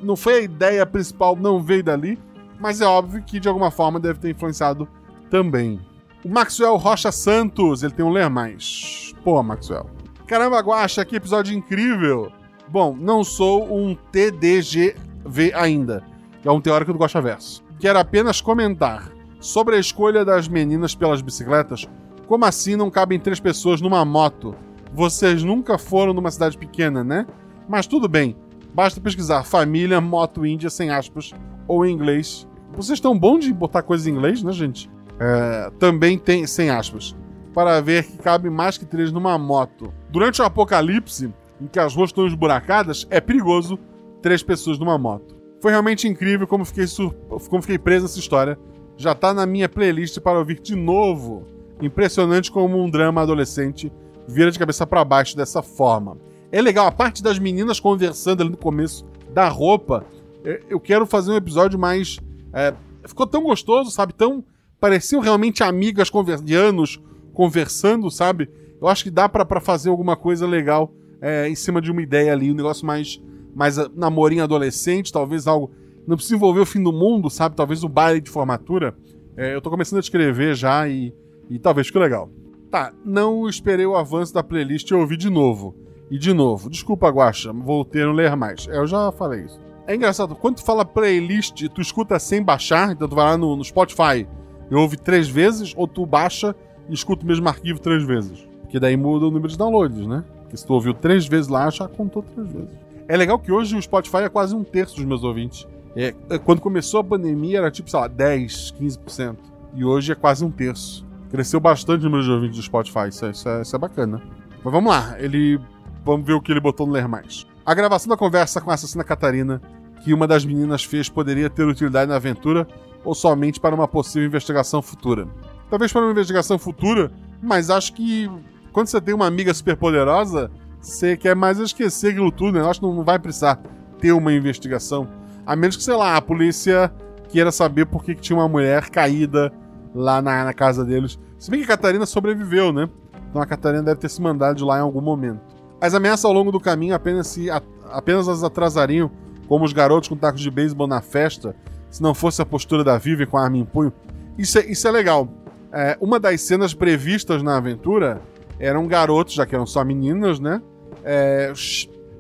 Não 0.02 0.16
foi 0.16 0.34
a 0.36 0.42
ideia 0.42 0.86
principal, 0.86 1.36
não 1.36 1.62
veio 1.62 1.84
dali, 1.84 2.20
mas 2.60 2.82
é 2.82 2.86
óbvio 2.86 3.24
que 3.24 3.40
de 3.40 3.48
alguma 3.48 3.72
forma 3.72 4.00
deve 4.00 4.20
ter 4.20 4.30
influenciado 4.30 4.88
também. 5.30 5.80
O 6.24 6.30
Maxwell 6.30 6.78
Rocha 6.78 7.12
Santos, 7.12 7.82
ele 7.82 7.94
tem 7.94 8.06
um 8.06 8.12
ler 8.12 8.30
mais. 8.30 9.14
Pô, 9.24 9.42
Maxwell. 9.42 9.90
Caramba, 10.28 10.60
Guacha, 10.60 11.04
que 11.04 11.16
episódio 11.16 11.56
incrível! 11.56 12.32
Bom, 12.68 12.96
não 12.98 13.24
sou 13.24 13.76
um 13.76 13.96
TDGV 14.12 15.54
ainda, 15.54 16.04
é 16.46 16.50
um 16.50 16.62
teórico 16.62 16.94
do 16.94 17.00
Guacha 17.00 17.20
Verso. 17.20 17.64
Quero 17.80 18.00
apenas 18.00 18.40
comentar 18.40 19.12
sobre 19.40 19.76
a 19.76 19.80
escolha 19.80 20.24
das 20.24 20.48
meninas 20.48 20.96
pelas 20.96 21.22
bicicletas. 21.22 21.88
Como 22.28 22.46
assim 22.46 22.76
não 22.76 22.90
cabem 22.90 23.20
três 23.20 23.40
pessoas 23.40 23.82
numa 23.82 24.06
moto? 24.06 24.56
Vocês 24.94 25.44
nunca 25.44 25.78
foram 25.78 26.14
numa 26.14 26.32
cidade 26.32 26.58
pequena, 26.58 27.04
né? 27.04 27.28
Mas 27.68 27.88
tudo 27.88 28.08
bem, 28.08 28.36
Basta 28.74 29.02
pesquisar 29.02 29.44
família 29.44 30.00
moto 30.00 30.46
índia 30.46 30.70
sem 30.70 30.90
aspas 30.90 31.32
ou 31.68 31.86
em 31.86 31.94
inglês. 31.94 32.48
Vocês 32.74 32.98
estão 32.98 33.18
bom 33.18 33.38
de 33.38 33.52
botar 33.54 33.82
coisas 33.82 34.08
em 34.08 34.12
inglês, 34.12 34.42
né, 34.42 34.52
gente? 34.52 34.90
É, 35.20 35.72
também 35.78 36.18
tem 36.18 36.48
sem 36.48 36.70
aspas. 36.70 37.16
Para 37.54 37.82
ver 37.82 38.06
que 38.06 38.18
cabe 38.18 38.50
mais 38.50 38.78
que 38.78 38.86
três 38.86 39.12
numa 39.12 39.38
moto. 39.38 39.94
Durante 40.10 40.42
o 40.42 40.46
apocalipse, 40.46 41.34
em 41.60 41.68
que 41.68 41.80
as 41.80 41.94
ruas 41.94 42.10
estão 42.10 42.26
esburacadas, 42.26 43.06
é 43.10 43.20
perigoso 43.20 43.78
três 44.22 44.42
pessoas 44.42 44.80
numa 44.80 44.98
moto. 44.98 45.36
Foi 45.62 45.72
realmente 45.72 46.08
incrível 46.08 46.48
como 46.48 46.66
fiquei, 46.66 46.88
sur... 46.88 47.14
como 47.50 47.62
fiquei 47.62 47.78
preso 47.78 48.06
nessa 48.06 48.20
história. 48.20 48.58
Já 48.96 49.14
tá 49.14 49.34
na 49.34 49.46
minha 49.46 49.68
playlist 49.68 50.20
para 50.20 50.40
ouvir 50.40 50.60
de 50.60 50.76
novo. 50.76 51.46
Impressionante 51.82 52.52
como 52.52 52.82
um 52.82 52.90
drama 52.90 53.22
adolescente 53.22 53.92
vira 54.28 54.50
de 54.50 54.58
cabeça 54.58 54.88
para 54.88 55.04
baixo 55.04 55.36
dessa 55.36 55.62
forma. 55.62 56.18
É 56.52 56.62
legal, 56.62 56.86
a 56.86 56.92
parte 56.92 57.24
das 57.24 57.40
meninas 57.40 57.80
conversando 57.80 58.42
ali 58.42 58.50
no 58.50 58.58
começo 58.58 59.06
da 59.34 59.48
roupa. 59.48 60.06
É, 60.44 60.62
eu 60.70 60.80
quero 60.80 61.06
fazer 61.06 61.32
um 61.32 61.36
episódio 61.36 61.80
mais. 61.80 62.20
É, 62.54 62.74
ficou 63.06 63.26
tão 63.26 63.44
gostoso, 63.44 63.90
sabe? 63.90 64.14
Tão. 64.14 64.44
Pareciam 64.80 65.22
realmente 65.22 65.64
amigas 65.64 66.12
de 66.44 66.56
anos 66.56 67.02
conversando, 67.34 68.10
sabe? 68.12 68.50
Eu 68.82 68.88
acho 68.88 69.04
que 69.04 69.12
dá 69.12 69.30
para 69.30 69.62
fazer 69.62 69.90
alguma 69.90 70.18
coisa 70.18 70.46
legal 70.46 70.92
é, 71.22 71.48
em 71.48 71.56
cima 71.56 71.80
de 71.80 71.92
uma 71.92 72.02
ideia 72.02 72.34
ali, 72.34 72.52
um 72.52 72.56
negócio 72.56 72.86
mais, 72.86 73.22
mais 73.56 73.78
ah, 73.78 73.90
namorinho 73.96 74.44
adolescente, 74.44 75.14
talvez 75.14 75.48
algo. 75.48 75.72
Não 76.06 76.16
precisa 76.16 76.36
envolver 76.36 76.60
o 76.60 76.66
fim 76.66 76.82
do 76.82 76.92
mundo, 76.92 77.30
sabe? 77.30 77.56
Talvez 77.56 77.84
o 77.84 77.88
baile 77.88 78.20
de 78.20 78.30
formatura. 78.30 78.96
É, 79.38 79.54
eu 79.54 79.62
tô 79.62 79.70
começando 79.70 79.98
a 79.98 80.02
escrever 80.02 80.56
já 80.56 80.88
e, 80.90 81.14
e 81.50 81.60
talvez 81.60 81.88
fique 81.88 82.00
legal. 82.00 82.30
Tá, 82.70 82.92
não 83.06 83.48
esperei 83.48 83.86
o 83.86 83.96
avanço 83.96 84.34
da 84.34 84.44
playlist 84.44 84.90
e 84.90 84.96
ouvi 84.96 85.16
de 85.16 85.30
novo. 85.30 85.76
E 86.12 86.20
de 86.20 86.34
novo, 86.34 86.70
desculpa, 86.70 87.08
Guacha, 87.08 87.54
voltei 87.54 88.04
a 88.04 88.06
não 88.06 88.12
ler 88.12 88.36
mais. 88.36 88.68
É, 88.68 88.78
eu 88.78 88.86
já 88.86 89.14
falei 89.14 89.46
isso. 89.46 89.58
É 89.88 89.96
engraçado, 89.96 90.36
quando 90.36 90.58
tu 90.58 90.64
fala 90.66 90.84
playlist, 90.84 91.70
tu 91.70 91.80
escuta 91.80 92.20
sem 92.20 92.44
baixar, 92.44 92.92
então 92.92 93.08
tu 93.08 93.16
vai 93.16 93.24
lá 93.24 93.38
no, 93.38 93.56
no 93.56 93.64
Spotify 93.64 94.28
e 94.70 94.76
ouve 94.76 94.98
três 94.98 95.30
vezes, 95.30 95.74
ou 95.76 95.88
tu 95.88 96.06
baixa 96.06 96.54
e 96.90 96.94
escuta 96.94 97.24
o 97.24 97.28
mesmo 97.28 97.48
arquivo 97.48 97.80
três 97.80 98.04
vezes. 98.04 98.46
Porque 98.60 98.78
daí 98.78 98.98
muda 98.98 99.26
o 99.26 99.32
número 99.32 99.48
de 99.48 99.58
downloads, 99.58 100.06
né? 100.06 100.26
Porque 100.42 100.58
se 100.58 100.68
tu 100.68 100.74
ouviu 100.74 100.94
três 100.94 101.26
vezes 101.28 101.48
lá, 101.48 101.70
já 101.70 101.88
contou 101.88 102.22
três 102.22 102.52
vezes. 102.52 102.78
É 103.08 103.16
legal 103.16 103.40
que 103.40 103.52
hoje 103.52 103.78
o 103.78 103.82
Spotify 103.82 104.18
é 104.18 104.30
quase 104.30 104.54
um 104.54 104.66
terço 104.66 104.98
dos 104.98 105.06
meus 105.06 105.24
ouvintes. 105.24 105.66
É, 105.96 106.14
é 106.30 106.38
quando 106.38 106.60
começou 106.60 107.00
a 107.00 107.04
pandemia 107.06 107.60
era 107.60 107.72
tipo, 107.72 107.90
sei 107.90 108.00
lá, 108.02 108.08
10, 108.10 108.76
15%. 108.78 109.38
E 109.74 109.86
hoje 109.86 110.12
é 110.12 110.16
quase 110.16 110.44
um 110.44 110.52
terço. 110.52 111.06
Cresceu 111.30 111.62
bastante 111.62 112.02
o 112.02 112.04
número 112.10 112.24
de 112.24 112.32
ouvintes 112.32 112.58
do 112.58 112.64
Spotify, 112.64 113.08
isso 113.08 113.26
é, 113.26 113.32
isso 113.32 113.48
é, 113.48 113.62
isso 113.62 113.74
é 113.74 113.80
bacana. 113.80 114.22
Mas 114.62 114.74
vamos 114.74 114.92
lá, 114.92 115.16
ele 115.18 115.58
Vamos 116.04 116.26
ver 116.26 116.34
o 116.34 116.42
que 116.42 116.52
ele 116.52 116.60
botou 116.60 116.88
no 116.88 116.94
Ler 116.94 117.08
Mais. 117.08 117.46
A 117.66 117.74
gravação 117.74 118.10
da 118.10 118.18
conversa 118.18 118.60
com 118.60 118.72
a 118.72 118.74
assassina 118.74 119.04
Catarina, 119.04 119.62
que 120.04 120.14
uma 120.14 120.28
das 120.28 120.44
meninas 120.44 120.84
fez, 120.84 121.10
poderia 121.10 121.50
ter 121.50 121.64
utilidade 121.64 122.10
na 122.10 122.16
aventura 122.16 122.68
ou 123.04 123.14
somente 123.14 123.60
para 123.60 123.76
uma 123.76 123.88
possível 123.88 124.28
investigação 124.28 124.82
futura. 124.82 125.28
Talvez 125.70 125.92
para 125.92 126.02
uma 126.02 126.12
investigação 126.12 126.58
futura, 126.58 127.12
mas 127.42 127.70
acho 127.70 127.94
que 127.94 128.30
quando 128.72 128.88
você 128.88 129.02
tem 129.02 129.14
uma 129.14 129.28
amiga 129.28 129.54
superpoderosa, 129.54 130.50
você 130.80 131.16
quer 131.16 131.36
mais 131.36 131.60
esquecer 131.60 132.12
aquilo 132.12 132.32
tudo, 132.32 132.54
né? 132.54 132.62
Eu 132.62 132.70
acho 132.70 132.80
que 132.80 132.86
não 132.86 133.04
vai 133.04 133.20
precisar 133.20 133.62
ter 134.00 134.12
uma 134.12 134.34
investigação. 134.34 135.08
A 135.46 135.56
menos 135.56 135.78
que, 135.78 135.84
sei 135.84 135.96
lá, 135.96 136.16
a 136.16 136.22
polícia 136.22 136.92
queira 137.30 137.52
saber 137.52 137.86
por 137.86 138.04
que, 138.04 138.16
tinha 138.16 138.38
uma 138.38 138.48
mulher 138.48 138.90
caída 138.90 139.52
lá 139.94 140.22
na, 140.22 140.46
na, 140.46 140.54
casa 140.54 140.84
deles. 140.84 141.20
Se 141.38 141.50
bem 141.50 141.60
que 141.60 141.66
a 141.66 141.76
Catarina 141.76 142.06
sobreviveu, 142.06 142.72
né? 142.72 142.90
Então 143.30 143.42
a 143.42 143.46
Catarina 143.46 143.84
deve 143.84 144.00
ter 144.00 144.10
se 144.10 144.22
mandado 144.22 144.58
de 144.58 144.64
lá 144.64 144.78
em 144.78 144.82
algum 144.82 145.02
momento. 145.02 145.42
As 145.82 145.96
ameaças 145.96 146.26
ao 146.26 146.32
longo 146.32 146.52
do 146.52 146.60
caminho 146.60 146.94
apenas, 146.94 147.26
se, 147.26 147.48
apenas 147.90 148.30
as 148.30 148.44
atrasariam, 148.44 149.10
como 149.48 149.66
os 149.66 149.74
garotos 149.74 150.08
com 150.08 150.16
tacos 150.16 150.40
de 150.40 150.52
beisebol 150.52 150.86
na 150.86 151.02
festa, 151.02 151.56
se 151.90 152.04
não 152.04 152.14
fosse 152.14 152.40
a 152.40 152.46
postura 152.46 152.84
da 152.84 153.00
Vivi 153.00 153.26
com 153.26 153.36
a 153.36 153.44
arma 153.44 153.58
em 153.58 153.66
punho. 153.66 153.92
Isso 154.38 154.60
é, 154.60 154.66
isso 154.68 154.88
é 154.88 154.92
legal. 154.92 155.28
É, 155.74 155.98
uma 156.00 156.20
das 156.20 156.42
cenas 156.42 156.76
previstas 156.76 157.42
na 157.42 157.58
aventura 157.58 158.22
eram 158.60 158.86
garotos, 158.86 159.34
já 159.34 159.44
que 159.44 159.56
eram 159.56 159.66
só 159.66 159.84
meninas, 159.84 160.40
né? 160.40 160.62
É, 161.04 161.52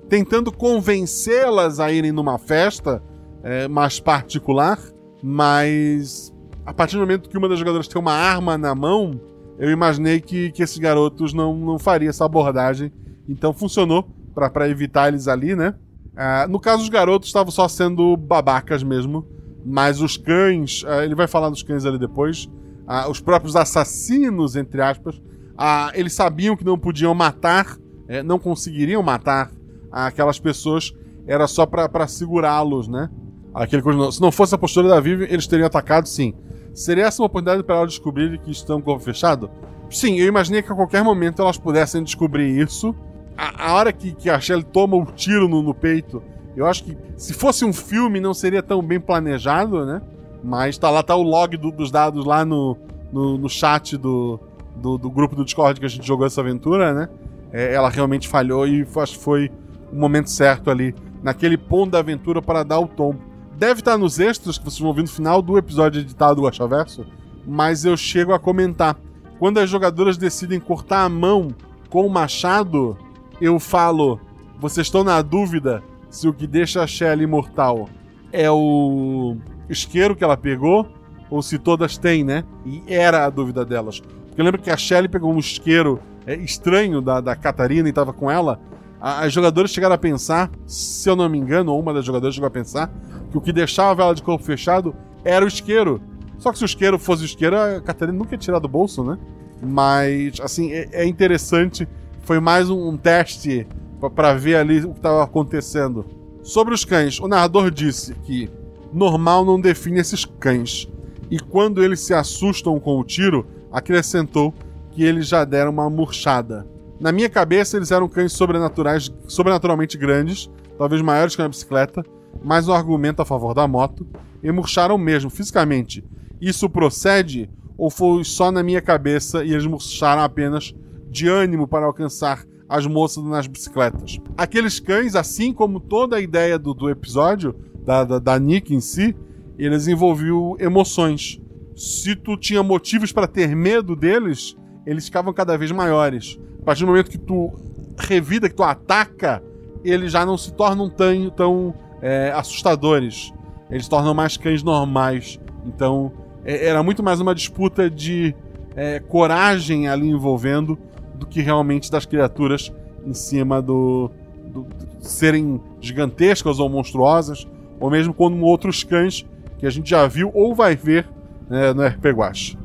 tentando 0.09 0.51
convencê-las 0.51 1.79
a 1.79 1.91
irem 1.91 2.11
numa 2.11 2.39
festa 2.39 3.01
é, 3.43 3.67
mais 3.67 3.99
particular, 3.99 4.79
mas 5.21 6.33
a 6.65 6.73
partir 6.73 6.95
do 6.95 7.01
momento 7.01 7.29
que 7.29 7.37
uma 7.37 7.47
das 7.47 7.59
jogadoras 7.59 7.87
tem 7.87 8.01
uma 8.01 8.13
arma 8.13 8.57
na 8.57 8.73
mão, 8.73 9.21
eu 9.59 9.69
imaginei 9.69 10.19
que, 10.19 10.51
que 10.51 10.63
esses 10.63 10.79
garotos 10.79 11.31
não, 11.31 11.55
não 11.55 11.77
fariam 11.77 12.09
essa 12.09 12.25
abordagem 12.25 12.91
então 13.31 13.53
funcionou 13.53 14.07
para 14.33 14.69
evitar 14.69 15.07
eles 15.07 15.27
ali, 15.27 15.55
né? 15.55 15.73
Ah, 16.15 16.45
no 16.47 16.59
caso, 16.59 16.83
os 16.83 16.89
garotos 16.89 17.29
estavam 17.29 17.51
só 17.51 17.67
sendo 17.67 18.15
babacas 18.17 18.83
mesmo. 18.83 19.25
Mas 19.65 20.01
os 20.01 20.17
cães, 20.17 20.83
uh, 20.83 21.01
ele 21.03 21.15
vai 21.15 21.27
falar 21.27 21.49
dos 21.49 21.61
cães 21.61 21.85
ali 21.85 21.99
depois, 21.99 22.45
uh, 22.87 23.09
os 23.09 23.19
próprios 23.19 23.55
assassinos, 23.55 24.55
entre 24.55 24.81
aspas, 24.81 25.17
uh, 25.17 25.91
eles 25.93 26.13
sabiam 26.13 26.55
que 26.55 26.65
não 26.65 26.77
podiam 26.77 27.13
matar, 27.13 27.77
eh, 28.07 28.23
não 28.23 28.39
conseguiriam 28.39 29.03
matar 29.03 29.51
aquelas 29.91 30.39
pessoas, 30.39 30.91
era 31.27 31.45
só 31.47 31.65
para 31.65 32.07
segurá-los, 32.07 32.87
né? 32.87 33.09
Aquele, 33.53 33.83
se 34.11 34.21
não 34.21 34.31
fosse 34.31 34.55
a 34.55 34.57
postura 34.57 34.87
da 34.87 34.99
Vivi, 34.99 35.25
eles 35.29 35.45
teriam 35.45 35.67
atacado 35.67 36.07
sim. 36.07 36.33
Seria 36.73 37.05
essa 37.05 37.21
uma 37.21 37.27
oportunidade 37.27 37.63
para 37.63 37.75
elas 37.75 37.89
descobrirem 37.89 38.39
que 38.39 38.49
estão 38.49 38.81
com 38.81 38.95
o 38.95 38.99
fechado? 38.99 39.51
Sim, 39.89 40.17
eu 40.17 40.25
imaginei 40.25 40.61
que 40.61 40.71
a 40.71 40.75
qualquer 40.75 41.03
momento 41.03 41.41
elas 41.41 41.57
pudessem 41.57 42.01
descobrir 42.01 42.57
isso. 42.57 42.95
A, 43.37 43.69
a 43.69 43.73
hora 43.73 43.91
que, 43.91 44.13
que 44.13 44.29
a 44.29 44.39
Shelly 44.39 44.63
toma 44.63 44.95
o 44.95 45.01
um 45.01 45.05
tiro 45.05 45.47
no, 45.47 45.61
no, 45.61 45.73
peito, 45.73 46.21
eu 46.55 46.65
acho 46.65 46.83
que 46.83 46.97
se 47.15 47.33
fosse 47.33 47.65
um 47.65 47.73
filme 47.73 48.19
não 48.19 48.33
seria 48.33 48.61
tão 48.61 48.81
bem 48.81 48.99
planejado, 48.99 49.85
né? 49.85 50.01
Mas 50.43 50.77
tá 50.77 50.89
lá, 50.89 51.03
tá 51.03 51.15
o 51.15 51.23
log 51.23 51.55
do, 51.57 51.71
dos 51.71 51.91
dados 51.91 52.25
lá 52.25 52.43
no, 52.43 52.77
no, 53.11 53.37
no 53.37 53.49
chat 53.49 53.97
do, 53.97 54.39
do, 54.75 54.97
do, 54.97 55.09
grupo 55.09 55.35
do 55.35 55.45
Discord 55.45 55.79
que 55.79 55.85
a 55.85 55.89
gente 55.89 56.05
jogou 56.05 56.25
essa 56.25 56.41
aventura, 56.41 56.93
né? 56.93 57.09
É, 57.51 57.73
ela 57.73 57.89
realmente 57.89 58.27
falhou 58.27 58.67
e 58.67 58.85
acho 58.97 59.17
que 59.17 59.23
foi 59.23 59.51
o 59.91 59.95
momento 59.95 60.29
certo 60.29 60.71
ali, 60.71 60.95
naquele 61.21 61.57
ponto 61.57 61.91
da 61.91 61.99
aventura 61.99 62.41
para 62.41 62.63
dar 62.63 62.79
o 62.79 62.87
tom 62.87 63.15
deve 63.61 63.81
estar 63.81 63.95
nos 63.95 64.19
extras 64.19 64.57
que 64.57 64.63
vocês 64.65 64.79
vão 64.79 64.87
ouvir 64.87 65.03
no 65.03 65.07
final 65.07 65.39
do 65.39 65.55
episódio 65.55 66.01
editado 66.01 66.37
do 66.37 66.47
Guaxaverso, 66.47 67.05
mas 67.45 67.85
eu 67.85 67.95
chego 67.95 68.33
a 68.33 68.39
comentar. 68.39 68.97
Quando 69.37 69.59
as 69.59 69.69
jogadoras 69.69 70.17
decidem 70.17 70.59
cortar 70.59 71.03
a 71.03 71.09
mão 71.09 71.49
com 71.87 72.03
o 72.03 72.09
machado, 72.09 72.97
eu 73.41 73.59
falo: 73.59 74.19
vocês 74.59 74.87
estão 74.87 75.03
na 75.03 75.21
dúvida 75.21 75.83
se 76.09 76.27
o 76.27 76.33
que 76.33 76.45
deixa 76.45 76.83
a 76.83 76.87
Shelly 76.87 77.23
imortal 77.23 77.89
é 78.31 78.49
o 78.49 79.35
isqueiro 79.69 80.15
que 80.15 80.23
ela 80.23 80.37
pegou 80.37 80.87
ou 81.29 81.41
se 81.41 81.57
todas 81.57 81.97
têm, 81.97 82.23
né? 82.23 82.43
E 82.65 82.83
era 82.87 83.25
a 83.25 83.29
dúvida 83.29 83.65
delas. 83.65 83.99
Porque 83.99 84.41
lembra 84.41 84.61
que 84.61 84.69
a 84.69 84.77
Shelly 84.77 85.07
pegou 85.07 85.33
um 85.33 85.39
isqueiro 85.39 85.99
é, 86.25 86.35
estranho 86.35 87.01
da, 87.01 87.19
da 87.19 87.35
Catarina 87.35 87.87
e 87.87 87.91
estava 87.91 88.13
com 88.13 88.29
ela? 88.29 88.59
as 89.01 89.33
jogadoras 89.33 89.71
chegaram 89.71 89.95
a 89.95 89.97
pensar, 89.97 90.51
se 90.67 91.09
eu 91.09 91.15
não 91.15 91.27
me 91.27 91.35
engano, 91.35 91.73
ou 91.73 91.79
uma 91.79 91.91
das 91.91 92.05
jogadoras 92.05 92.35
chegou 92.35 92.47
a 92.47 92.51
pensar, 92.51 92.93
que 93.31 93.37
o 93.37 93.41
que 93.41 93.51
deixava 93.51 94.03
ela 94.03 94.13
de 94.13 94.21
corpo 94.21 94.43
fechado 94.43 94.93
era 95.25 95.43
o 95.43 95.47
isqueiro. 95.47 95.99
Só 96.37 96.51
que 96.51 96.59
se 96.59 96.63
o 96.63 96.67
isqueiro 96.67 96.99
fosse 96.99 97.23
o 97.23 97.25
isqueiro, 97.25 97.59
a 97.59 97.81
Catarina 97.81 98.15
nunca 98.15 98.35
ia 98.35 98.37
tirar 98.37 98.59
do 98.59 98.67
bolso, 98.67 99.03
né? 99.03 99.17
Mas, 99.61 100.39
assim, 100.39 100.71
é, 100.71 100.87
é 100.91 101.05
interessante. 101.05 101.87
Foi 102.31 102.39
mais 102.39 102.69
um, 102.69 102.87
um 102.87 102.95
teste 102.95 103.67
para 104.15 104.33
ver 104.33 104.55
ali 104.55 104.79
o 104.85 104.91
que 104.93 104.99
estava 104.99 105.21
acontecendo. 105.21 106.05
Sobre 106.41 106.73
os 106.73 106.85
cães, 106.85 107.19
o 107.19 107.27
narrador 107.27 107.69
disse 107.69 108.13
que 108.23 108.49
normal 108.93 109.43
não 109.43 109.59
define 109.59 109.99
esses 109.99 110.23
cães. 110.23 110.87
E 111.29 111.37
quando 111.37 111.83
eles 111.83 111.99
se 111.99 112.13
assustam 112.13 112.79
com 112.79 112.97
o 112.97 113.03
tiro, 113.03 113.45
acrescentou 113.69 114.53
que 114.91 115.03
eles 115.03 115.27
já 115.27 115.43
deram 115.43 115.71
uma 115.71 115.89
murchada. 115.89 116.65
Na 117.01 117.11
minha 117.11 117.27
cabeça, 117.27 117.75
eles 117.75 117.91
eram 117.91 118.07
cães 118.07 118.31
sobrenaturais, 118.31 119.11
sobrenaturalmente 119.27 119.97
grandes, 119.97 120.49
talvez 120.77 121.01
maiores 121.01 121.35
que 121.35 121.41
uma 121.41 121.49
bicicleta, 121.49 122.01
mais 122.41 122.65
um 122.65 122.73
argumento 122.73 123.21
a 123.21 123.25
favor 123.25 123.53
da 123.53 123.67
moto, 123.67 124.07
e 124.41 124.49
murcharam 124.53 124.97
mesmo, 124.97 125.29
fisicamente. 125.29 126.01
Isso 126.39 126.69
procede 126.69 127.49
ou 127.77 127.89
foi 127.89 128.23
só 128.23 128.53
na 128.53 128.63
minha 128.63 128.81
cabeça 128.81 129.43
e 129.43 129.51
eles 129.51 129.65
murcharam 129.65 130.21
apenas 130.21 130.73
de 131.11 131.27
ânimo 131.27 131.67
para 131.67 131.85
alcançar 131.85 132.45
as 132.67 132.87
moças 132.87 133.23
nas 133.25 133.45
bicicletas? 133.45 134.17
Aqueles 134.37 134.79
cães, 134.79 135.15
assim 135.15 135.53
como 135.53 135.79
toda 135.79 136.15
a 136.15 136.21
ideia 136.21 136.57
do, 136.57 136.73
do 136.73 136.89
episódio, 136.89 137.53
da, 137.85 138.03
da, 138.03 138.17
da 138.17 138.39
Nick 138.39 138.73
em 138.73 138.79
si, 138.79 139.15
eles 139.57 139.87
envolviam 139.87 140.55
emoções. 140.57 141.39
Se 141.75 142.15
tu 142.15 142.37
tinha 142.37 142.63
motivos 142.63 143.11
para 143.11 143.27
ter 143.27 143.55
medo 143.55 143.95
deles, 143.95 144.55
eles 144.85 145.05
ficavam 145.05 145.33
cada 145.33 145.57
vez 145.57 145.71
maiores. 145.71 146.39
A 146.61 146.65
partir 146.65 146.81
do 146.81 146.87
momento 146.87 147.11
que 147.11 147.17
tu 147.17 147.51
revida, 147.97 148.49
que 148.49 148.55
tu 148.55 148.63
ataca, 148.63 149.43
eles 149.83 150.11
já 150.11 150.25
não 150.25 150.37
se 150.37 150.53
tornam 150.53 150.89
tão, 150.89 151.29
tão 151.29 151.73
é, 152.01 152.31
assustadores. 152.35 153.33
Eles 153.69 153.87
tornam 153.87 154.13
mais 154.13 154.37
cães 154.37 154.63
normais. 154.63 155.39
Então, 155.65 156.11
é, 156.43 156.67
era 156.67 156.81
muito 156.83 157.03
mais 157.03 157.19
uma 157.19 157.35
disputa 157.35 157.89
de 157.89 158.35
é, 158.75 158.99
coragem 158.99 159.87
ali 159.87 160.09
envolvendo 160.09 160.77
do 161.21 161.27
que 161.27 161.39
realmente 161.39 161.91
das 161.91 162.03
criaturas 162.03 162.73
em 163.05 163.13
cima 163.13 163.61
do, 163.61 164.09
do, 164.47 164.65
serem 164.99 165.61
gigantescas 165.79 166.59
ou 166.59 166.67
monstruosas, 166.67 167.47
ou 167.79 167.91
mesmo 167.91 168.11
como 168.11 168.43
outros 168.43 168.83
cães 168.83 169.25
que 169.59 169.67
a 169.67 169.69
gente 169.69 169.91
já 169.91 170.07
viu 170.07 170.31
ou 170.33 170.55
vai 170.55 170.75
ver 170.75 171.07
né, 171.47 171.71
no 171.73 171.85
RP. 171.85 172.57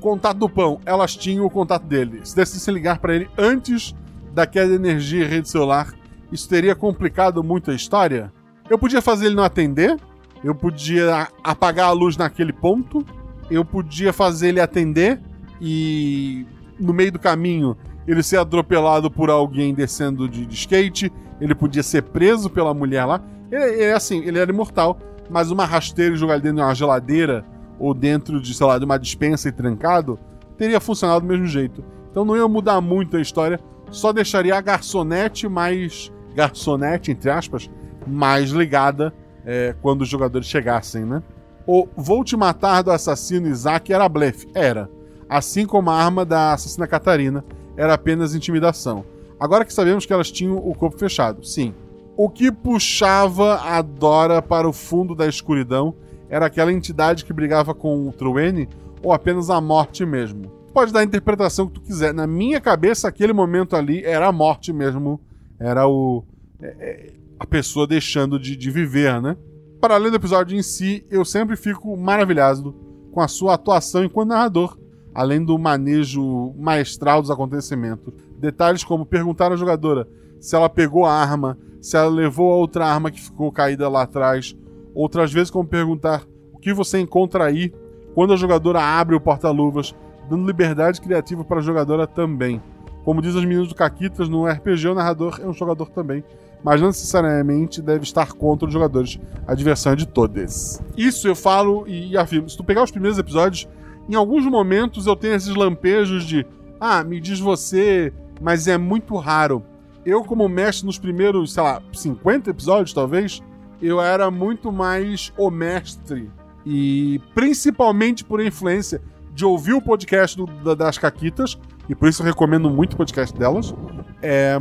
Contato 0.00 0.38
do 0.38 0.48
pão, 0.48 0.80
elas 0.84 1.14
tinham 1.16 1.46
o 1.46 1.50
contato 1.50 1.84
dele. 1.84 2.20
Se 2.24 2.34
decidissem 2.34 2.74
ligar 2.74 2.98
para 2.98 3.14
ele 3.14 3.30
antes 3.38 3.94
da 4.34 4.44
queda 4.44 4.68
de 4.68 4.74
energia 4.74 5.24
e 5.24 5.28
rede 5.28 5.48
celular, 5.48 5.94
isso 6.32 6.48
teria 6.48 6.74
complicado 6.74 7.44
muito 7.44 7.70
a 7.70 7.74
história? 7.74 8.32
Eu 8.68 8.78
podia 8.78 9.00
fazer 9.00 9.26
ele 9.26 9.36
não 9.36 9.44
atender, 9.44 9.96
eu 10.42 10.54
podia 10.54 11.28
apagar 11.44 11.88
a 11.88 11.92
luz 11.92 12.16
naquele 12.16 12.52
ponto, 12.52 13.04
eu 13.48 13.64
podia 13.64 14.12
fazer 14.12 14.48
ele 14.48 14.60
atender 14.60 15.20
e 15.60 16.44
no 16.78 16.92
meio 16.92 17.12
do 17.12 17.18
caminho 17.18 17.76
ele 18.06 18.22
ser 18.22 18.38
atropelado 18.38 19.10
por 19.10 19.28
alguém 19.28 19.74
descendo 19.74 20.28
de, 20.28 20.46
de 20.46 20.54
skate, 20.54 21.12
ele 21.40 21.54
podia 21.54 21.82
ser 21.82 22.02
preso 22.02 22.48
pela 22.48 22.72
mulher 22.72 23.04
lá. 23.04 23.20
Ele, 23.50 23.82
é 23.82 23.92
assim, 23.92 24.22
ele 24.24 24.38
era 24.38 24.50
imortal, 24.50 24.98
mas 25.28 25.50
uma 25.50 25.64
rasteira 25.64 26.16
jogar 26.16 26.34
ele 26.34 26.44
dentro 26.44 26.56
de 26.56 26.62
uma 26.62 26.74
geladeira 26.74 27.44
ou 27.78 27.92
dentro 27.92 28.40
de, 28.40 28.54
sei 28.54 28.66
lá, 28.66 28.78
de 28.78 28.84
uma 28.84 28.98
dispensa 28.98 29.48
e 29.48 29.52
trancado, 29.52 30.18
teria 30.56 30.80
funcionado 30.80 31.20
do 31.20 31.26
mesmo 31.26 31.46
jeito. 31.46 31.84
Então 32.10 32.24
não 32.24 32.36
ia 32.36 32.48
mudar 32.48 32.80
muito 32.80 33.16
a 33.16 33.20
história, 33.20 33.60
só 33.90 34.12
deixaria 34.12 34.56
a 34.56 34.60
garçonete 34.60 35.48
mais 35.48 36.10
garçonete, 36.34 37.10
entre 37.10 37.30
aspas, 37.30 37.70
mais 38.06 38.50
ligada 38.50 39.12
é, 39.44 39.74
quando 39.80 40.02
os 40.02 40.08
jogadores 40.08 40.46
chegassem, 40.46 41.04
né? 41.04 41.22
O 41.66 41.86
vou 41.94 42.24
te 42.24 42.36
matar 42.36 42.82
do 42.82 42.90
assassino 42.90 43.48
Isaac 43.48 43.92
era 43.92 44.08
blefe. 44.08 44.48
Era. 44.54 44.90
Assim 45.28 45.66
como 45.66 45.90
a 45.90 45.94
arma 45.94 46.24
da 46.24 46.52
assassina 46.54 46.86
Catarina 46.86 47.44
era 47.76 47.94
apenas 47.94 48.34
intimidação. 48.34 49.04
Agora 49.38 49.64
que 49.64 49.72
sabemos 49.72 50.04
que 50.04 50.12
elas 50.12 50.30
tinham 50.30 50.56
o 50.56 50.74
corpo 50.74 50.98
fechado, 50.98 51.44
sim. 51.44 51.74
O 52.16 52.28
que 52.28 52.50
puxava 52.50 53.60
a 53.60 53.80
Dora 53.80 54.42
para 54.42 54.68
o 54.68 54.72
fundo 54.72 55.14
da 55.14 55.26
escuridão 55.26 55.94
era 56.28 56.46
aquela 56.46 56.72
entidade 56.72 57.24
que 57.24 57.32
brigava 57.32 57.74
com 57.74 58.08
o 58.08 58.12
Truene 58.12 58.68
ou 59.02 59.12
apenas 59.12 59.50
a 59.50 59.60
morte 59.60 60.04
mesmo. 60.04 60.50
Pode 60.72 60.92
dar 60.92 61.00
a 61.00 61.04
interpretação 61.04 61.66
que 61.66 61.74
tu 61.74 61.80
quiser. 61.80 62.12
Na 62.12 62.26
minha 62.26 62.60
cabeça, 62.60 63.08
aquele 63.08 63.32
momento 63.32 63.76
ali 63.76 64.04
era 64.04 64.26
a 64.26 64.32
morte 64.32 64.72
mesmo. 64.72 65.20
Era 65.58 65.86
o. 65.86 66.24
É, 66.60 66.66
é 66.66 67.12
a 67.38 67.46
pessoa 67.46 67.86
deixando 67.86 68.38
de, 68.38 68.56
de 68.56 68.70
viver, 68.70 69.22
né? 69.22 69.36
Para 69.80 69.94
além 69.94 70.10
do 70.10 70.16
episódio 70.16 70.58
em 70.58 70.62
si, 70.62 71.06
eu 71.08 71.24
sempre 71.24 71.56
fico 71.56 71.96
maravilhado 71.96 72.74
com 73.12 73.20
a 73.20 73.28
sua 73.28 73.54
atuação 73.54 74.04
enquanto 74.04 74.30
narrador, 74.30 74.76
além 75.18 75.44
do 75.44 75.58
manejo 75.58 76.54
maestral 76.56 77.20
dos 77.20 77.28
acontecimentos. 77.28 78.14
Detalhes 78.38 78.84
como 78.84 79.04
perguntar 79.04 79.50
à 79.50 79.56
jogadora 79.56 80.06
se 80.38 80.54
ela 80.54 80.68
pegou 80.68 81.04
a 81.04 81.12
arma, 81.12 81.58
se 81.80 81.96
ela 81.96 82.08
levou 82.08 82.52
a 82.52 82.54
outra 82.54 82.86
arma 82.86 83.10
que 83.10 83.20
ficou 83.20 83.50
caída 83.50 83.88
lá 83.88 84.02
atrás. 84.02 84.56
Outras 84.94 85.32
vezes, 85.32 85.50
como 85.50 85.66
perguntar 85.68 86.24
o 86.52 86.58
que 86.58 86.72
você 86.72 87.00
encontra 87.00 87.46
aí 87.46 87.74
quando 88.14 88.32
a 88.32 88.36
jogadora 88.36 88.80
abre 88.80 89.16
o 89.16 89.20
porta-luvas, 89.20 89.92
dando 90.30 90.46
liberdade 90.46 91.00
criativa 91.00 91.42
para 91.42 91.58
a 91.58 91.62
jogadora 91.62 92.06
também. 92.06 92.62
Como 93.04 93.20
diz 93.20 93.34
as 93.34 93.44
meninas 93.44 93.66
do 93.66 93.74
Caquitas, 93.74 94.28
no 94.28 94.46
RPG 94.46 94.86
o 94.86 94.94
narrador 94.94 95.40
é 95.42 95.48
um 95.48 95.52
jogador 95.52 95.90
também 95.90 96.22
mas 96.62 96.80
não 96.80 96.88
necessariamente 96.88 97.80
deve 97.80 98.02
estar 98.02 98.32
contra 98.32 98.66
os 98.66 98.72
jogadores. 98.72 99.16
A 99.46 99.54
diversão 99.54 99.92
é 99.92 99.96
de 99.96 100.06
todos. 100.06 100.80
Isso 100.96 101.28
eu 101.28 101.36
falo 101.36 101.86
e 101.86 102.16
afirmo. 102.16 102.50
Se 102.50 102.56
tu 102.56 102.64
pegar 102.64 102.82
os 102.82 102.90
primeiros 102.90 103.16
episódios, 103.16 103.68
em 104.08 104.14
alguns 104.14 104.44
momentos 104.46 105.06
eu 105.06 105.14
tenho 105.14 105.34
esses 105.34 105.54
lampejos 105.54 106.24
de 106.24 106.46
ah, 106.80 107.02
me 107.02 107.20
diz 107.20 107.40
você, 107.40 108.12
mas 108.40 108.68
é 108.68 108.78
muito 108.78 109.16
raro. 109.16 109.62
Eu, 110.04 110.22
como 110.24 110.48
mestre 110.48 110.86
nos 110.86 110.98
primeiros, 110.98 111.52
sei 111.52 111.62
lá, 111.62 111.82
50 111.92 112.50
episódios, 112.50 112.92
talvez, 112.92 113.42
eu 113.82 114.00
era 114.00 114.30
muito 114.30 114.72
mais 114.72 115.32
o 115.36 115.50
mestre. 115.50 116.30
E 116.64 117.20
principalmente 117.34 118.24
por 118.24 118.40
influência 118.40 119.02
de 119.34 119.44
ouvir 119.44 119.72
o 119.72 119.82
podcast 119.82 120.36
do, 120.36 120.74
das 120.74 120.98
Caquitas, 120.98 121.58
e 121.88 121.94
por 121.94 122.08
isso 122.08 122.22
eu 122.22 122.26
recomendo 122.26 122.70
muito 122.70 122.94
o 122.94 122.96
podcast 122.96 123.36
delas. 123.36 123.74
É, 124.22 124.60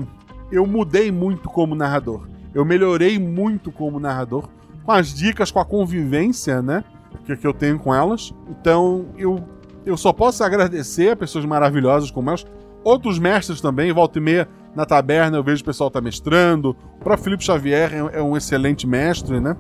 eu 0.51 0.65
mudei 0.65 1.11
muito 1.11 1.49
como 1.49 1.75
narrador. 1.75 2.27
Eu 2.53 2.65
melhorei 2.65 3.19
muito 3.19 3.71
como 3.71 3.99
narrador, 3.99 4.47
com 4.83 4.91
as 4.91 5.13
dicas, 5.13 5.51
com 5.51 5.59
a 5.59 5.65
convivência, 5.65 6.61
né? 6.61 6.83
Que, 7.27 7.35
que 7.35 7.45
eu 7.45 7.53
tenho 7.53 7.77
com 7.77 7.93
elas. 7.93 8.33
Então, 8.49 9.07
eu, 9.17 9.43
eu 9.85 9.97
só 9.97 10.13
posso 10.13 10.43
agradecer 10.43 11.11
a 11.11 11.15
pessoas 11.15 11.45
maravilhosas 11.45 12.09
como 12.09 12.29
elas. 12.29 12.45
Outros 12.83 13.19
mestres 13.19 13.59
também, 13.59 13.91
volta 13.91 14.17
e 14.17 14.21
meia 14.21 14.47
na 14.73 14.85
taberna 14.85 15.35
eu 15.35 15.43
vejo 15.43 15.61
o 15.61 15.65
pessoal 15.65 15.91
tá 15.91 15.99
mestrando. 15.99 16.69
O 16.99 17.03
próprio 17.03 17.23
Felipe 17.23 17.43
Xavier 17.43 17.91
é, 17.93 18.19
é 18.19 18.21
um 18.21 18.37
excelente 18.37 18.87
mestre, 18.87 19.41
né? 19.41 19.57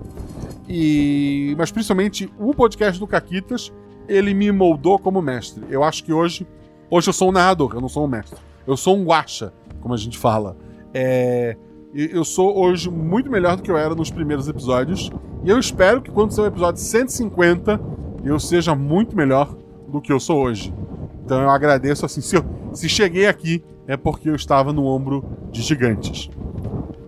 E 0.69 1.55
mas 1.57 1.71
principalmente 1.71 2.31
o 2.39 2.53
podcast 2.53 2.99
do 2.99 3.07
Caquitas, 3.07 3.73
ele 4.07 4.33
me 4.33 4.51
moldou 4.51 4.97
como 4.97 5.21
mestre. 5.21 5.63
Eu 5.69 5.83
acho 5.83 6.03
que 6.03 6.13
hoje 6.13 6.47
hoje 6.89 7.09
eu 7.09 7.13
sou 7.13 7.29
um 7.29 7.31
narrador, 7.31 7.73
eu 7.73 7.81
não 7.81 7.89
sou 7.89 8.05
um 8.05 8.07
mestre. 8.07 8.39
Eu 8.65 8.77
sou 8.77 8.95
um 8.95 9.03
guacha, 9.03 9.51
como 9.81 9.93
a 9.93 9.97
gente 9.97 10.17
fala. 10.17 10.55
É, 10.93 11.57
eu 11.93 12.23
sou 12.23 12.57
hoje 12.57 12.89
muito 12.89 13.29
melhor 13.29 13.55
do 13.55 13.63
que 13.63 13.71
eu 13.71 13.77
era 13.77 13.95
nos 13.95 14.11
primeiros 14.11 14.47
episódios. 14.47 15.09
E 15.47 15.49
eu 15.49 15.57
espero 15.57 16.01
que 16.01 16.11
quando 16.11 16.31
sair 16.31 16.43
o 16.43 16.47
episódio 16.49 16.81
150, 16.81 17.79
eu 18.25 18.37
seja 18.37 18.75
muito 18.75 19.15
melhor 19.15 19.55
do 19.87 20.01
que 20.01 20.11
eu 20.11 20.19
sou 20.19 20.41
hoje. 20.41 20.75
Então 21.23 21.41
eu 21.41 21.49
agradeço 21.49 22.05
assim, 22.05 22.19
se, 22.19 22.35
eu, 22.35 22.43
se 22.73 22.89
cheguei 22.89 23.27
aqui 23.27 23.63
é 23.87 23.95
porque 23.95 24.29
eu 24.29 24.35
estava 24.35 24.73
no 24.73 24.85
ombro 24.85 25.23
de 25.49 25.61
gigantes. 25.61 26.29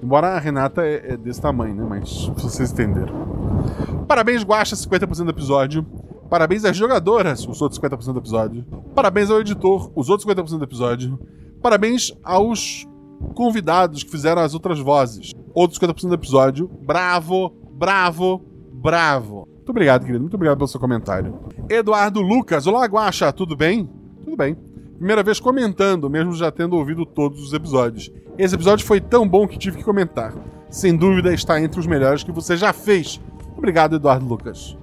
Embora 0.01 0.27
a 0.27 0.39
Renata 0.39 0.85
é, 0.85 1.15
é 1.15 1.17
desse 1.17 1.41
tamanho, 1.41 1.75
né? 1.75 1.85
Mas 1.89 2.27
vocês 2.37 2.71
entenderam. 2.71 4.05
Parabéns, 4.07 4.41
Guacha, 4.41 4.73
50% 4.73 5.25
do 5.25 5.31
episódio. 5.31 5.85
Parabéns 6.29 6.63
às 6.63 6.77
jogadoras, 6.77 7.45
os 7.45 7.61
outros 7.61 7.77
50% 7.77 8.13
do 8.13 8.19
episódio. 8.19 8.65
Parabéns 8.95 9.29
ao 9.29 9.41
editor, 9.41 9.91
os 9.93 10.07
outros 10.07 10.25
50% 10.25 10.57
do 10.57 10.63
episódio. 10.63 11.19
Parabéns 11.61 12.17
aos 12.23 12.87
convidados 13.35 14.01
que 14.01 14.09
fizeram 14.09 14.41
as 14.41 14.53
outras 14.53 14.79
vozes, 14.79 15.33
outros 15.53 15.77
50% 15.77 16.07
do 16.07 16.13
episódio. 16.13 16.69
Bravo, 16.81 17.59
bravo, 17.80 18.43
bravo. 18.73 19.47
Muito 19.55 19.69
obrigado, 19.69 20.01
querido. 20.01 20.19
Muito 20.19 20.34
obrigado 20.34 20.57
pelo 20.57 20.67
seu 20.67 20.80
comentário. 20.80 21.39
Eduardo 21.69 22.19
Lucas, 22.19 22.67
olá, 22.67 22.86
Guacha, 22.86 23.32
tudo 23.32 23.55
bem? 23.55 23.89
Tudo 24.25 24.36
bem. 24.36 24.57
Primeira 24.97 25.23
vez 25.23 25.39
comentando, 25.39 26.09
mesmo 26.09 26.34
já 26.34 26.51
tendo 26.51 26.75
ouvido 26.75 27.05
todos 27.05 27.41
os 27.41 27.53
episódios. 27.53 28.11
Esse 28.38 28.53
episódio 28.53 28.86
foi 28.86 28.99
tão 28.99 29.25
bom 29.25 29.47
que 29.47 29.57
tive 29.57 29.77
que 29.77 29.84
comentar. 29.84 30.34
Sem 30.69 30.93
dúvida 30.93 31.34
está 31.34 31.61
entre 31.61 31.80
os 31.80 31.88
melhores 31.88 32.21
que 32.21 32.34
você 32.34 32.57
já 32.57 32.73
fez. 32.73 33.21
Obrigado, 33.57 33.95
Eduardo 33.95 34.25
Lucas. 34.27 34.77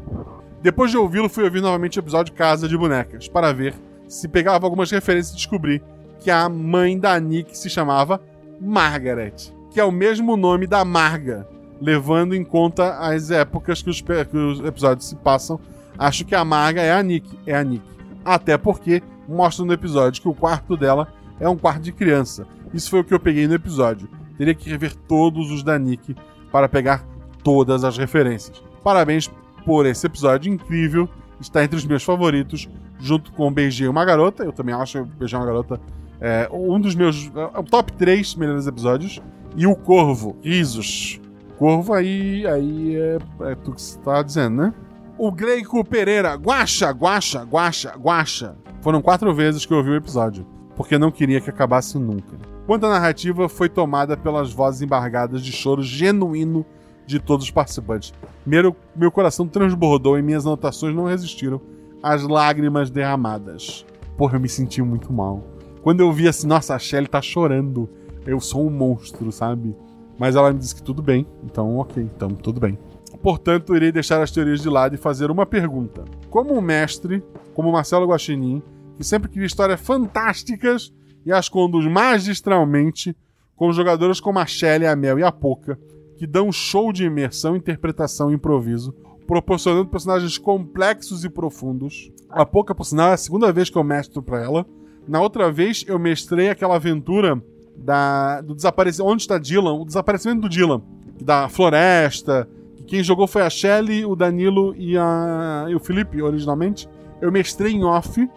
Depois 0.62 0.90
de 0.90 0.96
ouvi-lo, 0.96 1.28
fui 1.28 1.44
ouvir 1.44 1.60
novamente 1.60 1.98
o 1.98 2.00
episódio 2.00 2.32
Casa 2.32 2.66
de 2.66 2.78
Bonecas, 2.78 3.28
para 3.28 3.52
ver 3.52 3.74
se 4.08 4.26
pegava 4.26 4.64
algumas 4.66 4.90
referências 4.90 5.34
e 5.34 5.36
descobri 5.36 5.82
que 6.18 6.30
a 6.30 6.48
mãe 6.48 6.98
da 6.98 7.20
Nick 7.20 7.56
se 7.56 7.68
chamava 7.68 8.22
Margaret, 8.58 9.34
que 9.70 9.78
é 9.78 9.84
o 9.84 9.92
mesmo 9.92 10.34
nome 10.34 10.66
da 10.66 10.82
Marga, 10.82 11.46
levando 11.80 12.34
em 12.34 12.44
conta 12.44 12.98
as 12.98 13.30
épocas 13.30 13.82
que 13.82 13.90
os, 13.90 14.00
que 14.00 14.36
os 14.36 14.60
episódios 14.60 15.08
se 15.08 15.16
passam. 15.16 15.60
Acho 15.98 16.24
que 16.24 16.34
a 16.34 16.44
Marga 16.44 16.82
é 16.82 16.92
a 16.92 17.02
Nick, 17.02 17.38
é 17.46 17.56
a 17.56 17.64
Nick. 17.64 17.84
Até 18.24 18.58
porque 18.58 19.02
mostra 19.28 19.64
no 19.64 19.72
episódio 19.72 20.20
que 20.20 20.28
o 20.28 20.34
quarto 20.34 20.76
dela 20.76 21.08
é 21.40 21.48
um 21.48 21.56
quarto 21.56 21.82
de 21.82 21.92
criança. 21.92 22.46
Isso 22.72 22.90
foi 22.90 23.00
o 23.00 23.04
que 23.04 23.14
eu 23.14 23.20
peguei 23.20 23.46
no 23.46 23.54
episódio. 23.54 24.08
Teria 24.36 24.54
que 24.54 24.68
rever 24.68 24.94
todos 24.94 25.50
os 25.50 25.62
da 25.62 25.78
Nick 25.78 26.14
para 26.52 26.68
pegar 26.68 27.04
todas 27.42 27.84
as 27.84 27.96
referências. 27.96 28.62
Parabéns 28.82 29.30
por 29.64 29.86
esse 29.86 30.06
episódio 30.06 30.52
incrível. 30.52 31.08
Está 31.40 31.62
entre 31.62 31.76
os 31.76 31.84
meus 31.84 32.02
favoritos, 32.02 32.68
junto 32.98 33.32
com 33.32 33.52
Beijei 33.52 33.88
uma 33.88 34.04
Garota. 34.04 34.44
Eu 34.44 34.52
também 34.52 34.74
acho 34.74 35.04
Beijei 35.04 35.38
uma 35.38 35.46
Garota 35.46 35.80
é, 36.20 36.48
um 36.52 36.80
dos 36.80 36.94
meus. 36.94 37.30
É, 37.34 37.58
o 37.58 37.62
top 37.62 37.92
3 37.92 38.34
melhores 38.36 38.66
episódios. 38.66 39.20
E 39.56 39.66
o 39.66 39.74
Corvo, 39.74 40.36
Risos. 40.42 41.20
Corvo 41.58 41.94
aí, 41.94 42.46
aí 42.46 42.96
é, 42.96 43.18
é 43.40 43.54
tu 43.54 43.72
que 43.72 43.80
você 43.80 43.98
tá 44.00 44.22
dizendo, 44.22 44.56
né? 44.56 44.74
O 45.18 45.32
Gleico 45.32 45.82
Pereira, 45.82 46.34
Guacha, 46.34 46.90
Guacha, 46.90 47.42
Guacha, 47.42 47.94
Guacha. 47.96 48.56
Foram 48.82 49.00
quatro 49.00 49.34
vezes 49.34 49.64
que 49.64 49.72
eu 49.72 49.78
ouvi 49.78 49.90
o 49.90 49.96
episódio, 49.96 50.46
porque 50.76 50.98
não 50.98 51.10
queria 51.10 51.40
que 51.40 51.48
acabasse 51.48 51.98
nunca. 51.98 52.36
Quanto 52.66 52.84
à 52.84 52.90
narrativa, 52.90 53.48
foi 53.48 53.68
tomada 53.68 54.16
pelas 54.16 54.52
vozes 54.52 54.82
embargadas 54.82 55.42
de 55.42 55.50
choro 55.52 55.82
genuíno 55.82 56.66
de 57.06 57.18
todos 57.18 57.46
os 57.46 57.50
participantes. 57.50 58.12
Meu, 58.44 58.76
meu 58.94 59.10
coração 59.10 59.46
transbordou 59.46 60.18
e 60.18 60.22
minhas 60.22 60.44
anotações 60.44 60.94
não 60.94 61.04
resistiram 61.04 61.60
às 62.02 62.22
lágrimas 62.22 62.90
derramadas. 62.90 63.86
Porra, 64.16 64.36
eu 64.36 64.40
me 64.40 64.48
senti 64.48 64.82
muito 64.82 65.12
mal. 65.12 65.42
Quando 65.82 66.00
eu 66.00 66.12
vi 66.12 66.28
assim, 66.28 66.46
nossa, 66.46 66.74
a 66.74 66.78
Shelly 66.78 67.06
tá 67.06 67.22
chorando. 67.22 67.88
Eu 68.26 68.40
sou 68.40 68.66
um 68.66 68.70
monstro, 68.70 69.30
sabe? 69.30 69.74
Mas 70.18 70.34
ela 70.34 70.52
me 70.52 70.58
disse 70.58 70.74
que 70.74 70.82
tudo 70.82 71.02
bem. 71.02 71.26
Então, 71.44 71.76
ok, 71.76 72.02
então 72.02 72.28
tudo 72.28 72.60
bem. 72.60 72.78
Portanto, 73.22 73.74
irei 73.74 73.90
deixar 73.90 74.22
as 74.22 74.30
teorias 74.30 74.60
de 74.60 74.68
lado 74.68 74.94
e 74.94 74.98
fazer 74.98 75.30
uma 75.30 75.46
pergunta. 75.46 76.04
Como 76.30 76.54
um 76.54 76.60
mestre, 76.60 77.22
como 77.54 77.72
Marcelo 77.72 78.06
Guaxinim, 78.06 78.62
que 78.96 79.04
sempre 79.04 79.28
cria 79.28 79.46
histórias 79.46 79.80
fantásticas 79.80 80.92
e 81.24 81.32
as 81.32 81.48
conduz 81.48 81.86
magistralmente, 81.86 83.16
com 83.56 83.72
jogadoras 83.72 84.20
como 84.20 84.38
a 84.38 84.46
Shelly, 84.46 84.86
a 84.86 84.94
Mel 84.94 85.18
e 85.18 85.22
a 85.22 85.32
Poca, 85.32 85.78
que 86.16 86.26
dão 86.26 86.48
um 86.48 86.52
show 86.52 86.92
de 86.92 87.04
imersão, 87.04 87.56
interpretação 87.56 88.30
e 88.30 88.34
improviso, 88.34 88.94
proporcionando 89.26 89.88
personagens 89.88 90.38
complexos 90.38 91.24
e 91.24 91.28
profundos. 91.28 92.10
A 92.30 92.46
Poca, 92.46 92.74
por 92.74 92.84
sinal, 92.84 93.10
é 93.10 93.14
a 93.14 93.18
segunda 93.18 93.52
vez 93.52 93.68
que 93.68 93.76
eu 93.76 93.84
mestro 93.84 94.22
pra 94.22 94.42
ela. 94.42 94.66
Na 95.08 95.20
outra 95.20 95.50
vez, 95.50 95.84
eu 95.86 95.98
mestrei 95.98 96.48
aquela 96.48 96.76
aventura 96.76 97.42
da, 97.76 98.40
do 98.40 98.54
desaparecimento. 98.54 99.12
Onde 99.12 99.22
está 99.22 99.38
Dylan? 99.38 99.74
O 99.74 99.84
desaparecimento 99.84 100.42
do 100.42 100.48
Dylan. 100.48 100.82
Da 101.20 101.48
floresta. 101.48 102.48
Quem 102.86 103.02
jogou 103.02 103.26
foi 103.26 103.42
a 103.42 103.50
Shelly, 103.50 104.04
o 104.04 104.14
Danilo 104.14 104.74
e, 104.76 104.96
a, 104.96 105.66
e 105.68 105.74
o 105.74 105.80
Felipe, 105.80 106.22
originalmente. 106.22 106.88
Eu 107.20 107.32
mestrei 107.32 107.72
em 107.72 107.84
off 107.84 108.28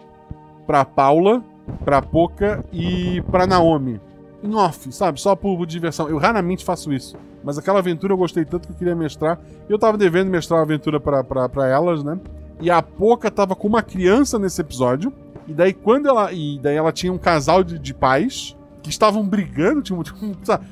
pra 0.66 0.84
Paula, 0.84 1.42
pra 1.84 2.02
Poca 2.02 2.64
e 2.72 3.22
pra 3.30 3.46
Naomi. 3.46 4.00
Em 4.42 4.54
off, 4.54 4.90
sabe? 4.92 5.20
Só 5.20 5.36
por 5.36 5.64
diversão. 5.66 6.08
Eu 6.08 6.18
raramente 6.18 6.64
faço 6.64 6.92
isso. 6.92 7.16
Mas 7.44 7.58
aquela 7.58 7.78
aventura 7.78 8.12
eu 8.12 8.16
gostei 8.16 8.44
tanto 8.44 8.66
que 8.66 8.72
eu 8.72 8.76
queria 8.76 8.96
mestrar. 8.96 9.38
Eu 9.68 9.78
tava 9.78 9.96
devendo 9.96 10.30
mestrar 10.30 10.60
a 10.60 10.62
aventura 10.62 10.98
pra, 10.98 11.22
pra, 11.22 11.48
pra 11.48 11.68
elas, 11.68 12.02
né? 12.02 12.18
E 12.60 12.70
a 12.70 12.82
Poca 12.82 13.30
tava 13.30 13.54
com 13.54 13.68
uma 13.68 13.82
criança 13.82 14.38
nesse 14.38 14.60
episódio. 14.60 15.12
E 15.46 15.54
daí 15.54 15.72
quando 15.72 16.08
ela. 16.08 16.32
E 16.32 16.58
daí 16.58 16.76
ela 16.76 16.92
tinha 16.92 17.12
um 17.12 17.18
casal 17.18 17.62
de, 17.62 17.78
de 17.78 17.94
pais 17.94 18.56
que 18.82 18.88
estavam 18.88 19.26
brigando, 19.26 19.82
tipo, 19.82 20.02
tipo, 20.02 20.18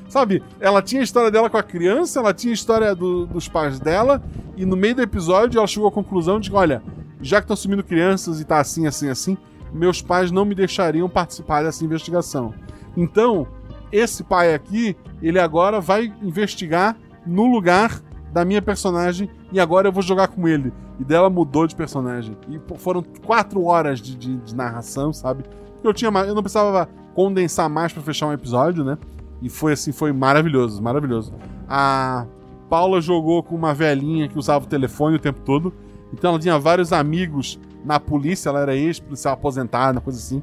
sabe? 0.07 0.43
Ela 0.59 0.81
tinha 0.81 1.01
a 1.01 1.03
história 1.03 1.29
dela 1.29 1.49
com 1.49 1.57
a 1.57 1.63
criança, 1.63 2.19
ela 2.19 2.33
tinha 2.33 2.51
a 2.51 2.53
história 2.53 2.95
do, 2.95 3.25
dos 3.25 3.47
pais 3.47 3.79
dela, 3.79 4.21
e 4.57 4.65
no 4.65 4.75
meio 4.75 4.95
do 4.95 5.01
episódio 5.01 5.57
ela 5.57 5.67
chegou 5.67 5.87
à 5.87 5.91
conclusão 5.91 6.39
de 6.39 6.49
que, 6.49 6.55
olha, 6.55 6.81
já 7.21 7.37
que 7.37 7.45
estão 7.45 7.55
sumindo 7.55 7.83
crianças 7.83 8.39
e 8.39 8.45
tá 8.45 8.59
assim, 8.59 8.87
assim, 8.87 9.09
assim, 9.09 9.37
meus 9.71 10.01
pais 10.01 10.31
não 10.31 10.45
me 10.45 10.55
deixariam 10.55 11.07
participar 11.07 11.63
dessa 11.63 11.83
investigação. 11.85 12.53
Então, 12.97 13.47
esse 13.91 14.23
pai 14.23 14.53
aqui, 14.53 14.95
ele 15.21 15.39
agora 15.39 15.79
vai 15.79 16.13
investigar 16.21 16.97
no 17.25 17.45
lugar 17.45 18.01
da 18.31 18.45
minha 18.45 18.61
personagem 18.61 19.29
e 19.51 19.59
agora 19.59 19.87
eu 19.87 19.91
vou 19.91 20.01
jogar 20.01 20.27
com 20.27 20.47
ele. 20.47 20.71
E 20.99 21.03
dela 21.03 21.29
mudou 21.29 21.65
de 21.65 21.75
personagem. 21.75 22.37
E 22.49 22.59
foram 22.77 23.03
quatro 23.25 23.63
horas 23.65 23.99
de, 24.01 24.15
de, 24.15 24.37
de 24.37 24.55
narração, 24.55 25.13
sabe? 25.13 25.43
Eu 25.83 25.93
tinha 25.93 26.09
eu 26.09 26.35
não 26.35 26.43
precisava 26.43 26.89
condensar 27.19 27.69
mais 27.69 27.91
para 27.91 28.01
fechar 28.01 28.27
um 28.27 28.31
episódio, 28.31 28.81
né? 28.81 28.97
E 29.41 29.49
foi 29.49 29.73
assim, 29.73 29.91
foi 29.91 30.13
maravilhoso, 30.13 30.81
maravilhoso. 30.81 31.33
A 31.67 32.25
Paula 32.69 33.01
jogou 33.01 33.43
com 33.43 33.55
uma 33.55 33.73
velhinha 33.73 34.29
que 34.29 34.39
usava 34.39 34.63
o 34.63 34.67
telefone 34.69 35.17
o 35.17 35.19
tempo 35.19 35.41
todo. 35.41 35.73
Então 36.13 36.29
ela 36.29 36.39
tinha 36.39 36.57
vários 36.57 36.93
amigos 36.93 37.59
na 37.83 37.99
polícia, 37.99 38.47
ela 38.47 38.61
era 38.61 38.73
ex-policial 38.73 39.33
aposentada, 39.33 39.99
coisa 39.99 40.17
assim. 40.17 40.41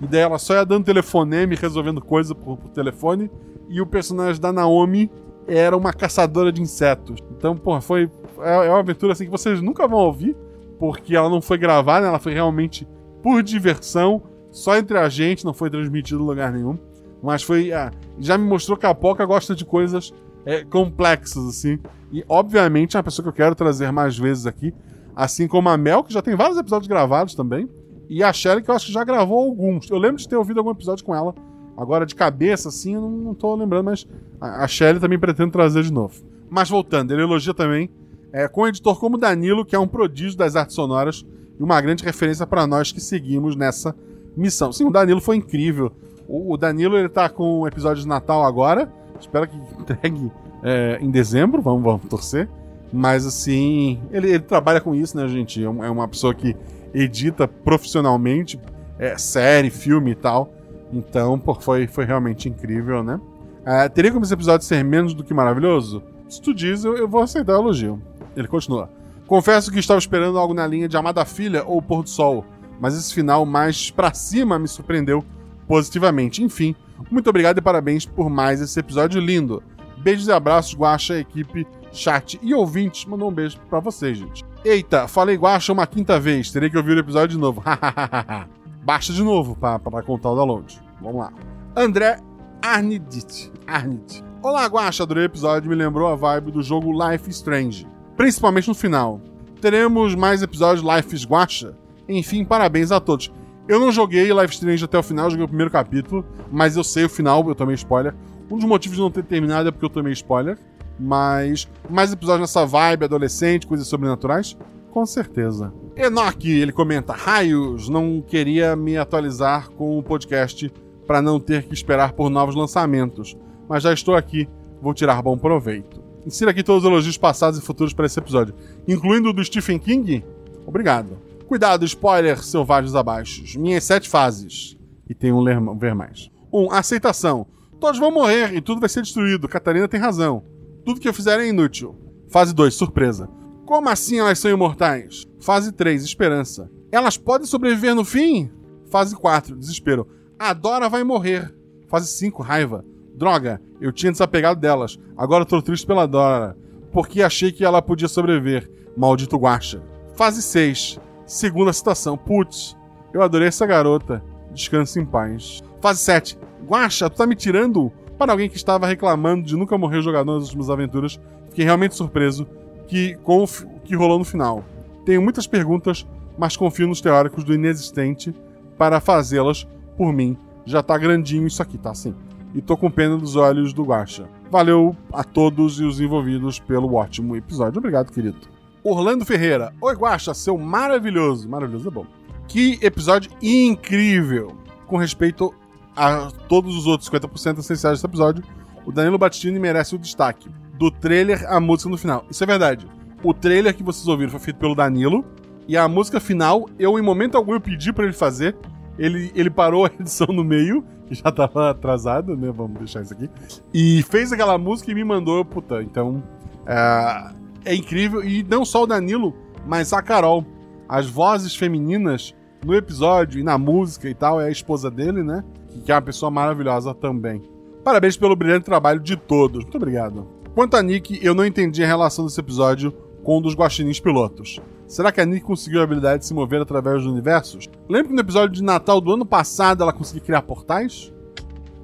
E 0.00 0.06
daí 0.06 0.22
ela 0.22 0.38
só 0.38 0.54
ia 0.54 0.64
dando 0.64 0.86
telefonema 0.86 1.52
e 1.52 1.56
resolvendo 1.56 2.00
coisa 2.00 2.34
por, 2.34 2.56
por 2.56 2.70
telefone. 2.70 3.30
E 3.68 3.82
o 3.82 3.86
personagem 3.86 4.40
da 4.40 4.50
Naomi 4.50 5.10
era 5.46 5.76
uma 5.76 5.92
caçadora 5.92 6.50
de 6.50 6.62
insetos. 6.62 7.18
Então, 7.36 7.54
pô, 7.54 7.78
foi. 7.82 8.10
É, 8.40 8.66
é 8.66 8.70
uma 8.70 8.78
aventura 8.78 9.12
assim 9.12 9.26
que 9.26 9.30
vocês 9.30 9.60
nunca 9.60 9.86
vão 9.86 9.98
ouvir, 9.98 10.34
porque 10.78 11.14
ela 11.14 11.28
não 11.28 11.42
foi 11.42 11.58
gravada, 11.58 12.06
ela 12.06 12.18
foi 12.18 12.32
realmente 12.32 12.88
por 13.22 13.42
diversão, 13.42 14.22
só 14.54 14.76
entre 14.76 14.96
a 14.96 15.08
gente, 15.08 15.44
não 15.44 15.52
foi 15.52 15.68
transmitido 15.68 16.22
em 16.22 16.26
lugar 16.26 16.52
nenhum. 16.52 16.78
Mas 17.22 17.42
foi. 17.42 17.72
Ah, 17.72 17.90
já 18.18 18.38
me 18.38 18.44
mostrou 18.44 18.76
que 18.76 18.86
a 18.86 18.94
Poca 18.94 19.24
gosta 19.24 19.54
de 19.54 19.64
coisas 19.64 20.12
é, 20.46 20.64
complexas, 20.64 21.44
assim. 21.46 21.78
E, 22.12 22.24
obviamente, 22.28 22.96
é 22.96 22.98
uma 22.98 23.04
pessoa 23.04 23.24
que 23.24 23.28
eu 23.28 23.34
quero 23.34 23.54
trazer 23.54 23.90
mais 23.90 24.16
vezes 24.16 24.46
aqui. 24.46 24.72
Assim 25.16 25.48
como 25.48 25.68
a 25.68 25.76
Mel, 25.76 26.04
que 26.04 26.12
já 26.12 26.22
tem 26.22 26.36
vários 26.36 26.58
episódios 26.58 26.88
gravados 26.88 27.34
também. 27.34 27.68
E 28.08 28.22
a 28.22 28.32
Shelly, 28.32 28.62
que 28.62 28.70
eu 28.70 28.74
acho 28.74 28.86
que 28.86 28.92
já 28.92 29.02
gravou 29.04 29.38
alguns. 29.38 29.90
Eu 29.90 29.98
lembro 29.98 30.18
de 30.18 30.28
ter 30.28 30.36
ouvido 30.36 30.58
algum 30.58 30.70
episódio 30.70 31.04
com 31.04 31.14
ela 31.14 31.34
Agora, 31.76 32.06
de 32.06 32.14
cabeça, 32.14 32.68
assim, 32.68 32.94
eu 32.94 33.00
não, 33.00 33.10
não 33.10 33.34
tô 33.34 33.54
lembrando, 33.54 33.86
mas 33.86 34.06
a, 34.40 34.64
a 34.64 34.68
Shelly 34.68 35.00
também 35.00 35.18
pretende 35.18 35.50
trazer 35.50 35.82
de 35.82 35.92
novo. 35.92 36.14
Mas 36.48 36.68
voltando, 36.70 37.12
ele 37.12 37.22
elogia 37.22 37.52
também 37.52 37.90
é, 38.32 38.46
com 38.46 38.62
um 38.62 38.66
editor 38.68 38.98
como 38.98 39.18
Danilo, 39.18 39.64
que 39.64 39.74
é 39.74 39.78
um 39.78 39.88
prodígio 39.88 40.36
das 40.36 40.54
artes 40.54 40.76
sonoras 40.76 41.24
e 41.58 41.62
uma 41.62 41.80
grande 41.80 42.04
referência 42.04 42.46
para 42.46 42.66
nós 42.66 42.92
que 42.92 43.00
seguimos 43.00 43.56
nessa 43.56 43.94
missão. 44.36 44.72
Sim, 44.72 44.86
o 44.86 44.90
Danilo 44.90 45.20
foi 45.20 45.36
incrível. 45.36 45.92
O, 46.28 46.56
Danilo, 46.56 46.96
ele 46.96 47.08
tá 47.08 47.28
com 47.28 47.60
o 47.60 47.66
episódio 47.66 48.02
de 48.02 48.08
Natal 48.08 48.44
agora. 48.44 48.90
Espero 49.20 49.46
que 49.46 49.56
entregue 49.78 50.32
é, 50.62 50.98
em 51.00 51.10
dezembro, 51.10 51.60
vamos, 51.60 51.82
vamos 51.82 52.08
torcer. 52.08 52.48
Mas, 52.92 53.26
assim, 53.26 54.00
ele, 54.10 54.30
ele 54.30 54.40
trabalha 54.40 54.80
com 54.80 54.94
isso, 54.94 55.16
né, 55.16 55.28
gente? 55.28 55.62
É, 55.62 55.66
é 55.66 55.90
uma 55.90 56.08
pessoa 56.08 56.34
que 56.34 56.56
edita 56.94 57.46
profissionalmente 57.46 58.58
é, 58.98 59.18
série, 59.18 59.70
filme 59.70 60.12
e 60.12 60.14
tal. 60.14 60.52
Então, 60.92 61.38
pô, 61.38 61.54
foi, 61.54 61.86
foi 61.86 62.04
realmente 62.04 62.48
incrível, 62.48 63.02
né? 63.02 63.20
Uh, 63.64 63.90
teria 63.90 64.12
como 64.12 64.24
esse 64.24 64.34
episódio 64.34 64.66
ser 64.66 64.84
menos 64.84 65.14
do 65.14 65.24
que 65.24 65.32
maravilhoso? 65.32 66.02
Se 66.28 66.40
tu 66.40 66.54
diz, 66.54 66.84
eu, 66.84 66.96
eu 66.96 67.08
vou 67.08 67.22
aceitar 67.22 67.56
o 67.58 67.62
elogio. 67.62 68.00
Ele 68.36 68.46
continua. 68.46 68.90
Confesso 69.26 69.72
que 69.72 69.78
estava 69.78 69.98
esperando 69.98 70.38
algo 70.38 70.52
na 70.52 70.66
linha 70.66 70.86
de 70.86 70.96
Amada 70.96 71.24
Filha 71.24 71.64
ou 71.64 71.80
Pôr 71.80 72.02
do 72.02 72.10
Sol, 72.10 72.44
mas 72.80 72.96
esse 72.96 73.12
final 73.14 73.44
mais 73.44 73.90
pra 73.90 74.12
cima 74.12 74.58
me 74.58 74.68
surpreendeu 74.68 75.24
positivamente. 75.66 76.42
Enfim, 76.42 76.74
muito 77.10 77.28
obrigado 77.28 77.58
e 77.58 77.62
parabéns 77.62 78.06
por 78.06 78.28
mais 78.30 78.60
esse 78.60 78.78
episódio 78.78 79.20
lindo. 79.20 79.62
Beijos 79.98 80.26
e 80.26 80.32
abraços, 80.32 80.74
Guaxa, 80.74 81.18
equipe, 81.18 81.66
chat 81.92 82.38
e 82.42 82.52
ouvintes. 82.54 83.04
Mandou 83.06 83.30
um 83.30 83.32
beijo 83.32 83.58
pra 83.70 83.80
vocês, 83.80 84.18
gente. 84.18 84.44
Eita, 84.64 85.08
falei 85.08 85.36
Guaxa 85.36 85.72
uma 85.72 85.86
quinta 85.86 86.18
vez, 86.18 86.50
terei 86.50 86.70
que 86.70 86.76
ouvir 86.76 86.96
o 86.96 87.00
episódio 87.00 87.36
de 87.36 87.38
novo. 87.38 87.62
Baixa 88.84 89.12
de 89.12 89.22
novo 89.22 89.56
pra 89.56 89.78
contar 90.02 90.30
o 90.30 90.36
download. 90.36 90.80
Vamos 91.00 91.20
lá. 91.20 91.32
André 91.76 92.18
Arnidit. 92.60 93.50
Arnid. 93.66 94.22
Olá, 94.42 94.66
Guaxa, 94.66 95.02
adorei 95.02 95.24
o 95.24 95.26
episódio, 95.26 95.70
me 95.70 95.74
lembrou 95.74 96.06
a 96.06 96.14
vibe 96.14 96.50
do 96.50 96.62
jogo 96.62 96.92
Life 96.92 97.30
Strange. 97.30 97.86
Principalmente 98.16 98.68
no 98.68 98.74
final. 98.74 99.20
Teremos 99.60 100.14
mais 100.14 100.42
episódios 100.42 100.84
Life 100.84 101.14
is 101.14 101.24
Guaxa? 101.24 101.74
Enfim, 102.08 102.44
parabéns 102.44 102.90
a 102.92 103.00
todos. 103.00 103.32
Eu 103.66 103.80
não 103.80 103.90
joguei 103.90 104.30
Life 104.30 104.54
Strange 104.54 104.84
até 104.84 104.98
o 104.98 105.02
final, 105.02 105.30
joguei 105.30 105.44
o 105.44 105.48
primeiro 105.48 105.70
capítulo, 105.70 106.24
mas 106.52 106.76
eu 106.76 106.84
sei 106.84 107.04
o 107.04 107.08
final, 107.08 107.46
eu 107.48 107.54
tomei 107.54 107.74
spoiler. 107.74 108.14
Um 108.50 108.56
dos 108.56 108.66
motivos 108.66 108.96
de 108.96 109.02
não 109.02 109.10
ter 109.10 109.24
terminado 109.24 109.68
é 109.68 109.72
porque 109.72 109.86
eu 109.86 109.90
tomei 109.90 110.12
spoiler. 110.12 110.58
Mas 110.98 111.68
mais 111.88 112.12
episódios 112.12 112.42
nessa 112.42 112.64
vibe, 112.64 113.04
adolescente, 113.04 113.66
coisas 113.66 113.86
sobrenaturais? 113.88 114.56
Com 114.90 115.04
certeza. 115.04 115.72
Enoch, 115.96 116.48
ele 116.48 116.70
comenta: 116.70 117.12
Raios, 117.12 117.88
não 117.88 118.22
queria 118.24 118.76
me 118.76 118.96
atualizar 118.96 119.70
com 119.70 119.98
o 119.98 120.02
podcast 120.02 120.72
para 121.06 121.20
não 121.20 121.40
ter 121.40 121.64
que 121.64 121.74
esperar 121.74 122.12
por 122.12 122.30
novos 122.30 122.54
lançamentos, 122.54 123.36
mas 123.68 123.82
já 123.82 123.92
estou 123.92 124.14
aqui, 124.14 124.48
vou 124.80 124.94
tirar 124.94 125.20
bom 125.20 125.36
proveito. 125.36 126.02
Insira 126.24 126.52
aqui 126.52 126.62
todos 126.62 126.84
os 126.84 126.90
elogios 126.90 127.18
passados 127.18 127.58
e 127.58 127.62
futuros 127.62 127.92
para 127.92 128.06
esse 128.06 128.18
episódio, 128.18 128.54
incluindo 128.86 129.30
o 129.30 129.32
do 129.32 129.44
Stephen 129.44 129.78
King. 129.78 130.24
Obrigado. 130.66 131.18
Cuidado, 131.46 131.84
spoiler, 131.84 132.42
selvagens 132.42 132.94
abaixo. 132.94 133.58
Minhas 133.58 133.84
sete 133.84 134.08
fases. 134.08 134.76
E 135.08 135.14
tem 135.14 135.32
um 135.32 135.40
ler, 135.40 135.60
ver 135.76 135.94
mais. 135.94 136.30
1. 136.52 136.58
Um, 136.58 136.72
aceitação. 136.72 137.46
Todos 137.78 138.00
vão 138.00 138.10
morrer 138.10 138.54
e 138.54 138.60
tudo 138.60 138.80
vai 138.80 138.88
ser 138.88 139.02
destruído. 139.02 139.48
Catarina 139.48 139.86
tem 139.86 140.00
razão. 140.00 140.42
Tudo 140.84 141.00
que 141.00 141.08
eu 141.08 141.14
fizer 141.14 141.38
é 141.38 141.46
inútil. 141.46 141.94
Fase 142.30 142.54
2, 142.54 142.74
surpresa. 142.74 143.28
Como 143.66 143.88
assim 143.88 144.18
elas 144.18 144.38
são 144.38 144.50
imortais? 144.50 145.26
Fase 145.40 145.72
3, 145.72 146.02
esperança. 146.02 146.70
Elas 146.90 147.16
podem 147.16 147.46
sobreviver 147.46 147.94
no 147.94 148.04
fim? 148.04 148.50
Fase 148.90 149.14
4, 149.14 149.56
desespero. 149.56 150.06
A 150.38 150.52
Dora 150.52 150.88
vai 150.88 151.04
morrer. 151.04 151.54
Fase 151.88 152.08
5, 152.08 152.42
raiva. 152.42 152.84
Droga, 153.14 153.60
eu 153.80 153.92
tinha 153.92 154.12
desapegado 154.12 154.60
delas. 154.60 154.98
Agora 155.16 155.44
tô 155.44 155.60
triste 155.60 155.86
pela 155.86 156.06
Dora. 156.06 156.56
Porque 156.92 157.22
achei 157.22 157.52
que 157.52 157.64
ela 157.64 157.82
podia 157.82 158.08
sobreviver. 158.08 158.70
Maldito 158.96 159.36
guacha. 159.36 159.82
Fase 160.14 160.42
6, 160.42 161.00
segunda 161.26 161.72
citação. 161.72 162.16
Putz, 162.16 162.76
eu 163.12 163.22
adorei 163.22 163.48
essa 163.48 163.66
garota. 163.66 164.22
Descanse 164.52 165.00
em 165.00 165.04
paz. 165.04 165.62
Fase 165.80 166.00
7. 166.00 166.38
Guacha, 166.66 167.10
tu 167.10 167.16
tá 167.16 167.26
me 167.26 167.34
tirando? 167.34 167.92
Para 168.16 168.32
alguém 168.32 168.48
que 168.48 168.56
estava 168.56 168.86
reclamando 168.86 169.44
de 169.44 169.56
nunca 169.56 169.76
morrer 169.76 170.00
jogador 170.00 170.34
nas 170.34 170.44
últimas 170.44 170.70
aventuras, 170.70 171.18
fiquei 171.48 171.64
realmente 171.64 171.96
surpreso 171.96 172.46
que, 172.86 173.16
com 173.22 173.42
o 173.42 173.48
que 173.84 173.96
rolou 173.96 174.18
no 174.18 174.24
final. 174.24 174.64
Tenho 175.04 175.20
muitas 175.20 175.46
perguntas, 175.46 176.06
mas 176.38 176.56
confio 176.56 176.86
nos 176.86 177.00
teóricos 177.00 177.44
do 177.44 177.52
inexistente 177.52 178.34
para 178.78 179.00
fazê-las 179.00 179.66
por 179.96 180.12
mim. 180.12 180.36
Já 180.64 180.82
tá 180.82 180.96
grandinho 180.96 181.46
isso 181.46 181.62
aqui, 181.62 181.76
tá 181.76 181.90
assim. 181.90 182.14
E 182.54 182.62
tô 182.62 182.76
com 182.76 182.90
pena 182.90 183.18
dos 183.18 183.34
olhos 183.36 183.72
do 183.72 183.82
Guacha. 183.82 184.28
Valeu 184.50 184.96
a 185.12 185.24
todos 185.24 185.80
e 185.80 185.84
os 185.84 186.00
envolvidos 186.00 186.60
pelo 186.60 186.94
ótimo 186.94 187.34
episódio. 187.34 187.78
Obrigado, 187.78 188.12
querido. 188.12 188.53
Orlando 188.84 189.24
Ferreira. 189.24 189.72
Oi, 189.80 189.94
Guacha, 189.94 190.34
seu 190.34 190.58
maravilhoso. 190.58 191.48
Maravilhoso 191.48 191.88
é 191.88 191.90
bom. 191.90 192.06
Que 192.46 192.78
episódio 192.82 193.32
incrível. 193.40 194.54
Com 194.86 194.98
respeito 194.98 195.54
a 195.96 196.28
todos 196.50 196.76
os 196.76 196.86
outros 196.86 197.08
50% 197.08 197.60
essenciais 197.60 197.96
desse 197.96 198.06
episódio, 198.06 198.44
o 198.84 198.92
Danilo 198.92 199.16
Battistini 199.16 199.58
merece 199.58 199.94
o 199.94 199.98
destaque. 199.98 200.50
Do 200.74 200.90
trailer 200.90 201.50
à 201.50 201.58
música 201.58 201.88
no 201.88 201.96
final. 201.96 202.26
Isso 202.30 202.44
é 202.44 202.46
verdade. 202.46 202.86
O 203.22 203.32
trailer 203.32 203.74
que 203.74 203.82
vocês 203.82 204.06
ouviram 204.06 204.30
foi 204.30 204.40
feito 204.40 204.58
pelo 204.58 204.74
Danilo. 204.74 205.24
E 205.66 205.78
a 205.78 205.88
música 205.88 206.20
final, 206.20 206.68
eu 206.78 206.98
em 206.98 207.02
momento 207.02 207.38
algum 207.38 207.54
eu 207.54 207.60
pedi 207.62 207.90
para 207.90 208.04
ele 208.04 208.12
fazer. 208.12 208.54
Ele, 208.98 209.32
ele 209.34 209.48
parou 209.48 209.86
a 209.86 209.90
edição 209.98 210.26
no 210.26 210.44
meio, 210.44 210.84
que 211.06 211.14
já 211.14 211.32
tava 211.32 211.70
atrasado, 211.70 212.36
né? 212.36 212.52
Vamos 212.54 212.80
deixar 212.80 213.00
isso 213.00 213.14
aqui. 213.14 213.30
E 213.72 214.02
fez 214.02 214.30
aquela 214.30 214.58
música 214.58 214.90
e 214.90 214.94
me 214.94 215.04
mandou, 215.04 215.42
puta. 215.42 215.82
Então, 215.82 216.22
é, 216.66 217.43
é 217.64 217.74
incrível. 217.74 218.22
E 218.24 218.42
não 218.42 218.64
só 218.64 218.82
o 218.82 218.86
Danilo, 218.86 219.34
mas 219.66 219.92
a 219.92 220.02
Carol. 220.02 220.44
As 220.88 221.06
vozes 221.06 221.56
femininas 221.56 222.34
no 222.64 222.74
episódio 222.74 223.40
e 223.40 223.42
na 223.42 223.58
música 223.58 224.08
e 224.08 224.14
tal 224.14 224.40
é 224.40 224.46
a 224.46 224.50
esposa 224.50 224.90
dele, 224.90 225.22
né? 225.22 225.44
Que 225.84 225.92
é 225.92 225.94
uma 225.94 226.02
pessoa 226.02 226.30
maravilhosa 226.30 226.94
também. 226.94 227.42
Parabéns 227.82 228.16
pelo 228.16 228.36
brilhante 228.36 228.64
trabalho 228.64 229.00
de 229.00 229.16
todos. 229.16 229.62
Muito 229.62 229.76
obrigado. 229.76 230.26
Quanto 230.54 230.76
a 230.76 230.82
Nick, 230.82 231.18
eu 231.22 231.34
não 231.34 231.44
entendi 231.44 231.82
a 231.82 231.86
relação 231.86 232.24
desse 232.24 232.40
episódio 232.40 232.92
com 233.22 233.38
um 233.38 233.42
dos 233.42 233.54
guaxinins 233.54 233.98
pilotos. 233.98 234.60
Será 234.86 235.10
que 235.10 235.20
a 235.20 235.24
Nick 235.24 235.44
conseguiu 235.44 235.80
a 235.80 235.84
habilidade 235.84 236.20
de 236.20 236.26
se 236.26 236.34
mover 236.34 236.60
através 236.60 237.02
dos 237.02 237.12
universos? 237.12 237.68
Lembra 237.88 238.08
que 238.08 238.14
no 238.14 238.20
episódio 238.20 238.54
de 238.54 238.62
Natal 238.62 239.00
do 239.00 239.12
ano 239.12 239.26
passado 239.26 239.82
ela 239.82 239.92
conseguiu 239.92 240.22
criar 240.22 240.42
portais? 240.42 241.12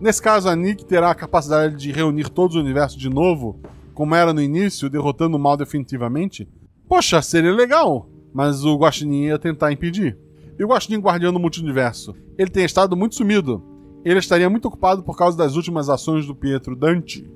Nesse 0.00 0.22
caso, 0.22 0.48
a 0.48 0.56
Nick 0.56 0.84
terá 0.84 1.10
a 1.10 1.14
capacidade 1.14 1.76
de 1.76 1.92
reunir 1.92 2.28
todos 2.28 2.56
os 2.56 2.62
universos 2.62 2.98
de 2.98 3.10
novo, 3.10 3.58
como 4.01 4.14
era 4.14 4.32
no 4.32 4.40
início, 4.40 4.88
derrotando 4.88 5.36
o 5.36 5.38
mal 5.38 5.59
definitivamente? 5.59 6.48
Poxa, 6.88 7.20
seria 7.20 7.53
legal, 7.53 8.09
mas 8.32 8.64
o 8.64 8.74
Guaxinim 8.74 9.24
ia 9.24 9.38
tentar 9.38 9.72
impedir. 9.72 10.16
E 10.59 10.64
o 10.64 10.68
Guaxinim 10.68 11.03
Guardião 11.03 11.30
do 11.30 11.38
Multiverso? 11.38 12.16
Ele 12.38 12.48
tem 12.48 12.64
estado 12.64 12.96
muito 12.96 13.14
sumido. 13.14 13.62
Ele 14.03 14.18
estaria 14.18 14.48
muito 14.48 14.68
ocupado 14.68 15.03
por 15.03 15.18
causa 15.18 15.36
das 15.36 15.55
últimas 15.55 15.90
ações 15.90 16.26
do 16.26 16.34
Pietro 16.34 16.74
Dante. 16.74 17.30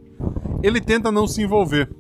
Ele 0.63 0.81
tenta 0.81 1.13
não 1.13 1.27
se 1.27 1.43
envolver. 1.43 1.95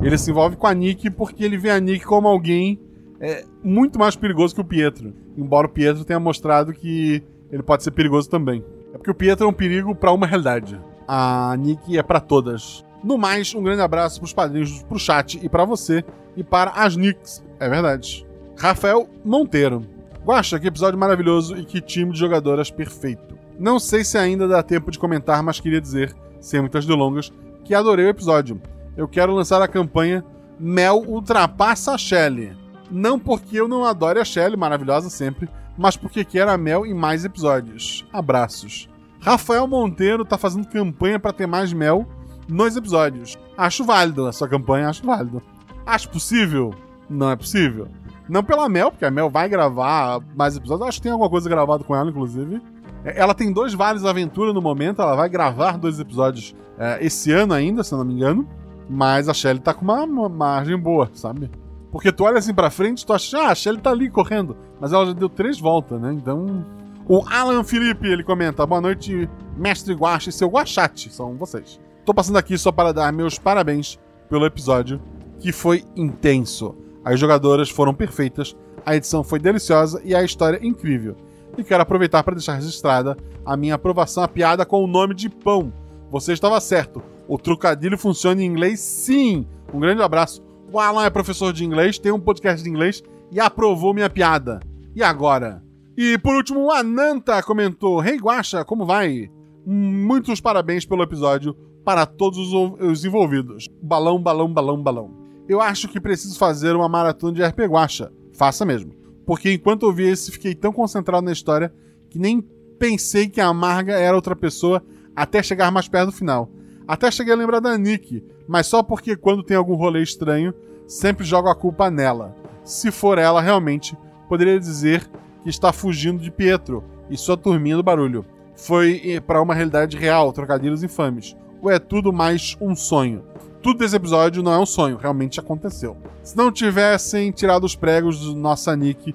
Ele 0.00 0.16
se 0.16 0.30
envolve 0.30 0.56
com 0.56 0.66
a 0.66 0.72
Nick 0.72 1.10
porque 1.10 1.44
ele 1.44 1.58
vê 1.58 1.68
a 1.68 1.78
Nick 1.78 2.06
como 2.06 2.26
alguém 2.26 2.80
é, 3.20 3.44
muito 3.62 3.98
mais 3.98 4.16
perigoso 4.16 4.54
que 4.54 4.62
o 4.62 4.64
Pietro. 4.64 5.12
Embora 5.36 5.66
o 5.66 5.70
Pietro 5.70 6.06
tenha 6.06 6.18
mostrado 6.18 6.72
que 6.72 7.22
ele 7.52 7.62
pode 7.62 7.84
ser 7.84 7.90
perigoso 7.90 8.30
também. 8.30 8.64
É 8.94 8.96
porque 8.96 9.10
o 9.10 9.14
Pietro 9.14 9.44
é 9.44 9.50
um 9.50 9.52
perigo 9.52 9.94
para 9.94 10.10
uma 10.10 10.26
realidade. 10.26 10.80
A 11.06 11.54
Nick 11.58 11.98
é 11.98 12.02
para 12.02 12.18
todas. 12.18 12.87
No 13.02 13.16
mais, 13.16 13.54
um 13.54 13.62
grande 13.62 13.82
abraço 13.82 14.20
pros 14.20 14.32
padrinhos, 14.32 14.82
pro 14.82 14.98
chat 14.98 15.38
e 15.42 15.48
para 15.48 15.64
você 15.64 16.04
e 16.36 16.42
para 16.42 16.70
as 16.70 16.96
Nicks. 16.96 17.44
É 17.60 17.68
verdade. 17.68 18.26
Rafael 18.56 19.08
Monteiro. 19.24 19.86
Guaxa, 20.24 20.58
que 20.58 20.66
episódio 20.66 20.98
maravilhoso 20.98 21.56
e 21.56 21.64
que 21.64 21.80
time 21.80 22.12
de 22.12 22.18
jogadoras 22.18 22.70
perfeito. 22.70 23.38
Não 23.58 23.78
sei 23.78 24.04
se 24.04 24.18
ainda 24.18 24.46
dá 24.46 24.62
tempo 24.62 24.90
de 24.90 24.98
comentar, 24.98 25.42
mas 25.42 25.60
queria 25.60 25.80
dizer, 25.80 26.14
sem 26.40 26.60
muitas 26.60 26.86
delongas, 26.86 27.32
que 27.64 27.74
adorei 27.74 28.06
o 28.06 28.10
episódio. 28.10 28.60
Eu 28.96 29.08
quero 29.08 29.34
lançar 29.34 29.62
a 29.62 29.68
campanha 29.68 30.24
Mel 30.58 31.04
Ultrapassa 31.06 31.92
a 31.92 31.98
Shelly. 31.98 32.56
Não 32.90 33.18
porque 33.18 33.60
eu 33.60 33.68
não 33.68 33.84
adore 33.84 34.18
a 34.18 34.24
Shelly, 34.24 34.56
maravilhosa 34.56 35.08
sempre, 35.08 35.48
mas 35.76 35.96
porque 35.96 36.24
quero 36.24 36.50
a 36.50 36.58
Mel 36.58 36.84
em 36.84 36.94
mais 36.94 37.24
episódios. 37.24 38.06
Abraços. 38.12 38.88
Rafael 39.20 39.66
Monteiro 39.66 40.24
tá 40.24 40.36
fazendo 40.36 40.68
campanha 40.68 41.18
para 41.18 41.32
ter 41.32 41.46
mais 41.46 41.72
Mel 41.72 42.06
nos 42.48 42.76
episódios. 42.76 43.38
Acho 43.56 43.84
válido 43.84 44.26
a 44.26 44.32
sua 44.32 44.48
campanha, 44.48 44.88
acho 44.88 45.04
válido. 45.04 45.42
Acho 45.86 46.08
possível? 46.08 46.74
Não 47.08 47.30
é 47.30 47.36
possível. 47.36 47.88
Não 48.28 48.42
pela 48.42 48.68
Mel, 48.68 48.90
porque 48.90 49.04
a 49.04 49.10
Mel 49.10 49.30
vai 49.30 49.48
gravar 49.48 50.20
mais 50.36 50.56
episódios. 50.56 50.88
Acho 50.88 50.98
que 50.98 51.04
tem 51.04 51.12
alguma 51.12 51.30
coisa 51.30 51.48
gravada 51.48 51.84
com 51.84 51.94
ela, 51.94 52.10
inclusive. 52.10 52.60
É, 53.04 53.20
ela 53.20 53.34
tem 53.34 53.52
dois 53.52 53.72
vales 53.72 54.04
aventura 54.04 54.52
no 54.52 54.60
momento, 54.60 55.00
ela 55.00 55.14
vai 55.14 55.28
gravar 55.28 55.78
dois 55.78 55.98
episódios 55.98 56.54
é, 56.78 57.04
esse 57.04 57.32
ano 57.32 57.54
ainda, 57.54 57.82
se 57.82 57.92
eu 57.92 57.98
não 57.98 58.04
me 58.04 58.14
engano. 58.14 58.46
Mas 58.88 59.28
a 59.28 59.34
Shelly 59.34 59.60
tá 59.60 59.74
com 59.74 59.84
uma, 59.84 60.02
uma 60.04 60.28
margem 60.28 60.78
boa, 60.78 61.10
sabe? 61.12 61.50
Porque 61.90 62.12
tu 62.12 62.24
olha 62.24 62.38
assim 62.38 62.54
pra 62.54 62.70
frente, 62.70 63.04
tu 63.04 63.12
acha, 63.12 63.38
ah, 63.38 63.50
a 63.50 63.54
Shelly 63.54 63.80
tá 63.80 63.90
ali 63.90 64.10
correndo. 64.10 64.56
Mas 64.80 64.92
ela 64.92 65.06
já 65.06 65.12
deu 65.12 65.28
três 65.28 65.58
voltas, 65.58 66.00
né? 66.00 66.12
Então. 66.12 66.64
O 67.10 67.24
Alan 67.26 67.64
Felipe, 67.64 68.06
ele 68.06 68.22
comenta: 68.22 68.66
Boa 68.66 68.82
noite, 68.82 69.28
mestre 69.56 69.94
Guache 69.94 70.28
e 70.28 70.32
seu 70.32 70.48
Guachate, 70.48 71.10
são 71.10 71.36
vocês. 71.36 71.80
Tô 72.08 72.14
passando 72.14 72.38
aqui 72.38 72.56
só 72.56 72.72
para 72.72 72.90
dar 72.90 73.12
meus 73.12 73.38
parabéns 73.38 73.98
pelo 74.30 74.46
episódio, 74.46 74.98
que 75.38 75.52
foi 75.52 75.84
intenso. 75.94 76.74
As 77.04 77.20
jogadoras 77.20 77.68
foram 77.68 77.92
perfeitas, 77.92 78.56
a 78.86 78.96
edição 78.96 79.22
foi 79.22 79.38
deliciosa 79.38 80.00
e 80.02 80.14
a 80.14 80.22
história 80.22 80.58
incrível. 80.66 81.14
E 81.58 81.62
quero 81.62 81.82
aproveitar 81.82 82.24
para 82.24 82.34
deixar 82.34 82.54
registrada 82.54 83.14
a 83.44 83.58
minha 83.58 83.74
aprovação 83.74 84.22
à 84.22 84.26
piada 84.26 84.64
com 84.64 84.82
o 84.82 84.86
nome 84.86 85.14
de 85.14 85.28
pão. 85.28 85.70
Você 86.10 86.32
estava 86.32 86.58
certo. 86.62 87.02
O 87.28 87.36
trocadilho 87.36 87.98
funciona 87.98 88.42
em 88.42 88.46
inglês, 88.46 88.80
sim. 88.80 89.46
Um 89.70 89.78
grande 89.78 90.00
abraço. 90.00 90.42
O 90.72 90.80
Alan 90.80 91.04
é 91.04 91.10
professor 91.10 91.52
de 91.52 91.62
inglês, 91.62 91.98
tem 91.98 92.10
um 92.10 92.18
podcast 92.18 92.64
de 92.64 92.70
inglês 92.70 93.02
e 93.30 93.38
aprovou 93.38 93.92
minha 93.92 94.08
piada. 94.08 94.60
E 94.96 95.02
agora? 95.02 95.62
E 95.94 96.16
por 96.16 96.34
último, 96.34 96.60
o 96.60 96.72
Ananta 96.72 97.42
comentou: 97.42 98.02
Hey 98.02 98.16
Guacha, 98.16 98.64
como 98.64 98.86
vai? 98.86 99.30
Muitos 99.66 100.40
parabéns 100.40 100.86
pelo 100.86 101.02
episódio 101.02 101.54
para 101.88 102.04
todos 102.04 102.52
os 102.52 103.02
envolvidos. 103.02 103.66
Balão, 103.80 104.20
balão, 104.20 104.52
balão, 104.52 104.82
balão. 104.82 105.10
Eu 105.48 105.58
acho 105.58 105.88
que 105.88 105.98
preciso 105.98 106.38
fazer 106.38 106.76
uma 106.76 106.86
maratona 106.86 107.32
de 107.32 107.42
RP 107.42 107.60
Guacha. 107.60 108.12
Faça 108.34 108.62
mesmo. 108.66 108.92
Porque 109.24 109.54
enquanto 109.54 109.86
eu 109.86 109.92
vi 109.94 110.06
esse, 110.06 110.30
fiquei 110.30 110.54
tão 110.54 110.70
concentrado 110.70 111.24
na 111.24 111.32
história 111.32 111.72
que 112.10 112.18
nem 112.18 112.42
pensei 112.78 113.26
que 113.26 113.40
a 113.40 113.46
Amarga 113.46 113.94
era 113.94 114.14
outra 114.14 114.36
pessoa 114.36 114.84
até 115.16 115.42
chegar 115.42 115.70
mais 115.70 115.88
perto 115.88 116.10
do 116.10 116.12
final. 116.12 116.50
Até 116.86 117.10
cheguei 117.10 117.32
a 117.32 117.36
lembrar 117.38 117.60
da 117.60 117.78
Nick, 117.78 118.22
mas 118.46 118.66
só 118.66 118.82
porque 118.82 119.16
quando 119.16 119.42
tem 119.42 119.56
algum 119.56 119.74
rolê 119.74 120.02
estranho, 120.02 120.52
sempre 120.86 121.24
jogo 121.24 121.48
a 121.48 121.54
culpa 121.54 121.90
nela. 121.90 122.36
Se 122.64 122.90
for 122.90 123.16
ela 123.16 123.40
realmente, 123.40 123.96
poderia 124.28 124.60
dizer 124.60 125.08
que 125.42 125.48
está 125.48 125.72
fugindo 125.72 126.22
de 126.22 126.30
Pietro 126.30 126.84
e 127.08 127.16
sua 127.16 127.38
turminha 127.38 127.76
do 127.78 127.82
barulho. 127.82 128.26
Foi 128.54 129.22
para 129.26 129.40
uma 129.40 129.54
realidade 129.54 129.96
real, 129.96 130.34
trocadilhos 130.34 130.82
infames. 130.82 131.34
Ou 131.60 131.70
é 131.70 131.78
tudo 131.78 132.12
mais 132.12 132.56
um 132.60 132.76
sonho? 132.76 133.24
Tudo 133.60 133.80
desse 133.80 133.96
episódio 133.96 134.42
não 134.42 134.52
é 134.52 134.58
um 134.58 134.66
sonho, 134.66 134.96
realmente 134.96 135.40
aconteceu. 135.40 135.96
Se 136.22 136.36
não 136.36 136.52
tivessem 136.52 137.32
tirado 137.32 137.64
os 137.64 137.74
pregos 137.74 138.32
nossa 138.34 138.76
Nick, 138.76 139.12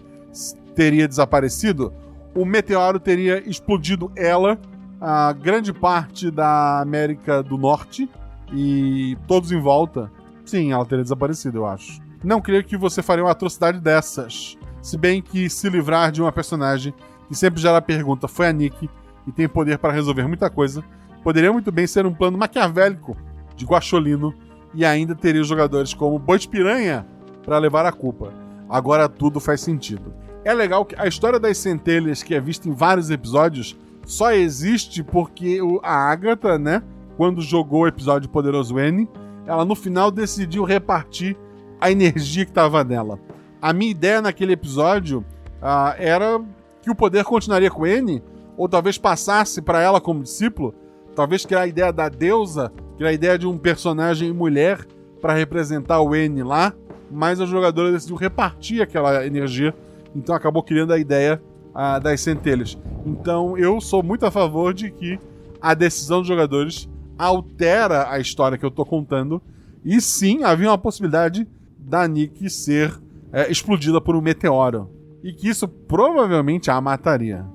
teria 0.76 1.08
desaparecido, 1.08 1.94
o 2.36 2.44
meteoro 2.44 3.00
teria 3.00 3.42
explodido 3.50 4.12
ela, 4.16 4.60
a 5.00 5.32
grande 5.32 5.72
parte 5.72 6.30
da 6.30 6.82
América 6.82 7.42
do 7.42 7.58
Norte 7.58 8.10
e 8.52 9.18
todos 9.26 9.52
em 9.52 9.62
volta. 9.62 10.12
Sim, 10.44 10.74
ela 10.74 10.86
teria 10.86 11.04
desaparecido, 11.04 11.60
eu 11.60 11.66
acho. 11.66 12.02
Não 12.22 12.42
creio 12.42 12.64
que 12.64 12.76
você 12.76 13.02
faria 13.02 13.24
uma 13.24 13.32
atrocidade 13.32 13.80
dessas. 13.80 14.58
Se 14.82 14.98
bem 14.98 15.22
que 15.22 15.50
se 15.50 15.70
livrar 15.70 16.12
de 16.12 16.22
uma 16.22 16.32
personagem 16.32 16.94
que 17.30 17.36
sempre 17.36 17.62
gera 17.62 17.78
a 17.78 17.82
pergunta 17.82 18.28
foi 18.28 18.48
a 18.48 18.54
Nick 18.54 18.90
e 19.26 19.32
tem 19.32 19.48
poder 19.48 19.78
para 19.78 19.94
resolver 19.94 20.28
muita 20.28 20.50
coisa, 20.50 20.84
poderia 21.24 21.52
muito 21.52 21.72
bem 21.72 21.88
ser 21.88 22.06
um 22.06 22.14
plano 22.14 22.38
maquiavélico 22.38 23.16
de 23.56 23.66
Guaxolino 23.66 24.34
e 24.74 24.86
ainda 24.86 25.16
teria 25.16 25.42
os 25.42 25.48
jogadores 25.48 25.94
como 25.94 26.20
Boi 26.20 26.38
de 26.38 26.48
Piranha 26.48 27.06
para 27.44 27.58
levar 27.58 27.86
a 27.86 27.92
culpa. 27.92 28.34
Agora 28.70 29.08
tudo 29.08 29.40
faz 29.40 29.62
sentido. 29.62 30.14
É 30.44 30.54
legal 30.54 30.84
que 30.86 30.96
a 30.98 31.08
história 31.08 31.40
das 31.40 31.58
centelhas, 31.58 32.22
que 32.22 32.36
é 32.36 32.40
vista 32.40 32.68
em 32.68 32.74
vários 32.74 33.10
episódios, 33.10 33.78
só 34.06 34.32
existe 34.32 35.02
porque 35.04 35.60
a 35.82 36.12
Agatha, 36.12 36.58
né, 36.58 36.84
quando 37.16 37.42
jogou 37.42 37.82
o 37.82 37.88
episódio 37.88 38.30
Poderoso 38.30 38.78
N, 38.80 39.08
ela 39.46 39.64
no 39.64 39.76
final 39.76 40.12
decidiu 40.12 40.64
repartir 40.64 41.38
a 41.80 41.92
energia 41.92 42.46
que 42.46 42.52
estava 42.52 42.84
nela. 42.84 43.20
A 43.62 43.72
minha 43.72 43.92
ideia 43.92 44.22
naquele 44.22 44.54
episódio 44.54 45.20
uh, 45.62 45.96
era 45.98 46.42
que 46.82 46.92
o 46.92 46.96
poder 46.96 47.24
continuaria 47.24 47.72
com 47.72 47.88
N, 47.88 48.22
ou 48.58 48.68
talvez 48.68 48.98
passasse 48.98 49.62
para 49.62 49.82
ela 49.82 50.02
como 50.02 50.24
discípulo, 50.24 50.76
talvez 51.16 51.46
criar 51.46 51.62
a 51.62 51.68
ideia 51.68 51.92
da 51.92 52.10
deusa, 52.10 52.72
criar 52.98 53.10
a 53.10 53.14
ideia 53.14 53.38
de 53.38 53.48
um 53.48 53.58
personagem 53.58 54.32
mulher 54.34 54.86
para 55.22 55.34
representar 55.34 56.02
o 56.02 56.16
N 56.16 56.44
lá, 56.44 56.74
mas 57.12 57.40
a 57.40 57.46
jogadora 57.46 57.92
decidiu 57.92 58.16
repartir 58.16 58.82
aquela 58.82 59.26
energia 59.26 59.74
então 60.16 60.36
acabou 60.36 60.64
criando 60.64 60.94
a 60.94 61.00
ideia 61.00 61.42
uh, 61.70 62.00
das 62.00 62.22
centelhas. 62.22 62.78
Então 63.06 63.58
eu 63.58 63.82
sou 63.82 64.04
muito 64.04 64.26
a 64.26 64.32
favor 64.32 64.74
de 64.74 64.92
que 64.92 65.20
a 65.62 65.74
decisão 65.74 66.20
dos 66.20 66.28
jogadores 66.28 66.90
altera 67.18 68.10
a 68.10 68.20
história 68.20 68.58
que 68.58 68.66
eu 68.66 68.72
tô 68.72 68.86
contando. 68.86 69.42
E 69.84 70.00
sim, 70.00 70.44
havia 70.44 70.70
uma 70.70 70.78
possibilidade 70.78 71.48
da 71.78 72.08
Nick 72.08 72.50
ser 72.50 72.94
é, 73.32 73.52
explodida 73.52 74.00
por 74.00 74.16
um 74.16 74.22
meteoro. 74.22 74.90
E 75.24 75.34
que 75.34 75.50
isso 75.50 75.68
provavelmente 75.68 76.70
a 76.70 76.80
mataria. 76.80 77.46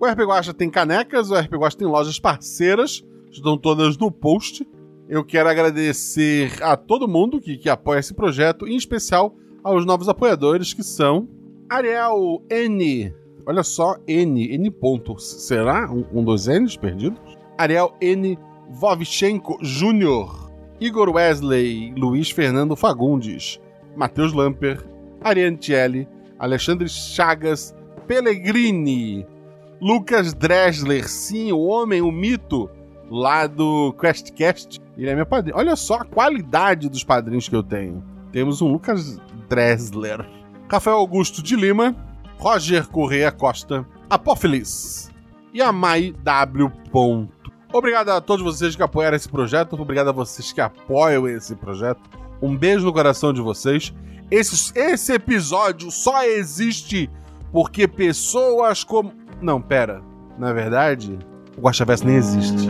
O 0.00 0.06
RP 0.06 0.20
Guacha 0.20 0.54
tem 0.54 0.70
canecas, 0.70 1.30
o 1.30 1.34
RP 1.34 1.54
Guacha 1.54 1.76
tem 1.76 1.88
lojas 1.88 2.20
parceiras, 2.20 3.04
estão 3.32 3.58
todas 3.58 3.96
no 3.98 4.12
post. 4.12 4.64
Eu 5.08 5.24
quero 5.24 5.48
agradecer 5.48 6.62
a 6.62 6.76
todo 6.76 7.08
mundo 7.08 7.40
que, 7.40 7.56
que 7.56 7.68
apoia 7.68 7.98
esse 7.98 8.14
projeto, 8.14 8.68
em 8.68 8.76
especial 8.76 9.34
aos 9.64 9.84
novos 9.84 10.08
apoiadores 10.08 10.72
que 10.72 10.84
são 10.84 11.28
Ariel 11.68 12.40
N. 12.48 13.12
Olha 13.44 13.64
só, 13.64 13.96
N, 14.06 14.54
N 14.54 14.70
pontos. 14.70 15.46
Será 15.46 15.90
um, 15.90 16.04
um 16.12 16.22
dos 16.22 16.46
N's 16.46 16.76
perdidos? 16.76 17.18
Ariel 17.56 17.92
N. 18.00 18.38
Vovchenko 18.70 19.58
Jr., 19.62 20.48
Igor 20.80 21.10
Wesley, 21.10 21.92
Luiz 21.96 22.30
Fernando 22.30 22.76
Fagundes, 22.76 23.58
Matheus 23.96 24.32
Lamper, 24.32 24.86
Ariane 25.22 25.56
Tielli, 25.56 26.06
Alexandre 26.38 26.88
Chagas, 26.88 27.74
Pellegrini, 28.06 29.26
Lucas 29.80 30.34
Dresler, 30.34 31.08
sim, 31.08 31.52
o 31.52 31.60
homem, 31.60 32.00
o 32.00 32.10
mito, 32.10 32.68
lá 33.10 33.46
do 33.46 33.94
QuestCast. 33.98 34.80
Ele 34.96 35.10
é 35.10 35.14
meu 35.14 35.26
padrinho. 35.26 35.56
Olha 35.56 35.76
só 35.76 35.96
a 35.96 36.04
qualidade 36.04 36.88
dos 36.88 37.04
padrinhos 37.04 37.48
que 37.48 37.54
eu 37.54 37.62
tenho. 37.62 38.02
Temos 38.32 38.60
um 38.60 38.72
Lucas 38.72 39.20
Dresler. 39.48 40.26
Rafael 40.70 40.96
Augusto 40.96 41.42
de 41.42 41.56
Lima, 41.56 41.96
Roger 42.38 42.86
Correia 42.88 43.32
Costa, 43.32 43.86
Apófilis 44.10 45.10
e 45.54 45.62
a 45.62 45.72
Mai 45.72 46.14
W. 46.22 46.70
Obrigado 47.72 48.10
a 48.10 48.20
todos 48.20 48.44
vocês 48.44 48.76
que 48.76 48.82
apoiaram 48.82 49.16
esse 49.16 49.28
projeto, 49.28 49.80
obrigado 49.80 50.08
a 50.08 50.12
vocês 50.12 50.52
que 50.52 50.60
apoiam 50.60 51.28
esse 51.28 51.54
projeto. 51.54 52.00
Um 52.40 52.56
beijo 52.56 52.84
no 52.84 52.92
coração 52.92 53.32
de 53.32 53.40
vocês. 53.40 53.92
Esse, 54.30 54.78
esse 54.78 55.12
episódio 55.12 55.90
só 55.90 56.22
existe 56.24 57.10
porque 57.50 57.88
pessoas 57.88 58.84
como. 58.84 59.12
Não, 59.40 59.60
pera. 59.60 60.02
Na 60.38 60.52
verdade, 60.52 61.18
o 61.56 61.60
Guaxaverso 61.60 62.06
nem 62.06 62.16
existe. 62.16 62.68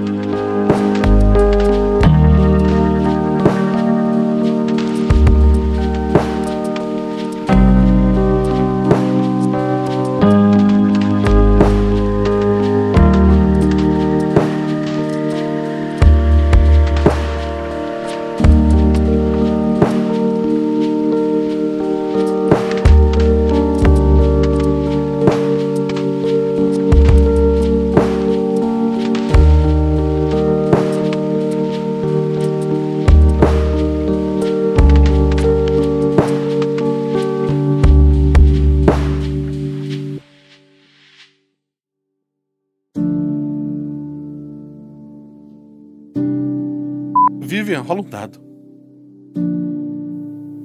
Rola 47.75 48.01
um 48.01 48.05
dado. 48.05 48.41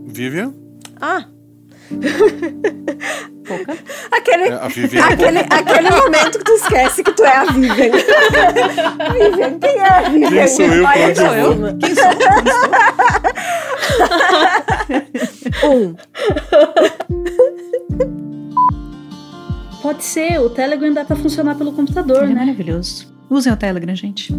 Vivian? 0.07 0.53
Ah! 1.01 1.25
Pouca. 3.45 3.73
Aquele, 4.11 4.43
É, 4.45 4.53
a 4.53 4.67
Vivian. 4.67 5.03
aquele, 5.05 5.39
aquele 5.39 5.89
momento 5.89 6.37
que 6.39 6.43
tu 6.45 6.51
esquece 6.53 7.03
que 7.03 7.11
tu 7.11 7.23
é 7.23 7.35
a 7.37 7.45
Vivian. 7.45 7.91
Vivian, 9.13 9.59
quem 9.59 9.77
é 9.79 9.87
a 9.87 10.01
Vivian? 10.09 10.29
Quem 10.29 10.47
sou 10.47 10.65
eu? 10.65 10.85
Onde 10.85 11.15
só 11.15 11.35
eu 11.35 11.55
vou? 11.55 11.77
Quem 11.77 11.95
sou? 11.95 12.09
Quem 12.15 12.53
sou? 15.61 15.71
Um. 15.71 15.95
Pode 19.81 20.03
ser, 20.05 20.39
o 20.39 20.49
Telegram 20.49 20.93
dá 20.93 21.03
pra 21.03 21.15
funcionar 21.17 21.55
pelo 21.55 21.73
computador, 21.73 22.23
Ele 22.23 22.31
é 22.31 22.35
né? 22.35 22.39
maravilhoso. 22.45 23.13
Usem 23.29 23.51
o 23.51 23.57
Telegram, 23.57 23.93
gente. 23.95 24.33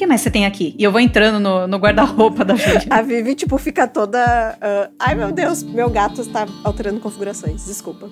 O 0.00 0.02
que 0.02 0.06
mais 0.06 0.22
você 0.22 0.30
tem 0.30 0.46
aqui? 0.46 0.74
E 0.78 0.82
eu 0.82 0.90
vou 0.90 0.98
entrando 0.98 1.38
no, 1.38 1.66
no 1.66 1.76
guarda-roupa 1.76 2.42
da 2.42 2.54
Vivian. 2.54 2.80
A 2.88 3.02
Vivi, 3.02 3.34
tipo, 3.34 3.58
fica 3.58 3.86
toda. 3.86 4.56
ah, 4.58 4.88
Ai, 4.98 5.14
meu 5.14 5.30
Deus, 5.30 5.62
meu 5.62 5.90
gato 5.90 6.22
está 6.22 6.46
alterando 6.64 7.00
configurações. 7.00 7.66
Desculpa. 7.66 8.08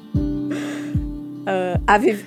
Ah, 1.46 1.80
a 1.86 1.96
Vivi. 1.96 2.22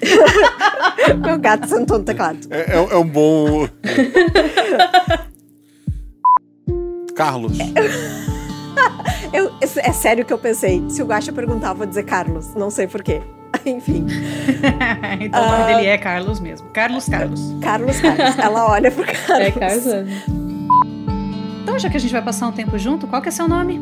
meu 1.23 1.37
gato 1.37 1.67
sentou 1.67 1.99
no 1.99 2.03
teclado. 2.03 2.39
É, 2.49 2.75
é- 2.75 2.87
é 2.91 2.97
um 2.97 3.07
bom. 3.07 3.67
Carlos. 7.15 7.55
Eu, 9.31 9.49
é 9.61 9.89
é 9.89 9.93
sério 9.93 10.25
que 10.25 10.33
eu 10.33 10.39
pensei. 10.39 10.83
Se 10.89 11.03
o 11.03 11.05
Guaxa 11.05 11.31
perguntar, 11.31 11.69
eu 11.69 11.75
vou 11.75 11.85
dizer 11.85 12.01
Carlos. 12.01 12.55
Não 12.55 12.71
sei 12.71 12.87
porquê. 12.87 13.21
Enfim, 13.65 14.05
então 15.21 15.41
o 15.43 15.51
nome 15.51 15.73
dele 15.73 15.87
é 15.87 15.97
Carlos 15.97 16.39
mesmo. 16.39 16.67
Carlos 16.69 17.07
Carlos. 17.07 17.55
Carlos 17.61 17.99
Carlos. 17.99 18.37
Ela 18.39 18.69
olha 18.69 18.91
pro 18.91 19.05
Carlos. 19.05 19.47
É, 19.47 19.51
Carlos. 19.51 19.85
Então, 21.61 21.77
já 21.77 21.89
que 21.89 21.97
a 21.97 21.99
gente 21.99 22.11
vai 22.11 22.21
passar 22.21 22.47
um 22.47 22.51
tempo 22.51 22.77
junto, 22.77 23.07
qual 23.07 23.21
que 23.21 23.29
é 23.29 23.31
seu 23.31 23.47
nome? 23.47 23.79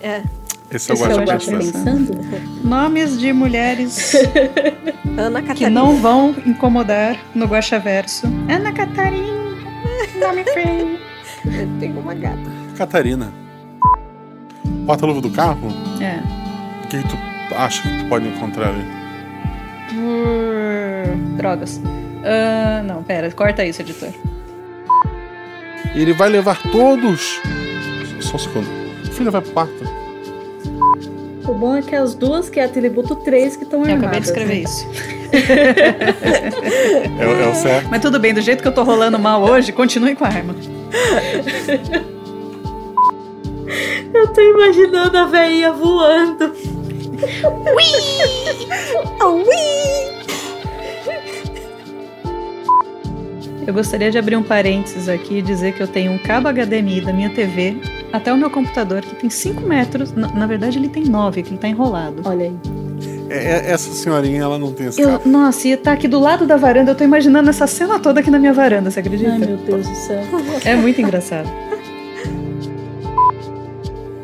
É. 0.00 0.22
Esse 0.70 0.90
é 0.90 0.94
o 0.94 0.96
Esse 0.96 1.04
é 1.04 1.14
o 1.14 1.24
Guaxa 1.24 1.50
pensando. 1.50 2.06
pensando? 2.06 2.64
Nomes 2.64 3.18
de 3.18 3.32
mulheres 3.32 4.12
Ana 5.16 5.40
que 5.40 5.48
Catarina. 5.48 5.70
não 5.70 5.96
vão 5.96 6.34
incomodar 6.46 7.16
no 7.34 7.46
Guaxaverso. 7.46 8.26
Ana 8.48 8.72
Catarina. 8.72 9.38
Nome 10.20 10.44
feio. 10.44 10.98
Tem 11.80 11.92
uma 11.96 12.14
gata. 12.14 12.50
Catarina. 12.76 13.32
Porta-luva 14.86 15.20
do 15.20 15.30
carro? 15.30 15.68
É. 16.00 16.18
O 16.84 16.88
que, 16.88 17.02
que 17.02 17.08
tu 17.08 17.54
acha 17.56 17.82
que 17.82 17.98
tu 17.98 18.08
pode 18.08 18.26
encontrar 18.28 18.68
ali? 18.68 18.84
Hum, 19.94 21.36
Drogas. 21.36 21.80
Ah, 22.24 22.82
não, 22.82 23.02
pera, 23.02 23.30
corta 23.30 23.64
isso, 23.64 23.82
editor. 23.82 24.10
Ele 25.94 26.12
vai 26.12 26.28
levar 26.28 26.60
todos. 26.70 27.40
Só 28.20 28.36
um 28.36 28.38
segundo. 28.38 28.66
Filha, 29.12 29.30
vai 29.30 29.40
pro 29.40 29.52
quarto. 29.52 29.84
O 31.48 31.54
bom 31.54 31.74
é 31.74 31.80
que 31.80 31.96
as 31.96 32.14
duas, 32.14 32.50
que 32.50 32.60
é 32.60 32.64
atributo 32.64 33.16
3, 33.16 33.56
que 33.56 33.64
estão 33.64 33.80
Eu 33.80 33.86
armadas. 33.86 34.02
acabei 34.04 34.20
de 34.20 34.26
escrever 34.26 34.54
né? 34.54 34.60
isso. 34.60 34.86
É, 37.18 37.44
é 37.44 37.48
o 37.48 37.54
certo. 37.54 37.88
Mas 37.90 38.00
tudo 38.00 38.18
bem, 38.20 38.32
do 38.34 38.40
jeito 38.40 38.62
que 38.62 38.68
eu 38.68 38.72
tô 38.72 38.82
rolando 38.82 39.18
mal 39.18 39.42
hoje, 39.42 39.72
continue 39.72 40.14
com 40.14 40.24
a 40.24 40.28
arma. 40.28 40.54
Eu 44.14 44.28
tô 44.28 44.40
imaginando 44.40 45.16
a 45.16 45.24
velhinha 45.24 45.72
voando. 45.72 46.52
Eu 53.66 53.74
gostaria 53.74 54.10
de 54.10 54.18
abrir 54.18 54.36
um 54.36 54.42
parênteses 54.42 55.08
aqui 55.08 55.38
e 55.38 55.42
dizer 55.42 55.74
que 55.74 55.82
eu 55.82 55.88
tenho 55.88 56.12
um 56.12 56.18
cabo 56.18 56.48
HDMI 56.48 57.00
da 57.02 57.12
minha 57.12 57.30
TV 57.30 57.76
até 58.12 58.32
o 58.32 58.36
meu 58.36 58.50
computador, 58.50 59.02
que 59.02 59.14
tem 59.14 59.30
5 59.30 59.60
metros. 59.62 60.12
Na, 60.12 60.28
na 60.28 60.46
verdade, 60.46 60.78
ele 60.78 60.88
tem 60.88 61.04
9, 61.04 61.42
que 61.42 61.50
ele 61.50 61.58
tá 61.58 61.68
enrolado. 61.68 62.22
Olha 62.24 62.46
aí. 62.46 62.56
É- 63.30 63.68
é- 63.68 63.70
essa 63.72 63.92
senhorinha, 63.92 64.42
ela 64.42 64.58
não 64.58 64.72
tem 64.72 64.86
esse 64.86 65.00
Eu, 65.00 65.20
nossa, 65.26 65.68
e 65.68 65.76
tá 65.76 65.92
aqui 65.92 66.08
do 66.08 66.18
lado 66.18 66.46
da 66.46 66.56
varanda. 66.56 66.92
Eu 66.92 66.94
tô 66.94 67.04
imanando 67.04 67.50
essa 67.50 67.66
cena 67.66 67.98
toda 67.98 68.20
aqui 68.20 68.30
na 68.30 68.38
minha 68.38 68.52
varanda, 68.52 68.90
você 68.90 69.00
acredita? 69.00 69.32
Ai, 69.32 69.38
meu 69.38 69.56
Deus 69.58 69.86
do 69.86 69.94
céu. 69.94 70.22
É 70.64 70.74
muito 70.74 71.00
engraçado. 71.00 71.48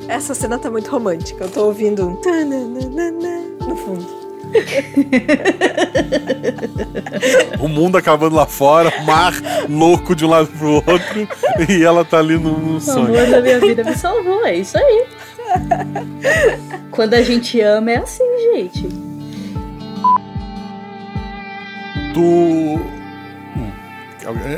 Essa 0.09 0.35
cena 0.35 0.59
tá 0.59 0.71
muito 0.71 0.91
romântica. 0.91 1.45
Eu 1.45 1.51
tô 1.51 1.67
ouvindo 1.67 2.09
um 2.09 3.69
no 3.69 3.77
fundo. 3.77 4.24
O 7.61 7.69
mundo 7.69 7.97
acabando 7.97 8.35
lá 8.37 8.47
fora, 8.47 8.93
o 9.01 9.05
mar 9.05 9.33
louco 9.69 10.15
de 10.15 10.25
um 10.25 10.29
lado 10.29 10.49
pro 10.49 10.75
outro, 10.75 11.29
e 11.69 11.83
ela 11.83 12.05
tá 12.05 12.19
ali 12.19 12.37
no, 12.39 12.59
no 12.59 12.77
O 12.77 12.81
sonho. 12.81 13.07
amor 13.19 13.27
da 13.31 13.41
minha 13.41 13.59
vida 13.61 13.83
me 13.85 13.97
salvou, 13.97 14.45
é 14.45 14.57
isso 14.57 14.77
aí. 14.79 15.05
Quando 16.91 17.15
a 17.15 17.23
gente 17.23 17.61
ama 17.61 17.91
é 17.93 17.97
assim, 17.99 18.25
gente. 18.55 18.89
Tu. 22.13 22.21
Hum. 22.21 22.81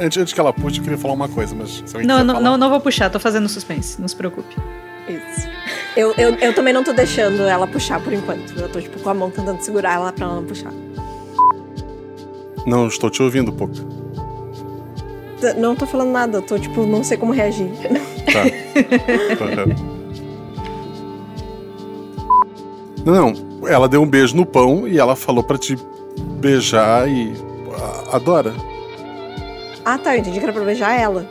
Antes, 0.03 0.19
antes 0.19 0.33
que 0.33 0.41
ela 0.41 0.53
puxe, 0.53 0.79
eu 0.79 0.83
queria 0.85 0.99
falar 0.99 1.15
uma 1.15 1.29
coisa, 1.29 1.55
mas 1.55 1.83
Não, 2.05 2.25
não, 2.25 2.35
falar. 2.35 2.41
não, 2.45 2.57
não 2.57 2.71
vou 2.71 2.81
puxar, 2.81 3.11
tô 3.11 3.19
fazendo 3.21 3.49
suspense, 3.49 4.01
não 4.01 4.09
se 4.09 4.17
preocupe. 4.17 4.57
Isso. 5.09 5.49
Eu, 5.97 6.13
eu, 6.19 6.35
eu 6.35 6.55
também 6.55 6.75
não 6.75 6.85
tô 6.85 6.93
deixando 6.93 7.43
ela 7.45 7.67
puxar 7.67 8.01
por 8.03 8.13
enquanto. 8.13 8.53
Eu 8.59 8.69
tô, 8.69 8.81
tipo, 8.81 9.01
com 9.01 9.09
a 9.09 9.15
mão 9.15 9.31
tentando 9.31 9.61
segurar 9.63 9.95
ela 9.95 10.13
pra 10.13 10.27
ela 10.27 10.35
não 10.37 10.45
puxar. 10.45 10.73
Não, 12.67 12.87
estou 12.87 13.09
te 13.09 13.23
ouvindo, 13.23 13.53
pouco. 13.53 13.73
T- 15.41 15.55
Não 15.55 15.75
tô 15.77 15.87
falando 15.87 16.11
nada, 16.11 16.39
eu 16.39 16.43
tô, 16.43 16.59
tipo, 16.59 16.85
não 16.85 17.03
sei 17.05 17.17
como 17.17 17.33
reagir. 17.33 17.71
Tá. 18.27 18.45
Não, 23.05 23.31
não. 23.33 23.69
Ela 23.69 23.89
deu 23.89 24.03
um 24.03 24.07
beijo 24.07 24.37
no 24.37 24.45
pão 24.45 24.87
e 24.89 24.99
ela 24.99 25.15
falou 25.15 25.43
pra 25.45 25.57
te 25.57 25.77
beijar 26.41 27.09
e. 27.09 27.33
a- 28.11 28.17
Adora? 28.17 28.53
Ah, 29.85 29.97
tá, 29.97 30.17
eu 30.17 30.21
entendi 30.21 30.39
que 30.39 30.45
era 30.45 30.53
pra 30.53 30.65
beijar 30.65 30.93
ela. 31.01 31.25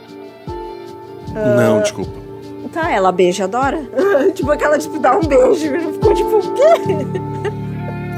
Não, 1.56 1.82
desculpa. 1.82 2.25
Tá, 2.72 2.90
ela 2.90 3.12
beija 3.12 3.44
a 3.44 3.46
Dora. 3.46 3.82
tipo, 4.34 4.50
aquela, 4.50 4.78
tipo, 4.78 4.98
dá 4.98 5.16
um 5.16 5.22
beijo. 5.22 5.92
Ficou 5.92 6.14
tipo, 6.14 6.36
o 6.38 6.54
quê? 6.54 6.72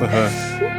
Aham. 0.02 0.77